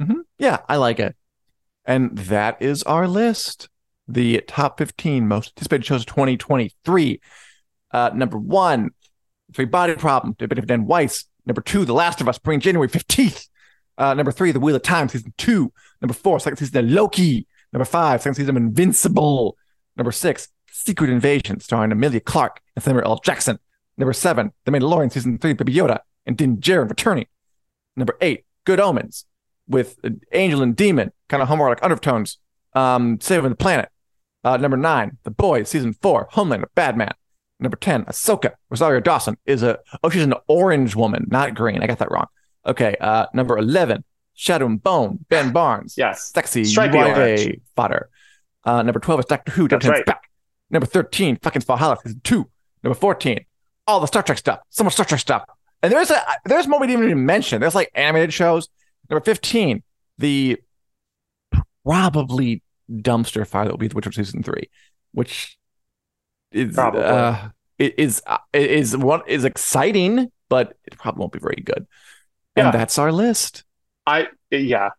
hmm 0.00 0.20
Yeah, 0.38 0.58
I 0.68 0.76
like 0.76 1.00
it. 1.00 1.16
And 1.84 2.16
that 2.16 2.62
is 2.62 2.82
our 2.84 3.08
list. 3.08 3.68
The 4.08 4.42
top 4.46 4.78
15 4.78 5.26
most 5.26 5.52
anticipated 5.56 5.84
shows 5.86 6.02
of 6.02 6.06
2023. 6.06 7.20
Uh, 7.92 8.10
number 8.14 8.38
one, 8.38 8.90
Three 9.54 9.64
Body 9.64 9.94
Problem, 9.94 10.34
David 10.38 10.64
Dan 10.66 10.86
Weiss. 10.86 11.24
Number 11.46 11.60
two, 11.60 11.84
The 11.84 11.94
Last 11.94 12.20
of 12.20 12.28
Us, 12.28 12.38
bringing 12.38 12.60
January 12.60 12.88
15th. 12.88 13.48
Uh, 13.98 14.14
number 14.14 14.32
three, 14.32 14.52
The 14.52 14.60
Wheel 14.60 14.76
of 14.76 14.82
Time, 14.82 15.08
season 15.08 15.34
two. 15.36 15.72
Number 16.00 16.14
four, 16.14 16.40
second 16.40 16.56
season 16.56 16.84
of 16.84 16.90
Loki. 16.90 17.46
Number 17.72 17.84
five, 17.84 18.22
second 18.22 18.34
season 18.34 18.56
of 18.56 18.62
Invincible. 18.62 19.56
Number 19.96 20.12
six, 20.12 20.48
Secret 20.70 21.10
Invasion, 21.10 21.60
starring 21.60 21.92
Emilia 21.92 22.20
Clarke 22.20 22.60
and 22.74 22.82
Samuel 22.82 23.04
L. 23.04 23.20
Jackson. 23.24 23.58
Number 23.98 24.12
seven, 24.12 24.52
The 24.64 24.72
Mandalorian, 24.72 25.12
season 25.12 25.38
three, 25.38 25.52
Baby 25.52 25.74
Yoda 25.74 26.00
and 26.26 26.36
Din 26.36 26.58
Djarin 26.58 26.88
returning. 26.88 27.26
Number 27.96 28.16
eight, 28.20 28.44
Good 28.64 28.80
Omens, 28.80 29.26
with 29.68 29.98
Angel 30.32 30.62
and 30.62 30.74
Demon, 30.74 31.12
kind 31.28 31.42
of 31.42 31.48
homoerotic 31.48 31.78
undertones, 31.82 32.38
um, 32.74 33.20
saving 33.20 33.50
the 33.50 33.56
planet. 33.56 33.88
Uh, 34.44 34.56
number 34.56 34.76
nine, 34.76 35.18
The 35.24 35.30
Boys, 35.30 35.68
season 35.68 35.92
four, 35.92 36.28
Homelander, 36.32 36.66
Bad 36.74 36.96
Man. 36.96 37.12
Number 37.60 37.76
10, 37.76 38.06
Ahsoka, 38.06 38.54
Rosario 38.70 38.98
Dawson 38.98 39.36
is 39.46 39.62
a, 39.62 39.78
oh, 40.02 40.10
she's 40.10 40.24
an 40.24 40.34
orange 40.48 40.96
woman, 40.96 41.26
not 41.30 41.54
green. 41.54 41.80
I 41.80 41.86
got 41.86 42.00
that 42.00 42.10
wrong. 42.10 42.26
Okay. 42.66 42.96
Uh, 43.00 43.26
number 43.34 43.58
11, 43.58 44.04
Shadow 44.34 44.66
and 44.66 44.82
Bone, 44.82 45.24
Ben 45.28 45.52
Barnes. 45.52 45.94
Yes. 45.96 46.32
Sexy 46.34 46.64
orange. 46.78 47.60
fodder. 47.76 48.08
Uh, 48.64 48.82
number 48.82 49.00
12 49.00 49.20
is 49.20 49.26
Doctor 49.26 49.52
Who, 49.52 49.68
Doctor 49.68 49.90
right. 49.90 50.06
back. 50.06 50.28
Number 50.70 50.86
13, 50.86 51.38
fucking 51.42 51.62
Valhalla, 51.62 51.98
season 52.02 52.20
two. 52.24 52.48
Number 52.82 52.94
14, 52.98 53.44
all 53.86 54.00
the 54.00 54.06
Star 54.06 54.22
Trek 54.22 54.38
stuff. 54.38 54.60
So 54.70 54.84
much 54.84 54.94
Star 54.94 55.04
Trek 55.04 55.20
stuff. 55.20 55.44
And 55.82 55.92
there's 55.92 56.10
a 56.10 56.20
there's 56.44 56.68
more 56.68 56.80
we 56.80 56.86
didn't 56.86 57.04
even 57.04 57.26
mention. 57.26 57.60
There's 57.60 57.74
like 57.74 57.90
animated 57.94 58.32
shows. 58.32 58.68
Number 59.10 59.24
15, 59.24 59.82
the 60.18 60.58
probably 61.84 62.62
dumpster 62.90 63.46
fire 63.46 63.64
that 63.64 63.70
will 63.72 63.78
be 63.78 63.88
The 63.88 63.94
Witcher 63.94 64.12
season 64.12 64.42
three, 64.42 64.70
which 65.12 65.58
is 66.52 66.74
Probably. 66.74 67.02
uh 67.02 67.48
it 67.78 67.94
is 67.98 68.22
uh, 68.26 68.38
is 68.52 68.96
what 68.96 69.28
is 69.28 69.44
exciting, 69.44 70.30
but 70.48 70.76
it 70.84 70.96
probably 70.98 71.20
won't 71.20 71.32
be 71.32 71.40
very 71.40 71.62
good. 71.64 71.86
And 72.56 72.72
that's 72.72 72.98
our 72.98 73.12
list. 73.12 73.64
I 74.06 74.28
yeah. 74.50 74.90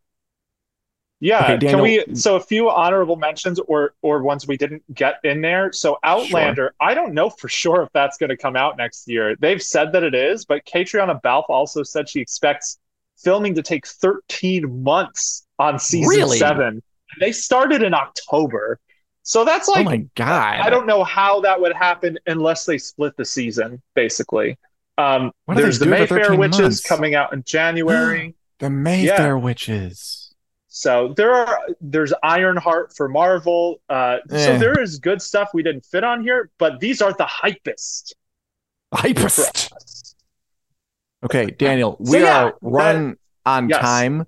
Yeah, 1.20 1.43
Okay, 1.43 1.58
Daniel- 1.58 1.72
can 1.72 1.82
we 1.82 1.99
mm. 1.99 2.18
so 2.18 2.36
a 2.36 2.39
few 2.41 2.70
honorable 2.70 3.16
mentions 3.16 3.58
or 3.60 3.93
or 4.01 4.24
ones 4.24 4.45
we 4.45 4.58
didn't 4.58 4.84
get 4.93 5.16
in 5.24 5.39
there. 5.39 5.72
So 5.72 5.97
Outlander, 6.04 6.76
I 6.82 6.93
don't 6.93 7.14
know 7.14 7.30
for 7.30 7.47
sure 7.47 7.84
if 7.84 7.89
that's 7.93 8.18
going 8.18 8.30
to 8.30 8.36
come 8.36 8.58
out 8.58 8.78
next 8.78 9.08
year. 9.08 9.36
They've 9.38 9.62
said 9.62 9.93
that 9.93 10.04
it 10.04 10.14
is, 10.14 10.43
but 10.43 10.66
Catriona 10.66 11.16
Balfe 11.24 11.45
also 11.47 11.82
said 11.82 12.10
she 12.10 12.20
expects 12.20 12.78
filming 13.18 13.56
to 13.56 13.62
take 13.62 13.88
13 13.88 14.84
months 14.84 15.45
on 15.60 15.80
season 15.80 16.10
Really? 16.10 16.38
7. 16.38 16.84
They 17.22 17.32
started 17.32 17.84
in 17.84 17.93
October. 17.93 18.80
So 19.22 19.45
that's 19.45 19.70
oh 19.70 19.74
like 19.74 19.88
oh 19.88 19.89
my 19.89 20.06
god! 20.16 20.60
I 20.60 20.70
don't 20.70 20.86
know 20.86 21.06
how 21.06 21.39
that 21.41 21.62
would 21.62 21.74
happen 21.74 22.20
unless 22.28 22.66
they 22.66 22.78
split 22.78 23.16
the 23.16 23.24
season, 23.24 23.82
basically. 23.95 24.58
Um, 24.97 25.31
there's 25.47 25.79
the 25.79 25.85
Mayfair 25.87 26.35
Witches 26.35 26.59
months? 26.59 26.81
coming 26.87 27.15
out 27.15 27.33
in 27.33 27.43
January. 27.43 28.35
the 28.59 28.69
Mayfair 28.69 29.37
witches. 29.37 30.33
So 30.67 31.13
there 31.17 31.31
are 31.33 31.59
there's 31.81 32.13
Ironheart 32.23 32.95
for 32.95 33.07
Marvel. 33.07 33.81
Uh, 33.89 34.17
so 34.29 34.35
Eh. 34.35 34.57
there 34.57 34.79
is 34.81 34.99
good 34.99 35.21
stuff 35.21 35.49
we 35.53 35.61
didn't 35.63 35.85
fit 35.85 36.03
on 36.03 36.21
here, 36.23 36.49
but 36.57 36.79
these 36.79 37.01
are 37.01 37.13
the 37.13 37.25
hypest 37.25 38.13
Hypest. 38.93 40.15
Okay, 41.23 41.45
Daniel, 41.47 41.95
we 41.99 42.07
So, 42.07 42.17
yeah, 42.19 42.43
are 42.43 42.53
running 42.61 43.17
on 43.45 43.69
yes. 43.69 43.79
time, 43.81 44.25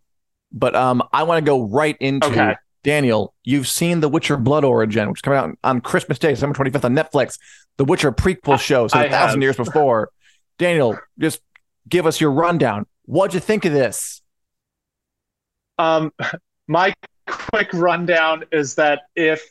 but 0.51 0.76
um, 0.76 1.03
I 1.11 1.24
want 1.24 1.43
to 1.43 1.45
go 1.47 1.63
right 1.68 1.97
into 1.99 2.28
Okay. 2.28 2.55
Daniel. 2.84 3.34
You've 3.43 3.68
seen 3.68 3.99
The 3.99 4.07
Witcher: 4.09 4.38
Blood 4.38 4.63
Origin, 4.63 5.09
which 5.09 5.18
is 5.20 5.22
coming 5.22 5.39
out 5.39 5.57
on 5.63 5.82
Christmas 5.82 6.20
Day, 6.20 6.30
December 6.30 6.55
twenty 6.55 6.72
fifth 6.72 6.86
on 6.86 6.95
Netflix. 6.95 7.38
The 7.78 7.86
Witcher 7.86 8.11
prequel 8.11 8.59
show, 8.59 8.88
so 8.88 8.97
I 8.99 9.05
a 9.05 9.09
thousand 9.09 9.41
have. 9.41 9.43
years 9.43 9.57
before. 9.57 10.09
Daniel, 10.58 10.97
just 11.20 11.41
give 11.88 12.06
us 12.06 12.20
your 12.22 12.32
rundown. 12.32 12.86
What'd 13.06 13.34
you 13.34 13.39
think 13.39 13.66
of 13.66 13.74
this? 13.74 14.22
Um, 15.78 16.12
my 16.68 16.93
quick 17.28 17.70
rundown 17.74 18.45
is 18.51 18.76
that 18.76 19.01
if 19.16 19.41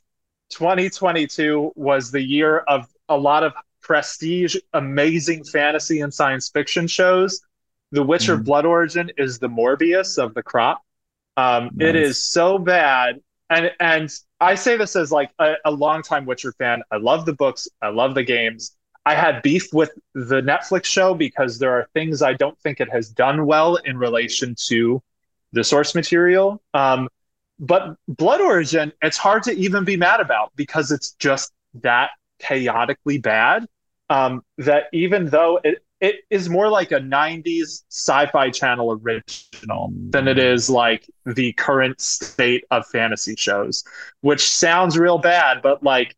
2022 0.50 1.72
was 1.74 2.10
the 2.10 2.20
year 2.22 2.58
of 2.60 2.86
a 3.08 3.16
lot 3.16 3.42
of 3.42 3.52
prestige, 3.82 4.56
amazing 4.72 5.44
fantasy 5.44 6.00
and 6.00 6.12
science 6.12 6.48
fiction 6.48 6.86
shows, 6.86 7.40
The 7.92 8.02
Witcher 8.02 8.36
Mhm. 8.38 8.44
Blood 8.44 8.64
Origin 8.66 9.10
is 9.18 9.38
the 9.38 9.48
Morbius 9.48 10.18
of 10.18 10.34
the 10.34 10.42
crop. 10.42 10.82
Um, 11.36 11.66
It 11.78 11.94
Nice. 11.94 12.06
is 12.10 12.24
so 12.24 12.58
bad. 12.58 13.20
And 13.50 13.70
and 13.78 14.10
I 14.40 14.54
say 14.54 14.76
this 14.76 14.96
as 14.96 15.12
like 15.12 15.30
a, 15.38 15.54
a 15.64 15.70
longtime 15.70 16.24
Witcher 16.24 16.52
fan. 16.58 16.82
I 16.90 16.96
love 16.96 17.26
the 17.26 17.34
books, 17.34 17.68
I 17.82 17.88
love 17.88 18.14
the 18.14 18.24
games. 18.24 18.74
I 19.06 19.14
had 19.14 19.42
beef 19.42 19.72
with 19.72 19.90
the 20.14 20.40
Netflix 20.40 20.86
show 20.86 21.14
because 21.14 21.58
there 21.58 21.72
are 21.72 21.88
things 21.92 22.22
I 22.22 22.32
don't 22.32 22.58
think 22.60 22.80
it 22.80 22.90
has 22.90 23.10
done 23.10 23.46
well 23.46 23.76
in 23.76 23.98
relation 23.98 24.54
to 24.66 25.02
the 25.52 25.62
source 25.62 25.94
material. 25.94 26.62
Um, 26.72 27.08
but 27.58 27.96
Blood 28.08 28.40
Origin, 28.40 28.92
it's 29.02 29.16
hard 29.16 29.42
to 29.44 29.52
even 29.52 29.84
be 29.84 29.96
mad 29.96 30.20
about 30.20 30.52
because 30.56 30.90
it's 30.90 31.12
just 31.12 31.52
that 31.82 32.10
chaotically 32.38 33.18
bad. 33.18 33.66
Um, 34.10 34.42
that 34.58 34.84
even 34.92 35.26
though 35.26 35.60
it, 35.64 35.84
it 36.00 36.16
is 36.28 36.48
more 36.48 36.68
like 36.68 36.92
a 36.92 37.00
90s 37.00 37.84
sci-fi 37.88 38.50
channel 38.50 38.92
original 38.92 39.90
than 40.10 40.28
it 40.28 40.38
is 40.38 40.68
like 40.68 41.08
the 41.24 41.52
current 41.54 42.00
state 42.00 42.64
of 42.70 42.86
fantasy 42.86 43.34
shows, 43.36 43.84
which 44.20 44.46
sounds 44.50 44.98
real 44.98 45.18
bad, 45.18 45.62
but 45.62 45.82
like 45.82 46.14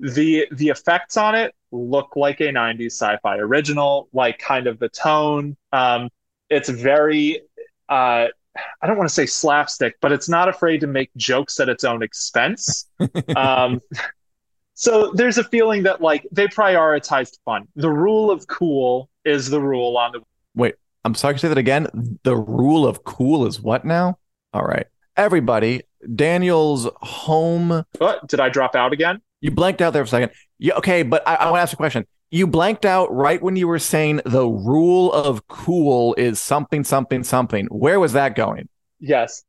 the 0.00 0.46
the 0.52 0.68
effects 0.68 1.16
on 1.16 1.34
it 1.34 1.54
look 1.72 2.16
like 2.16 2.40
a 2.40 2.48
90s 2.48 2.86
sci-fi 2.86 3.36
original, 3.38 4.08
like 4.12 4.38
kind 4.38 4.66
of 4.66 4.78
the 4.78 4.88
tone. 4.88 5.56
Um, 5.72 6.08
it's 6.48 6.68
very 6.68 7.42
uh 7.88 8.26
I 8.82 8.86
don't 8.86 8.96
want 8.96 9.08
to 9.08 9.14
say 9.14 9.26
slapstick, 9.26 9.96
but 10.00 10.10
it's 10.12 10.28
not 10.28 10.48
afraid 10.48 10.80
to 10.80 10.86
make 10.86 11.14
jokes 11.16 11.60
at 11.60 11.68
its 11.68 11.84
own 11.84 12.02
expense. 12.02 12.88
um, 13.36 13.80
so 14.74 15.12
there's 15.12 15.38
a 15.38 15.44
feeling 15.44 15.84
that 15.84 16.00
like 16.00 16.26
they 16.32 16.46
prioritized 16.48 17.38
fun. 17.44 17.68
The 17.76 17.90
rule 17.90 18.30
of 18.30 18.46
cool 18.48 19.08
is 19.24 19.50
the 19.50 19.60
rule 19.60 19.96
on 19.96 20.12
the. 20.12 20.20
Wait, 20.54 20.74
I'm 21.04 21.14
sorry 21.14 21.34
to 21.34 21.38
say 21.38 21.48
that 21.48 21.58
again. 21.58 22.18
The 22.24 22.36
rule 22.36 22.86
of 22.86 23.04
cool 23.04 23.46
is 23.46 23.60
what 23.60 23.84
now? 23.84 24.18
All 24.52 24.64
right, 24.64 24.86
everybody. 25.16 25.82
Daniel's 26.14 26.88
home 27.02 27.84
What 27.98 28.26
did 28.26 28.40
I 28.40 28.48
drop 28.48 28.74
out 28.74 28.94
again? 28.94 29.20
You 29.40 29.50
blanked 29.50 29.80
out 29.80 29.92
there 29.92 30.04
for 30.04 30.08
a 30.08 30.10
second. 30.10 30.30
Yeah, 30.58 30.74
okay, 30.74 31.02
but 31.02 31.26
I, 31.26 31.36
I 31.36 31.44
want 31.46 31.58
to 31.58 31.62
ask 31.62 31.72
a 31.72 31.76
question. 31.76 32.06
You 32.30 32.46
blanked 32.46 32.84
out 32.84 33.12
right 33.12 33.42
when 33.42 33.56
you 33.56 33.66
were 33.66 33.78
saying 33.78 34.20
the 34.24 34.46
rule 34.46 35.12
of 35.12 35.48
cool 35.48 36.14
is 36.14 36.40
something, 36.40 36.84
something, 36.84 37.24
something. 37.24 37.66
Where 37.66 37.98
was 37.98 38.12
that 38.12 38.36
going? 38.36 38.68
Yes, 39.00 39.42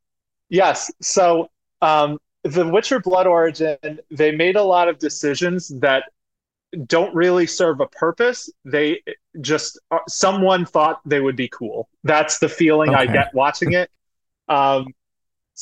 yes. 0.50 0.90
So 1.02 1.50
um, 1.82 2.18
the 2.44 2.68
Witcher 2.68 3.00
Blood 3.00 3.28
Origin, 3.28 3.78
they 4.10 4.32
made 4.32 4.56
a 4.56 4.64
lot 4.64 4.88
of 4.88 4.98
decisions 4.98 5.68
that 5.80 6.06
don't 6.86 7.14
really 7.14 7.46
serve 7.46 7.82
a 7.82 7.88
purpose. 7.88 8.50
They 8.66 9.04
just 9.42 9.80
uh, 9.92 10.00
someone 10.08 10.66
thought 10.66 11.02
they 11.06 11.20
would 11.20 11.36
be 11.36 11.50
cool. 11.50 11.90
That's 12.04 12.40
the 12.40 12.50
feeling 12.50 12.96
I 12.96 13.06
get 13.06 13.34
watching 13.34 13.74
it. 13.74 13.90
Um, 14.50 14.88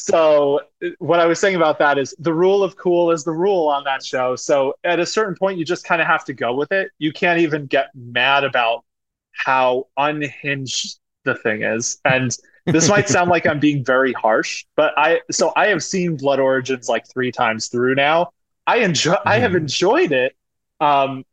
so 0.07 0.61
what 0.99 1.19
I 1.19 1.25
was 1.25 1.39
saying 1.39 1.55
about 1.55 1.79
that 1.79 1.97
is 1.97 2.15
the 2.19 2.33
rule 2.33 2.63
of 2.63 2.75
cool 2.77 3.11
is 3.11 3.23
the 3.23 3.31
rule 3.31 3.67
on 3.67 3.83
that 3.83 4.03
show. 4.03 4.35
So 4.35 4.73
at 4.83 4.99
a 4.99 5.05
certain 5.05 5.35
point, 5.35 5.57
you 5.57 5.65
just 5.65 5.85
kind 5.85 6.01
of 6.01 6.07
have 6.07 6.23
to 6.25 6.33
go 6.33 6.53
with 6.55 6.71
it. 6.71 6.91
You 6.99 7.11
can't 7.11 7.39
even 7.39 7.65
get 7.67 7.89
mad 7.95 8.43
about 8.43 8.85
how 9.33 9.87
unhinged 9.97 10.99
the 11.25 11.35
thing 11.35 11.63
is. 11.63 11.99
And 12.05 12.35
this 12.71 12.87
might 12.87 13.07
sound 13.09 13.29
like 13.29 13.45
I'm 13.45 13.59
being 13.59 13.83
very 13.83 14.13
harsh, 14.13 14.65
but 14.75 14.93
I 14.97 15.21
so 15.31 15.51
I 15.55 15.67
have 15.67 15.83
seen 15.83 16.15
Blood 16.17 16.39
Origins 16.39 16.87
like 16.87 17.07
three 17.07 17.31
times 17.31 17.67
through 17.67 17.95
now. 17.95 18.31
I 18.67 18.77
enjoy 18.77 19.15
I 19.25 19.39
have 19.39 19.53
Mhm. 19.53 19.55
enjoyed 19.55 20.11
it, 20.11 20.35
um, 20.79 21.25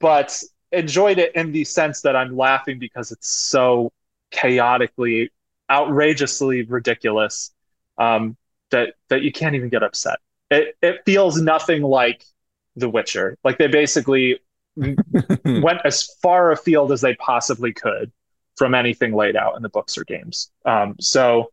but 0.00 0.42
enjoyed 0.72 1.18
it 1.18 1.34
in 1.34 1.52
the 1.52 1.64
sense 1.64 2.02
that 2.02 2.16
I'm 2.16 2.36
laughing 2.36 2.78
because 2.78 3.10
it's 3.12 3.28
so 3.28 3.92
chaotically, 4.30 5.30
outrageously 5.70 6.62
ridiculous 6.64 7.52
um, 7.98 8.36
that 8.70 8.94
that 9.08 9.22
you 9.22 9.32
can't 9.32 9.54
even 9.54 9.68
get 9.68 9.82
upset. 9.82 10.18
It 10.50 10.76
it 10.82 11.00
feels 11.04 11.40
nothing 11.40 11.82
like 11.82 12.24
The 12.76 12.88
Witcher. 12.88 13.36
Like 13.44 13.58
they 13.58 13.68
basically 13.68 14.40
went 14.76 15.80
as 15.84 16.08
far 16.22 16.52
afield 16.52 16.92
as 16.92 17.00
they 17.00 17.14
possibly 17.16 17.72
could 17.72 18.12
from 18.56 18.74
anything 18.74 19.14
laid 19.14 19.36
out 19.36 19.56
in 19.56 19.62
the 19.62 19.68
books 19.68 19.96
or 19.98 20.04
games. 20.04 20.50
Um, 20.64 20.96
so 21.00 21.52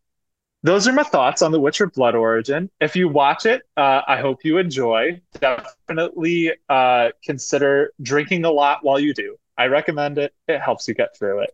those 0.64 0.88
are 0.88 0.94
my 0.94 1.04
thoughts 1.04 1.42
on 1.42 1.52
The 1.52 1.60
Witcher 1.60 1.88
Blood 1.88 2.16
Origin. 2.16 2.70
If 2.82 2.96
you 2.96 3.08
watch 3.08 3.46
it, 3.46 3.62
uh, 3.78 4.02
I 4.08 4.18
hope 4.20 4.44
you 4.44 4.58
enjoy. 4.58 5.22
Definitely 5.40 6.54
uh, 6.70 7.10
consider 7.24 7.94
drinking 8.02 8.46
a 8.46 8.52
lot 8.52 8.84
while 8.84 9.00
you 9.00 9.14
do. 9.14 9.38
I 9.58 9.68
recommend 9.68 10.18
it. 10.18 10.34
It 10.48 10.60
helps 10.60 10.88
you 10.88 10.96
get 10.96 11.16
through 11.18 11.42
it. 11.44 11.52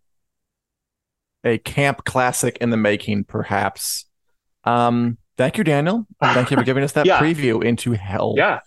a 1.43 1.57
camp 1.59 2.03
classic 2.05 2.57
in 2.61 2.69
the 2.69 2.77
making, 2.77 3.23
perhaps. 3.25 4.05
Um, 4.63 5.17
thank 5.37 5.57
you, 5.57 5.63
Daniel. 5.63 6.05
Thank 6.21 6.51
you 6.51 6.57
for 6.57 6.63
giving 6.63 6.83
us 6.83 6.91
that 6.93 7.05
Yeah. 7.05 7.19
preview 7.19 7.63
into 7.63 7.93
hell. 7.93 8.35
Yeah, 8.37 8.59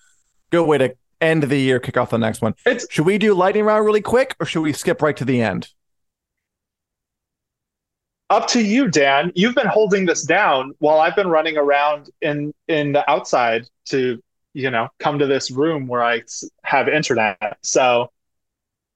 Good 0.51 0.65
way 0.65 0.79
to 0.79 0.95
end 1.21 1.45
the 1.45 1.57
year, 1.59 1.81
kick 1.81 1.97
off 1.97 2.11
the 2.11 2.19
next 2.19 2.43
one. 2.43 2.55
it's 2.67 2.87
Should 2.91 3.07
we 3.07 3.19
do 3.19 3.35
lightning 3.35 3.65
round 3.65 3.85
really 3.85 4.01
quick 4.03 4.37
or 4.41 4.47
should 4.47 4.63
we 4.63 4.73
skip 4.73 5.01
right 5.03 5.17
to 5.17 5.25
the 5.25 5.41
end? 5.41 5.69
up 8.31 8.49
to 8.49 8.61
you, 8.63 8.89
Dan. 8.89 9.31
You've 9.35 9.55
been 9.55 9.67
holding 9.67 10.07
this 10.07 10.25
down 10.25 10.73
while 10.79 10.99
I've 11.01 11.15
been 11.15 11.29
running 11.29 11.57
around 11.57 12.11
in 12.21 12.53
in 12.69 12.93
the 12.93 13.09
outside 13.09 13.69
to 13.87 14.21
you 14.55 14.71
know 14.71 14.89
come 14.99 15.19
to 15.19 15.27
this 15.27 15.51
room 15.51 15.87
where 15.87 16.03
I 16.03 16.23
have 16.65 16.89
internet. 16.89 17.59
So 17.63 18.11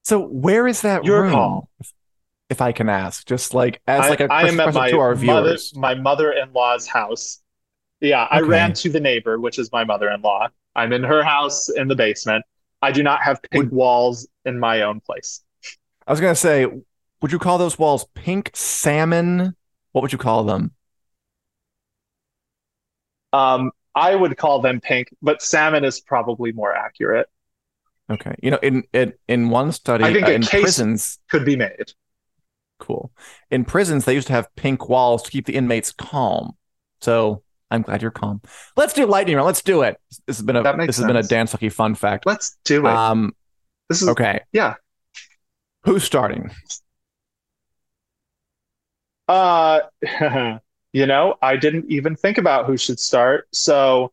So 0.05 0.21
where 0.21 0.67
is 0.67 0.83
that 0.83 1.05
Your 1.05 1.23
room? 1.23 1.33
call. 1.33 1.69
If, 2.51 2.63
I 2.63 2.73
can 2.73 2.89
ask, 2.89 3.27
just 3.27 3.53
like 3.53 3.81
as 3.87 4.09
like 4.09 4.21
a 4.21 4.33
I, 4.33 4.43
I 4.45 4.49
am 4.49 4.59
at 4.61 4.73
my 4.73 4.91
to 4.91 4.99
our 4.99 5.15
mother 5.15 5.49
viewers. 5.49 5.77
my 5.77 5.95
mother-in-law's 5.95 6.87
house. 6.87 7.43
Yeah, 8.01 8.27
I 8.31 8.41
ran 8.41 8.73
to 8.75 8.89
the 8.91 9.01
neighbor, 9.01 9.39
which 9.39 9.59
is 9.59 9.71
my 9.73 9.85
mother-in-law. 9.85 10.49
I'm 10.75 10.93
in 10.93 11.03
her 11.03 11.23
house 11.23 11.69
in 11.69 11.89
the 11.89 11.97
basement. 11.97 12.45
I 12.81 12.93
do 12.93 13.03
not 13.03 13.23
have 13.23 13.43
pink 13.43 13.65
Would- 13.65 13.73
walls 13.73 14.29
in 14.45 14.59
my 14.59 14.83
own 14.83 15.01
place. 15.01 15.43
I 16.07 16.13
was 16.13 16.21
gonna 16.21 16.35
say, 16.35 16.67
would 17.21 17.33
you 17.33 17.39
call 17.39 17.59
those 17.59 17.79
walls 17.79 18.07
pink 18.15 18.51
salmon? 18.55 19.55
What 19.93 20.03
would 20.03 20.13
you 20.13 20.19
call 20.19 20.45
them? 20.45 20.73
Um, 23.33 23.73
I 23.95 24.15
would 24.15 24.37
call 24.37 24.61
them 24.61 24.81
pink, 24.81 25.15
but 25.21 25.43
salmon 25.43 25.85
is 25.85 26.01
probably 26.01 26.53
more 26.53 26.75
accurate. 26.75 27.29
Okay, 28.11 28.35
you 28.43 28.51
know, 28.51 28.59
in 28.63 28.85
in, 28.95 29.13
in 29.29 29.51
one 29.51 29.71
study, 29.73 30.05
I 30.05 30.13
think 30.15 30.27
uh, 30.27 30.31
a 30.31 30.35
in 30.35 30.43
case- 30.43 30.63
prisons, 30.63 31.19
Could 31.31 31.45
be 31.45 31.57
made. 31.57 31.93
Cool. 32.79 33.11
In 33.51 33.65
prisons, 33.65 34.05
they 34.05 34.15
used 34.15 34.29
to 34.29 34.33
have 34.33 34.55
pink 34.57 34.89
walls 34.89 35.23
to 35.25 35.31
keep 35.31 35.47
the 35.47 35.55
inmates 35.55 35.93
calm. 35.93 36.57
So 37.01 37.43
I'm 37.71 37.83
glad 37.83 38.03
you're 38.03 38.11
calm. 38.11 38.41
Let's 38.77 38.93
do 38.93 39.07
lightning 39.07 39.37
round. 39.37 39.47
Let's 39.47 39.63
do 39.63 39.83
it. 39.83 39.99
This 40.27 40.39
has 40.39 40.45
been 40.45 40.57
a 40.57 40.63
That 40.63 40.77
makes 40.77 40.89
this 40.89 40.97
has 40.99 41.07
been 41.07 41.17
a 41.17 41.23
sense. 41.23 41.29
Dan 41.29 41.47
Selcke 41.47 41.73
fun 41.73 41.95
fact. 41.95 42.25
Let's 42.27 42.57
do 42.65 42.87
it. 42.87 42.93
Um, 42.93 43.35
this 43.89 44.03
is 44.03 44.09
okay, 44.09 44.41
yeah. 44.53 44.75
who's 45.85 46.05
starting? 46.05 46.51
Uh, 49.27 49.81
you 50.93 51.07
know, 51.07 51.35
I 51.43 51.57
didn't 51.57 51.91
even 51.91 52.17
think 52.17 52.39
about 52.39 52.67
who 52.67 52.77
should 52.77 53.01
start. 53.01 53.49
So, 53.53 54.13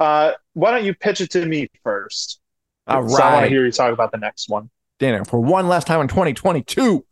uh, 0.00 0.32
why 0.52 0.72
don't 0.72 0.84
you 0.84 0.94
pitch 0.94 1.20
it 1.20 1.30
to 1.30 1.44
me 1.46 1.70
first? 1.82 2.40
All 2.86 3.08
So 3.08 3.22
I 3.22 3.32
want 3.32 3.44
to 3.44 3.50
hear 3.50 3.64
you 3.64 3.72
talk 3.72 3.92
about 3.92 4.12
the 4.12 4.18
next 4.18 4.48
one. 4.48 4.70
Dana, 4.98 5.24
for 5.24 5.40
one 5.40 5.68
last 5.68 5.86
time 5.86 6.00
in 6.00 6.08
2022, 6.08 7.04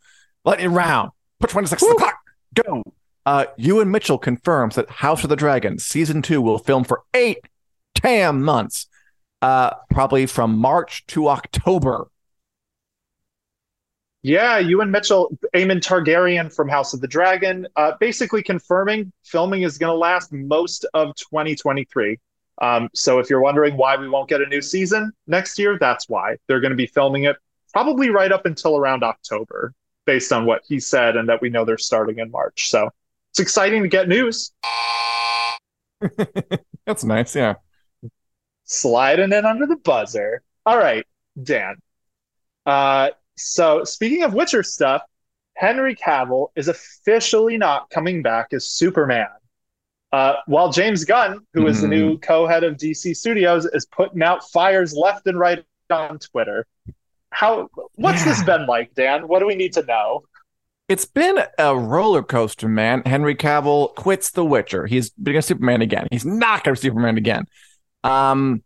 lightning 0.45 0.73
round. 0.73 1.11
Put 1.39 1.49
26 1.49 1.83
on 1.83 1.89
the 1.89 1.95
clock. 1.95 2.19
Go. 2.53 2.83
Uh, 3.25 3.45
Ewan 3.57 3.89
Mitchell 3.89 4.17
confirms 4.17 4.75
that 4.75 4.89
House 4.89 5.23
of 5.23 5.29
the 5.29 5.35
Dragon 5.35 5.79
season 5.79 6.21
two 6.21 6.41
will 6.41 6.57
film 6.57 6.83
for 6.83 7.03
eight 7.13 7.39
damn 7.95 8.43
months, 8.43 8.87
uh, 9.41 9.71
probably 9.89 10.25
from 10.25 10.57
March 10.57 11.05
to 11.07 11.29
October. 11.29 12.07
Yeah, 14.21 14.57
Ewan 14.57 14.89
Mitchell, 14.89 15.37
Aemond 15.53 15.81
Targaryen 15.81 16.53
from 16.53 16.69
House 16.69 16.93
of 16.93 17.01
the 17.01 17.07
Dragon, 17.07 17.67
uh, 17.75 17.93
basically 17.99 18.41
confirming 18.41 19.11
filming 19.23 19.63
is 19.63 19.77
going 19.77 19.91
to 19.91 19.97
last 19.97 20.31
most 20.31 20.85
of 20.93 21.13
2023. 21.15 22.17
Um, 22.61 22.87
so 22.93 23.19
if 23.19 23.29
you're 23.29 23.41
wondering 23.41 23.75
why 23.75 23.97
we 23.97 24.07
won't 24.07 24.29
get 24.29 24.41
a 24.41 24.45
new 24.45 24.61
season 24.61 25.11
next 25.27 25.59
year, 25.59 25.77
that's 25.77 26.07
why 26.07 26.37
they're 26.47 26.61
going 26.61 26.71
to 26.71 26.77
be 26.77 26.87
filming 26.87 27.25
it 27.25 27.35
probably 27.73 28.11
right 28.11 28.31
up 28.31 28.45
until 28.45 28.77
around 28.77 29.03
October. 29.03 29.73
Based 30.05 30.31
on 30.31 30.45
what 30.45 30.63
he 30.67 30.79
said 30.79 31.15
and 31.15 31.29
that 31.29 31.41
we 31.41 31.49
know 31.49 31.65
they're 31.65 31.77
starting 31.77 32.19
in 32.19 32.31
March. 32.31 32.69
So 32.69 32.89
it's 33.31 33.39
exciting 33.39 33.83
to 33.83 33.89
get 33.89 34.07
news. 34.07 34.51
That's 36.85 37.03
nice. 37.03 37.35
Yeah. 37.35 37.55
Sliding 38.65 39.31
in 39.31 39.45
under 39.45 39.65
the 39.65 39.77
buzzer. 39.77 40.41
All 40.65 40.77
right, 40.77 41.05
Dan. 41.41 41.75
Uh, 42.65 43.09
so 43.35 43.83
speaking 43.83 44.23
of 44.23 44.33
Witcher 44.33 44.63
stuff, 44.63 45.03
Henry 45.55 45.95
Cavill 45.95 46.47
is 46.55 46.67
officially 46.67 47.57
not 47.57 47.89
coming 47.89 48.21
back 48.21 48.53
as 48.53 48.65
Superman. 48.65 49.27
Uh, 50.11 50.35
while 50.45 50.71
James 50.71 51.05
Gunn, 51.05 51.45
who 51.53 51.65
is 51.65 51.81
the 51.81 51.87
new 51.87 52.19
co-head 52.19 52.63
of 52.63 52.77
DC 52.77 53.15
Studios, 53.17 53.65
is 53.65 53.87
putting 53.87 54.21
out 54.21 54.47
fires 54.51 54.93
left 54.93 55.25
and 55.25 55.39
right 55.39 55.65
on 55.89 56.19
Twitter. 56.19 56.67
How 57.33 57.69
what's 57.95 58.19
Yeah. 58.25 58.31
this 58.31 58.43
been 58.43 58.65
like, 58.67 58.93
Dan? 58.95 59.27
What 59.27 59.39
do 59.39 59.47
we 59.47 59.55
need 59.55 59.73
to 59.73 59.83
know? 59.83 60.23
It's 60.89 61.05
been 61.05 61.39
a 61.57 61.75
roller 61.75 62.21
coaster, 62.23 62.67
man. 62.67 63.03
Henry 63.05 63.35
Cavill 63.35 63.95
quits 63.95 64.31
The 64.31 64.43
Witcher. 64.45 64.85
He's 64.85 65.09
being 65.11 65.37
a 65.37 65.41
Superman 65.41 65.81
again. 65.81 66.07
He's 66.11 66.25
not 66.25 66.63
going 66.63 66.75
to 66.75 66.81
be 66.81 66.87
Superman 66.87 67.17
again. 67.17 67.45
Um, 68.03 68.63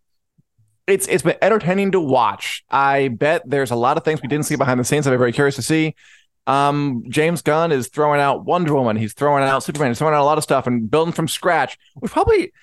it's 0.87 1.07
it's 1.07 1.23
been 1.23 1.35
entertaining 1.41 1.91
to 1.91 1.99
watch. 1.99 2.63
I 2.71 3.09
bet 3.09 3.43
there's 3.45 3.71
a 3.71 3.75
lot 3.75 3.97
of 3.97 4.03
things 4.03 4.21
we 4.21 4.27
didn't 4.27 4.45
see 4.45 4.55
behind 4.55 4.79
the 4.79 4.83
scenes. 4.83 5.05
I'm 5.05 5.17
very 5.17 5.31
curious 5.31 5.55
to 5.57 5.61
see. 5.61 5.95
Um, 6.47 7.03
James 7.09 7.41
Gunn 7.41 7.71
is 7.73 7.89
throwing 7.89 8.21
out 8.21 8.45
Wonder 8.45 8.73
Woman. 8.73 8.95
He's 8.95 9.13
throwing 9.13 9.43
out 9.43 9.63
Superman. 9.63 9.89
He's 9.89 9.99
throwing 9.99 10.13
out 10.15 10.21
a 10.21 10.25
lot 10.25 10.37
of 10.37 10.43
stuff 10.45 10.65
and 10.65 10.89
building 10.89 11.13
from 11.13 11.27
scratch. 11.27 11.77
We 12.01 12.07
probably, 12.07 12.53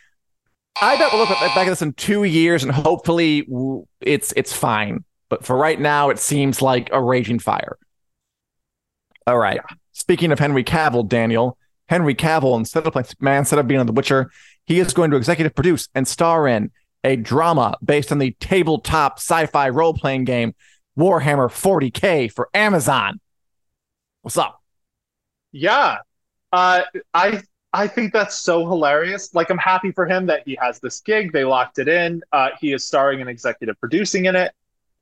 I 0.80 0.96
bet 0.96 1.12
we'll 1.12 1.20
look 1.20 1.28
back 1.28 1.54
at 1.56 1.64
this 1.66 1.82
in 1.82 1.92
two 1.92 2.24
years 2.24 2.62
and 2.62 2.72
hopefully 2.72 3.46
it's 4.00 4.32
it's 4.36 4.52
fine. 4.54 5.04
But 5.34 5.44
for 5.44 5.56
right 5.56 5.80
now, 5.80 6.10
it 6.10 6.20
seems 6.20 6.62
like 6.62 6.90
a 6.92 7.02
raging 7.02 7.40
fire. 7.40 7.76
All 9.26 9.36
right. 9.36 9.60
Speaking 9.90 10.30
of 10.30 10.38
Henry 10.38 10.62
Cavill, 10.62 11.08
Daniel, 11.08 11.58
Henry 11.88 12.14
Cavill, 12.14 12.56
instead 12.56 12.86
of 12.86 12.92
playing 12.92 13.06
Superman, 13.06 13.38
instead 13.38 13.58
of 13.58 13.66
being 13.66 13.80
on 13.80 13.86
The 13.86 13.92
Witcher, 13.92 14.30
he 14.64 14.78
is 14.78 14.92
going 14.92 15.10
to 15.10 15.16
executive 15.16 15.52
produce 15.52 15.88
and 15.92 16.06
star 16.06 16.46
in 16.46 16.70
a 17.02 17.16
drama 17.16 17.76
based 17.84 18.12
on 18.12 18.18
the 18.20 18.30
tabletop 18.38 19.18
sci-fi 19.18 19.70
role-playing 19.70 20.22
game 20.22 20.54
Warhammer 20.96 21.48
40k 21.48 22.30
for 22.30 22.48
Amazon. 22.54 23.18
What's 24.22 24.38
up? 24.38 24.62
Yeah. 25.50 25.98
Uh, 26.52 26.82
I 27.12 27.42
I 27.72 27.88
think 27.88 28.12
that's 28.12 28.38
so 28.38 28.68
hilarious. 28.68 29.34
Like 29.34 29.50
I'm 29.50 29.58
happy 29.58 29.90
for 29.90 30.06
him 30.06 30.26
that 30.26 30.44
he 30.46 30.56
has 30.60 30.78
this 30.78 31.00
gig. 31.00 31.32
They 31.32 31.42
locked 31.42 31.80
it 31.80 31.88
in. 31.88 32.22
Uh, 32.32 32.50
he 32.60 32.72
is 32.72 32.86
starring 32.86 33.20
and 33.20 33.28
executive 33.28 33.80
producing 33.80 34.26
in 34.26 34.36
it, 34.36 34.52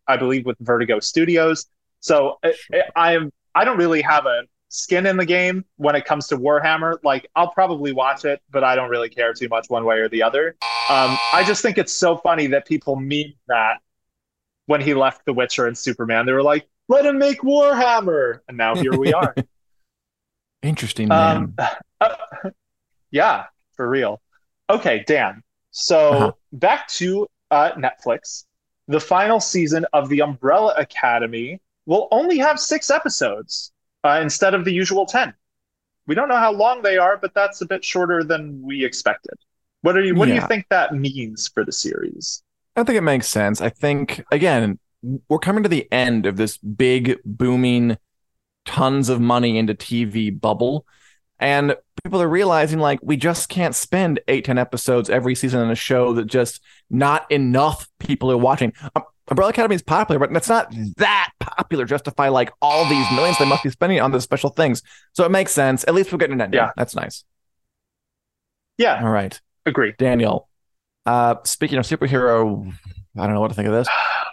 I 0.07 0.17
believe, 0.17 0.47
with 0.47 0.57
Vertigo 0.61 1.01
Studios. 1.01 1.67
So 2.01 2.39
I, 2.45 2.55
I 2.97 3.15
am 3.15 3.33
I 3.55 3.65
don't 3.65 3.79
really 3.79 4.03
have 4.03 4.27
a 4.27 4.43
skin 4.69 5.07
in 5.07 5.17
the 5.17 5.27
game 5.27 5.65
when 5.77 5.95
it 5.95 6.05
comes 6.05 6.29
to 6.29 6.37
Warhammer. 6.37 6.97
Like 7.05 7.29
I'll 7.37 7.51
probably 7.51 7.93
watch 7.93 8.25
it, 8.25 8.41
but 8.51 8.65
I 8.65 8.75
don't 8.75 8.91
really 8.91 9.09
care 9.09 9.33
too 9.35 9.49
much 9.49 9.69
one 9.69 9.85
way 9.85 9.99
or 9.99 10.09
the 10.09 10.23
other. 10.23 10.57
Um, 10.91 11.17
I 11.33 11.45
just 11.47 11.63
think 11.63 11.79
it's 11.79 11.93
so 11.93 12.17
funny 12.17 12.49
that 12.49 12.67
people 12.67 12.97
mean 12.97 13.35
that 13.49 13.81
when 14.67 14.81
he 14.81 14.95
left 14.95 15.25
The 15.27 15.33
Witcher 15.33 15.67
and 15.67 15.77
Superman, 15.77 16.27
they 16.27 16.33
were 16.33 16.43
like, 16.43 16.67
"Let 16.89 17.05
him 17.07 17.19
make 17.19 17.41
Warhammer," 17.43 18.41
and 18.49 18.57
now 18.57 18.75
here 18.77 18.97
we 18.97 19.13
are. 19.13 19.37
Interesting, 20.63 21.09
man. 21.09 21.37
Um, 21.37 21.55
uh, 22.01 22.51
yeah, 23.11 23.47
for 23.77 23.89
real. 23.89 24.21
Okay, 24.71 25.05
Dan. 25.07 25.43
So 25.73 26.17
Uh-huh. 26.17 26.33
back 26.53 26.89
to 26.89 27.27
uh, 27.51 27.73
Netflix. 27.73 28.45
The 28.93 29.01
final 29.01 29.41
season 29.41 29.87
of 29.95 30.11
The 30.11 30.21
Umbrella 30.21 30.75
Academy 30.77 31.63
will 31.87 32.09
only 32.11 32.37
have 32.37 32.61
six 32.61 32.91
episodes 32.91 33.73
uh, 34.05 34.21
instead 34.21 34.53
of 34.53 34.67
the 34.67 34.71
usual 34.71 35.07
10. 35.07 35.33
We 36.07 36.15
don't 36.15 36.29
know 36.29 36.37
how 36.37 36.53
long 36.53 36.83
they 36.83 36.99
are, 36.99 37.17
but 37.17 37.33
that's 37.33 37.63
a 37.63 37.67
bit 37.67 37.83
shorter 37.83 38.23
than 38.23 38.61
we 38.63 38.85
expected. 38.85 39.33
What 39.81 39.97
are 39.97 40.03
you 40.03 40.15
what 40.15 40.29
do 40.29 40.35
you 40.35 40.43
think 40.43 40.67
that 40.69 40.95
means 40.95 41.49
for 41.49 41.65
the 41.65 41.73
series? 41.73 42.43
I 42.77 42.83
think 42.83 42.99
it 42.99 43.03
makes 43.03 43.29
sense. 43.29 43.63
I 43.63 43.71
think 43.71 44.23
again, 44.31 44.79
we're 45.27 45.39
coming 45.39 45.63
to 45.63 45.71
the 45.71 45.91
end 45.91 46.27
of 46.27 46.37
this 46.37 46.59
big 46.59 47.19
booming 47.25 47.97
tons 48.67 49.09
of 49.09 49.23
money 49.23 49.57
into 49.57 49.75
TV 49.75 50.39
bubble. 50.39 50.85
And 51.41 51.77
people 52.05 52.21
are 52.21 52.29
realizing 52.29 52.79
like 52.79 52.99
we 53.03 53.17
just 53.17 53.49
can't 53.49 53.75
spend 53.75 54.21
eight, 54.29 54.45
10 54.45 54.59
episodes 54.59 55.09
every 55.09 55.35
season 55.35 55.61
on 55.61 55.71
a 55.71 55.75
show 55.75 56.13
that 56.15 56.27
just 56.27 56.61
not 56.91 57.31
enough 57.31 57.89
people 58.01 58.31
are 58.31 58.37
watching. 58.37 58.73
Um, 58.97 59.05
Umbrella 59.29 59.51
Academy 59.51 59.77
is 59.77 59.83
popular, 59.83 60.19
but 60.19 60.37
it's 60.37 60.49
not 60.49 60.75
that 60.97 61.31
popular 61.39 61.85
to 61.85 61.89
justify 61.89 62.29
like 62.29 62.53
all 62.61 62.85
these 62.89 63.09
millions 63.13 63.39
they 63.39 63.45
must 63.45 63.63
be 63.63 63.71
spending 63.71 64.01
on 64.01 64.11
those 64.11 64.25
special 64.25 64.51
things. 64.51 64.83
So 65.13 65.25
it 65.25 65.31
makes 65.31 65.53
sense. 65.53 65.85
At 65.87 65.95
least 65.95 66.11
we're 66.13 66.19
getting 66.19 66.35
an 66.35 66.41
ending. 66.41 66.59
Yeah. 66.59 66.71
That's 66.77 66.97
nice. 66.97 67.25
Yeah, 68.79 69.01
All 69.03 69.11
right. 69.11 69.41
agree. 69.65 69.95
Daniel. 69.97 70.49
Uh, 71.07 71.37
speaking 71.45 71.79
of 71.79 71.85
superhero, 71.87 72.73
I 73.17 73.27
don't 73.27 73.35
know 73.35 73.41
what 73.41 73.49
to 73.49 73.55
think 73.55 73.69
of 73.69 73.75
this. 73.75 73.89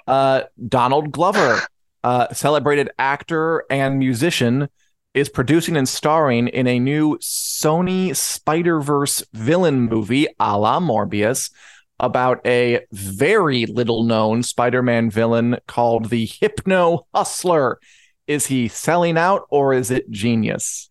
Uh, 0.07 0.41
Donald 0.67 1.11
Glover, 1.11 1.59
uh, 2.03 2.33
celebrated 2.33 2.89
actor 2.97 3.63
and 3.69 3.99
musician, 3.99 4.69
is 5.13 5.29
producing 5.29 5.75
and 5.75 5.89
starring 5.89 6.47
in 6.47 6.67
a 6.67 6.79
new 6.79 7.17
Sony 7.17 8.15
Spider 8.15 8.79
Verse 8.79 9.23
villain 9.33 9.81
movie, 9.81 10.27
a 10.39 10.57
la 10.57 10.79
Morbius, 10.79 11.51
about 11.99 12.45
a 12.45 12.81
very 12.91 13.65
little 13.65 14.03
known 14.03 14.43
Spider 14.43 14.81
Man 14.83 15.09
villain 15.09 15.57
called 15.67 16.09
the 16.09 16.25
Hypno 16.25 17.07
Hustler. 17.13 17.79
Is 18.27 18.45
he 18.45 18.67
selling 18.67 19.17
out 19.17 19.45
or 19.49 19.73
is 19.73 19.89
it 19.89 20.09
genius? 20.11 20.89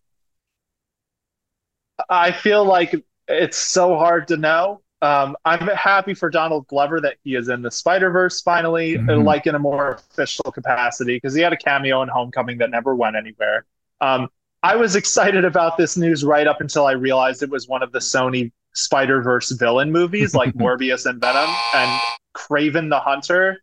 I 2.09 2.31
feel 2.31 2.65
like 2.65 2.95
it's 3.27 3.57
so 3.57 3.97
hard 3.97 4.27
to 4.29 4.37
know. 4.37 4.81
Um, 5.01 5.37
I'm 5.45 5.67
happy 5.67 6.13
for 6.13 6.29
Donald 6.29 6.67
Glover 6.67 6.99
that 6.99 7.15
he 7.23 7.35
is 7.35 7.47
in 7.47 7.61
the 7.61 7.71
Spider 7.71 8.09
Verse 8.11 8.41
finally, 8.41 8.95
Mhm. 8.95 9.23
like 9.23 9.47
in 9.47 9.55
a 9.55 9.59
more 9.59 9.91
official 9.91 10.51
capacity, 10.51 11.15
because 11.15 11.33
he 11.33 11.41
had 11.41 11.53
a 11.53 11.57
cameo 11.57 12.01
in 12.01 12.09
Homecoming 12.09 12.57
that 12.57 12.69
never 12.69 12.93
went 12.93 13.15
anywhere. 13.15 13.65
Um, 14.01 14.29
I 14.61 14.75
was 14.75 14.95
excited 14.95 15.45
about 15.45 15.77
this 15.77 15.95
news 15.97 16.23
right 16.23 16.45
up 16.47 16.61
until 16.61 16.85
I 16.85 16.91
realized 16.91 17.43
it 17.43 17.49
was 17.49 17.67
one 17.67 17.81
of 17.81 17.91
the 17.91 17.99
Sony 17.99 18.51
Spider 18.73 19.21
Verse 19.21 19.51
villain 19.51 19.91
movies, 19.91 20.33
like 20.35 20.53
Morbius 20.55 21.05
and 21.05 21.21
Venom 21.21 21.49
and 21.73 22.01
Kraven 22.35 22.89
the 22.89 22.99
Hunter. 22.99 23.61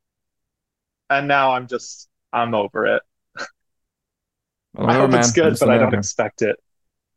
And 1.10 1.28
now 1.28 1.52
I'm 1.52 1.66
just, 1.66 2.08
I'm 2.32 2.54
over 2.54 2.86
it. 2.86 3.02
I 3.38 3.44
Whatever, 4.82 5.06
hope 5.06 5.14
it's 5.14 5.32
good, 5.32 5.56
but 5.58 5.70
I 5.70 5.78
don't 5.78 5.94
expect 5.94 6.42
it. 6.42 6.56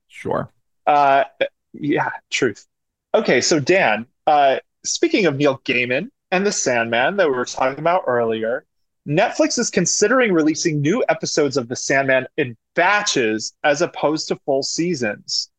Sure. 0.07 0.51
Uh, 0.86 1.26
yeah, 1.74 2.09
truth. 2.30 2.65
Okay, 3.13 3.41
so 3.41 3.59
Dan, 3.59 4.05
uh, 4.28 4.59
speaking 4.84 5.26
of 5.26 5.36
Neil 5.36 5.59
Gaiman 5.65 6.09
and 6.32 6.45
The 6.45 6.51
Sandman 6.51 7.17
that 7.17 7.28
we 7.28 7.36
were 7.36 7.45
talking 7.45 7.80
about 7.80 8.03
earlier, 8.07 8.65
Netflix 9.10 9.57
is 9.57 9.70
considering 9.70 10.32
releasing 10.32 10.82
new 10.82 11.03
episodes 11.10 11.57
of 11.57 11.68
The 11.68 11.76
Sandman 11.76 12.28
in 12.38 12.55
batches 12.76 13.53
as 13.64 13.82
opposed 13.82 14.28
to 14.28 14.36
full 14.45 14.62
seasons. 14.62 15.49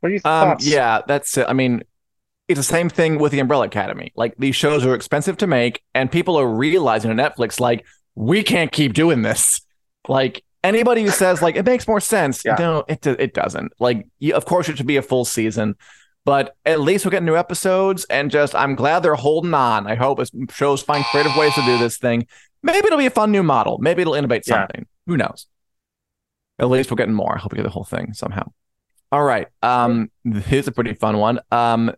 What 0.00 0.10
are 0.10 0.12
your 0.12 0.20
Um, 0.24 0.56
yeah, 0.60 1.02
that's 1.06 1.38
it. 1.38 1.46
I 1.48 1.52
mean, 1.52 1.84
it's 2.48 2.58
the 2.58 2.64
same 2.64 2.88
thing 2.88 3.18
with 3.18 3.30
the 3.30 3.38
Umbrella 3.38 3.66
Academy. 3.66 4.12
Like 4.16 4.34
these 4.38 4.56
shows 4.56 4.84
are 4.84 4.94
expensive 4.94 5.36
to 5.38 5.46
make, 5.46 5.82
and 5.94 6.10
people 6.10 6.36
are 6.36 6.48
realizing 6.48 7.10
on 7.10 7.16
Netflix, 7.16 7.60
like, 7.60 7.86
we 8.14 8.42
can't 8.42 8.72
keep 8.72 8.92
doing 8.92 9.22
this. 9.22 9.60
Like 10.08 10.44
anybody 10.64 11.02
who 11.02 11.10
says 11.10 11.40
like 11.42 11.54
it 11.54 11.64
makes 11.64 11.86
more 11.86 12.00
sense, 12.00 12.44
Yeah. 12.44 12.56
no, 12.58 12.84
it 12.88 13.06
it 13.06 13.34
doesn't. 13.34 13.72
Like, 13.78 14.08
you, 14.18 14.34
of 14.34 14.44
course, 14.44 14.68
it 14.68 14.76
should 14.76 14.86
be 14.86 14.96
a 14.96 15.02
full 15.02 15.24
season, 15.24 15.76
but 16.24 16.56
at 16.64 16.80
least 16.80 17.04
we're 17.04 17.10
getting 17.10 17.26
new 17.26 17.36
episodes, 17.36 18.04
and 18.10 18.30
just 18.30 18.54
I'm 18.54 18.74
glad 18.74 19.00
they're 19.00 19.14
holding 19.14 19.54
on. 19.54 19.86
I 19.86 19.94
hope 19.94 20.20
as 20.20 20.30
shows 20.50 20.82
find 20.82 21.04
creative 21.06 21.36
ways 21.36 21.54
to 21.54 21.62
do 21.62 21.78
this 21.78 21.98
thing. 21.98 22.26
Maybe 22.62 22.86
it'll 22.86 22.98
be 22.98 23.06
a 23.06 23.10
fun 23.10 23.32
new 23.32 23.42
model. 23.42 23.78
Maybe 23.78 24.02
it'll 24.02 24.14
innovate 24.14 24.44
Yeah. 24.46 24.60
something. 24.60 24.86
Who 25.06 25.16
knows? 25.16 25.46
At 26.58 26.68
least 26.68 26.90
we're 26.90 26.96
getting 26.96 27.14
more. 27.14 27.34
I 27.34 27.38
hope 27.38 27.52
we 27.52 27.56
get 27.56 27.64
the 27.64 27.70
whole 27.70 27.84
thing 27.84 28.12
somehow. 28.14 28.50
All 29.10 29.24
right. 29.24 29.48
Um, 29.62 30.10
here's 30.24 30.68
a 30.68 30.72
pretty 30.72 30.94
fun 30.94 31.18
one. 31.18 31.40
Um, 31.50 31.92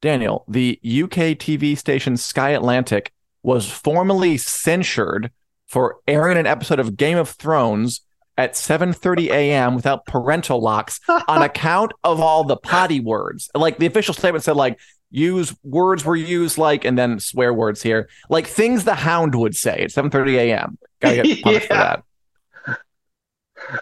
Daniel, 0.00 0.44
the 0.48 0.80
UK 0.82 1.36
TV 1.38 1.78
station 1.78 2.16
Sky 2.16 2.50
Atlantic 2.50 3.12
was 3.44 3.70
formally 3.70 4.36
censured 4.38 5.30
for 5.66 5.98
airing 6.08 6.36
an 6.36 6.46
episode 6.46 6.80
of 6.80 6.96
Game 6.96 7.16
of 7.16 7.28
Thrones 7.30 8.00
at 8.38 8.52
7:30 8.54 9.28
a.m. 9.30 9.74
without 9.74 10.06
parental 10.06 10.60
locks 10.60 11.00
on 11.28 11.42
account 11.42 11.92
of 12.04 12.20
all 12.20 12.44
the 12.44 12.56
potty 12.56 13.00
words. 13.00 13.50
Like 13.54 13.78
the 13.78 13.86
official 13.86 14.14
statement 14.14 14.44
said, 14.44 14.56
like 14.56 14.78
use 15.10 15.54
words 15.62 16.04
were 16.04 16.16
used 16.16 16.56
like, 16.58 16.84
and 16.84 16.96
then 16.98 17.20
swear 17.20 17.52
words 17.52 17.82
here, 17.82 18.08
like 18.30 18.46
things 18.46 18.84
the 18.84 18.94
Hound 18.94 19.34
would 19.34 19.54
say 19.54 19.80
at 19.82 19.90
7:30 19.90 20.34
a.m. 20.36 20.78
Gotta 21.00 21.16
get 21.16 21.42
punished 21.42 21.66
for 21.68 21.74
Yeah. 21.74 21.82
that. 21.84 22.04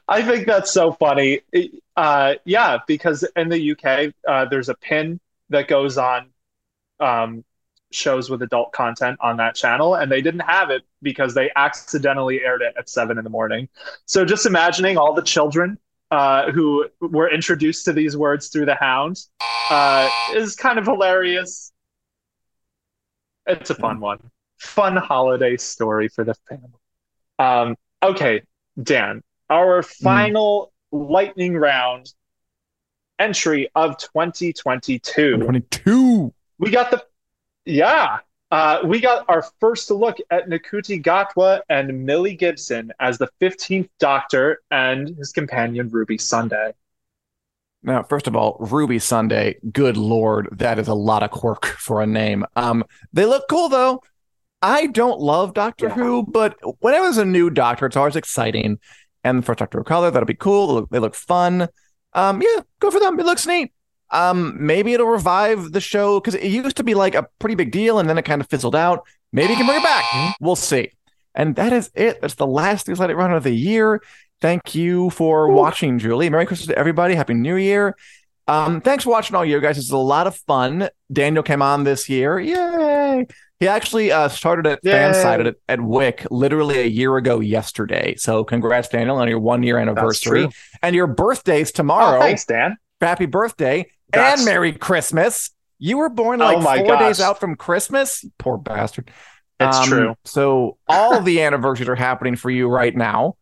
I 0.08 0.22
think 0.22 0.46
that's 0.46 0.70
so 0.70 0.92
funny. 0.92 1.40
Uh, 1.96 2.34
yeah, 2.44 2.78
because 2.86 3.24
in 3.36 3.48
the 3.48 3.72
UK, 3.72 4.12
uh, 4.28 4.44
there's 4.44 4.68
a 4.68 4.74
pin 4.74 5.20
that 5.48 5.68
goes 5.68 5.96
on 5.96 6.30
um, 7.00 7.44
shows 7.92 8.30
with 8.30 8.42
adult 8.42 8.72
content 8.72 9.18
on 9.20 9.36
that 9.38 9.54
channel, 9.54 9.94
and 9.94 10.10
they 10.10 10.20
didn't 10.20 10.40
have 10.40 10.70
it 10.70 10.82
because 11.02 11.34
they 11.34 11.50
accidentally 11.56 12.42
aired 12.42 12.62
it 12.62 12.74
at 12.78 12.88
seven 12.88 13.18
in 13.18 13.24
the 13.24 13.30
morning. 13.30 13.68
So 14.06 14.24
just 14.24 14.46
imagining 14.46 14.96
all 14.96 15.14
the 15.14 15.22
children 15.22 15.78
uh, 16.10 16.50
who 16.50 16.86
were 17.00 17.32
introduced 17.32 17.84
to 17.84 17.92
these 17.92 18.16
words 18.16 18.48
through 18.48 18.66
the 18.66 18.74
Hound 18.74 19.20
uh, 19.70 20.08
is 20.34 20.56
kind 20.56 20.78
of 20.78 20.86
hilarious. 20.86 21.72
It's 23.46 23.70
a 23.70 23.74
fun 23.74 24.00
one, 24.00 24.18
fun 24.58 24.96
holiday 24.96 25.56
story 25.56 26.08
for 26.08 26.24
the 26.24 26.34
family. 26.48 26.68
Um, 27.38 27.76
okay, 28.02 28.42
Dan, 28.80 29.22
our 29.48 29.82
final 29.82 30.72
mm. 30.92 31.10
lightning 31.10 31.56
round 31.56 32.12
entry 33.18 33.68
of 33.74 33.98
2022. 33.98 35.36
22. 35.38 36.34
We 36.58 36.70
got 36.70 36.90
the 36.90 37.04
yeah. 37.70 38.18
Uh, 38.50 38.80
we 38.84 39.00
got 39.00 39.24
our 39.28 39.44
first 39.60 39.90
look 39.90 40.18
at 40.30 40.48
Ncuti 40.48 41.00
Gatwa 41.00 41.60
and 41.68 42.04
Millie 42.04 42.34
Gibson 42.34 42.92
as 42.98 43.16
the 43.16 43.28
15th 43.40 43.88
Doctor 44.00 44.60
and 44.72 45.16
his 45.16 45.30
companion 45.32 45.88
Ruby 45.88 46.18
Sunday. 46.18 46.72
Now, 47.82 48.02
first 48.02 48.26
of 48.26 48.36
all, 48.36 48.56
Ruby 48.58 48.98
Sunday, 48.98 49.56
good 49.72 49.96
lord, 49.96 50.48
that 50.52 50.78
is 50.78 50.88
a 50.88 50.94
lot 50.94 51.22
of 51.22 51.30
quirk 51.30 51.64
for 51.64 52.02
a 52.02 52.06
name. 52.06 52.44
Um, 52.56 52.84
they 53.12 53.24
look 53.24 53.44
cool 53.48 53.68
though. 53.68 54.02
I 54.62 54.88
don't 54.88 55.20
love 55.20 55.54
Doctor 55.54 55.86
yeah. 55.86 55.94
Who, 55.94 56.24
but 56.24 56.58
when 56.80 56.92
I 56.92 57.00
was 57.00 57.16
a 57.18 57.24
new 57.24 57.50
Doctor, 57.50 57.86
it's 57.86 57.96
always 57.96 58.16
exciting. 58.16 58.78
And 59.24 59.38
the 59.38 59.42
first 59.42 59.60
Doctor 59.60 59.78
of 59.78 59.86
Color, 59.86 60.10
that'll 60.10 60.26
be 60.26 60.34
cool. 60.34 60.66
They 60.66 60.72
look, 60.72 60.90
they 60.90 60.98
look 60.98 61.14
fun. 61.14 61.68
Um, 62.12 62.42
yeah, 62.42 62.62
go 62.80 62.90
for 62.90 63.00
them. 63.00 63.18
It 63.18 63.26
looks 63.26 63.46
neat. 63.46 63.72
Um, 64.12 64.56
maybe 64.58 64.92
it'll 64.92 65.06
revive 65.06 65.72
the 65.72 65.80
show 65.80 66.20
because 66.20 66.34
it 66.34 66.48
used 66.48 66.76
to 66.76 66.84
be 66.84 66.94
like 66.94 67.14
a 67.14 67.28
pretty 67.38 67.54
big 67.54 67.70
deal 67.70 67.98
and 67.98 68.08
then 68.08 68.18
it 68.18 68.24
kind 68.24 68.40
of 68.40 68.48
fizzled 68.48 68.74
out. 68.74 69.06
Maybe 69.32 69.52
you 69.52 69.56
can 69.56 69.66
bring 69.66 69.78
it 69.78 69.84
back. 69.84 70.04
Mm-hmm. 70.04 70.44
We'll 70.44 70.56
see. 70.56 70.90
And 71.34 71.54
that 71.56 71.72
is 71.72 71.90
it. 71.94 72.20
That's 72.20 72.34
the 72.34 72.46
last 72.46 72.88
It 72.88 72.98
Run 72.98 73.32
of 73.32 73.44
the 73.44 73.54
year. 73.54 74.02
Thank 74.40 74.74
you 74.74 75.10
for 75.10 75.46
Ooh. 75.46 75.54
watching, 75.54 75.98
Julie. 75.98 76.28
Merry 76.30 76.46
Christmas 76.46 76.68
to 76.68 76.78
everybody. 76.78 77.14
Happy 77.14 77.34
New 77.34 77.56
Year. 77.56 77.96
Um, 78.48 78.80
thanks 78.80 79.04
for 79.04 79.10
watching 79.10 79.36
all 79.36 79.44
year, 79.44 79.60
guys. 79.60 79.78
It's 79.78 79.92
a 79.92 79.96
lot 79.96 80.26
of 80.26 80.34
fun. 80.34 80.88
Daniel 81.12 81.44
came 81.44 81.62
on 81.62 81.84
this 81.84 82.08
year. 82.08 82.40
Yay! 82.40 83.26
He 83.60 83.68
actually 83.68 84.10
uh, 84.10 84.28
started 84.28 84.66
at 84.66 84.82
Fansided 84.82 85.46
at, 85.46 85.56
at 85.68 85.80
Wick 85.80 86.26
literally 86.30 86.80
a 86.80 86.86
year 86.86 87.16
ago 87.16 87.38
yesterday. 87.38 88.16
So 88.16 88.42
congrats, 88.42 88.88
Daniel, 88.88 89.18
on 89.18 89.28
your 89.28 89.38
one 89.38 89.62
year 89.62 89.78
anniversary. 89.78 90.48
And 90.82 90.96
your 90.96 91.06
birthday's 91.06 91.70
tomorrow. 91.70 92.16
Oh, 92.16 92.20
thanks, 92.20 92.44
Dan. 92.46 92.76
Happy 93.00 93.26
birthday 93.26 93.86
and 94.12 94.44
Merry 94.44 94.72
Christmas. 94.72 95.50
You 95.78 95.98
were 95.98 96.08
born 96.08 96.40
like 96.40 96.58
oh 96.58 96.60
four 96.60 96.86
gosh. 96.86 97.00
days 97.00 97.20
out 97.20 97.40
from 97.40 97.56
Christmas. 97.56 98.24
Poor 98.38 98.58
bastard. 98.58 99.10
It's 99.58 99.76
um, 99.76 99.88
true. 99.88 100.14
So 100.24 100.78
all 100.88 101.20
the 101.20 101.42
anniversaries 101.42 101.88
are 101.88 101.94
happening 101.94 102.36
for 102.36 102.50
you 102.50 102.68
right 102.68 102.94
now. 102.94 103.36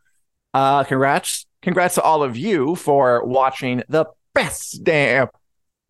Uh, 0.55 0.85
congrats. 0.85 1.47
Congrats 1.63 1.97
to 1.97 2.03
all 2.03 2.23
of 2.23 2.37
you 2.37 2.77
for 2.77 3.25
watching 3.25 3.83
the 3.89 4.07
best 4.35 4.85
damn 4.85 5.29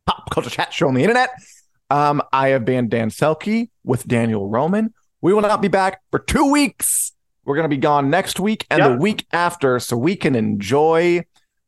pop 0.07 0.31
culture 0.31 0.51
chat 0.51 0.73
show 0.73 0.89
on 0.89 0.95
the 0.95 1.03
internet. 1.03 1.31
Um, 1.91 2.23
I 2.33 2.49
have 2.49 2.65
been 2.65 2.89
Dan 2.89 3.11
Selcke 3.11 3.71
with 3.85 4.07
Daniel 4.07 4.49
Roman. 4.49 4.93
We 5.21 5.33
will 5.33 5.43
not 5.43 5.61
be 5.61 5.69
back 5.69 6.01
for 6.11 6.19
two 6.19 6.51
weeks. 6.51 7.13
We're 7.45 7.57
going 7.57 7.65
to 7.65 7.75
be 7.75 7.81
gone 7.81 8.11
next 8.11 8.39
week 8.39 8.67
and 8.71 8.79
yep. 8.79 8.91
the 8.91 8.97
week 8.99 9.27
after 9.33 9.79
so 9.79 9.97
we 9.97 10.17
can 10.17 10.35
enjoy 10.35 11.25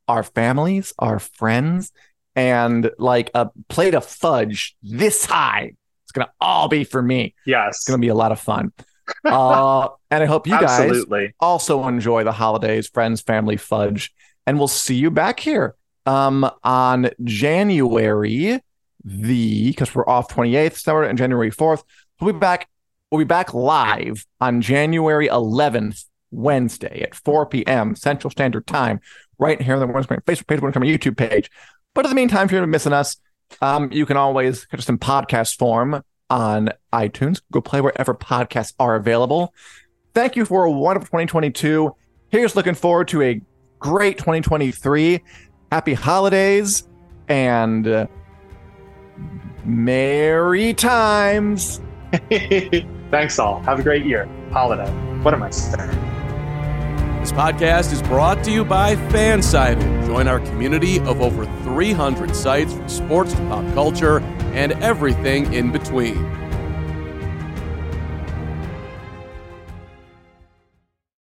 our 0.09 0.23
families, 0.23 0.93
our 0.99 1.19
friends, 1.19 1.93
and 2.41 2.91
like 2.97 3.31
a 3.35 3.51
plate 3.69 3.95
of 3.95 4.07
fudge 4.07 4.75
this 4.83 5.27
high. 5.27 5.73
It's 6.05 6.13
gonna 6.13 6.33
all 6.41 6.69
be 6.69 6.85
for 6.85 7.03
me. 7.03 7.35
Yes, 7.45 7.77
it's 7.77 7.85
gonna 7.85 7.99
be 7.99 8.09
a 8.09 8.15
lot 8.15 8.33
of 8.33 8.41
fun. 8.41 8.73
uh, 9.25 9.89
and 10.11 10.23
I 10.23 10.27
hope 10.27 10.47
you 10.47 10.59
guys 10.59 11.05
also 11.39 11.87
enjoy 11.87 12.25
the 12.25 12.33
holidays, 12.33 12.89
friends, 12.89 13.21
family, 13.21 13.59
fudge, 13.59 14.15
and 14.47 14.59
we'll 14.59 14.69
see 14.69 14.95
you 14.95 15.11
back 15.11 15.39
here 15.39 15.75
um, 16.07 16.51
on 16.65 17.11
January 17.25 18.61
the 19.05 19.71
because 19.71 19.95
we're 19.95 20.09
off 20.09 20.29
28th 20.29 20.71
December 20.71 21.03
and 21.05 21.19
January 21.19 21.51
4th. 21.51 21.83
We'll 22.21 22.33
be 22.33 22.39
back. 22.39 22.69
We'll 23.11 23.19
be 23.19 23.25
back 23.25 23.53
live 23.53 24.25
on 24.41 24.63
January 24.63 25.29
11th, 25.29 26.05
Wednesday 26.31 27.03
at 27.03 27.15
4 27.15 27.47
p.m. 27.47 27.97
Central 27.97 28.31
Standard 28.31 28.67
Time, 28.67 29.01
right 29.39 29.61
here 29.61 29.75
on 29.75 29.81
the 29.81 29.87
One 29.87 30.05
Facebook 30.05 30.47
page, 30.47 30.63
One 30.63 30.73
YouTube 30.73 31.17
page. 31.17 31.51
But 31.95 32.05
in 32.05 32.11
the 32.11 32.15
meantime, 32.15 32.47
if 32.47 32.53
you're 32.53 32.67
missing 32.67 32.93
us, 32.93 33.17
um, 33.61 33.91
you 33.93 34.07
can 34.07 34.17
always 34.17 34.65
catch 34.67 34.81
us 34.81 34.89
in 34.89 34.99
podcast 34.99 35.59
form 35.59 36.03
on 36.29 36.71
iTunes. 36.93 37.41
Google 37.51 37.63
Play 37.63 37.81
wherever 37.81 38.15
podcasts 38.15 38.75
are 38.79 38.95
available. 38.95 39.53
Thank 40.15 40.37
you 40.37 40.45
for 40.45 40.65
a 40.65 40.71
wonderful 40.71 41.07
2022. 41.07 41.95
Here's 42.31 42.55
looking 42.55 42.75
forward 42.75 43.09
to 43.09 43.23
a 43.23 43.41
great 43.79 44.19
2023. 44.19 45.21
Happy 45.73 45.95
holidays 45.95 46.89
and 47.29 47.87
uh, 47.87 48.07
merry 49.65 50.75
times. 50.75 51.81
Thanks 53.11 53.39
all. 53.39 53.61
Have 53.63 53.81
a 53.81 53.83
great 53.83 54.05
year. 54.05 54.29
Holiday. 54.53 54.91
What 55.23 55.35
am 55.35 55.43
I 55.43 55.51
saying? 55.51 56.20
This 57.21 57.33
podcast 57.33 57.93
is 57.93 58.01
brought 58.01 58.43
to 58.45 58.51
you 58.51 58.65
by 58.65 58.97
Fansided. 58.97 60.07
Join 60.07 60.27
our 60.27 60.41
community 60.41 61.01
of 61.01 61.21
over 61.21 61.45
300 61.45 62.35
sites 62.35 62.73
from 62.73 62.89
sports 62.89 63.35
to 63.35 63.41
pop 63.41 63.63
culture 63.75 64.21
and 64.55 64.73
everything 64.83 65.53
in 65.53 65.71
between. 65.71 66.40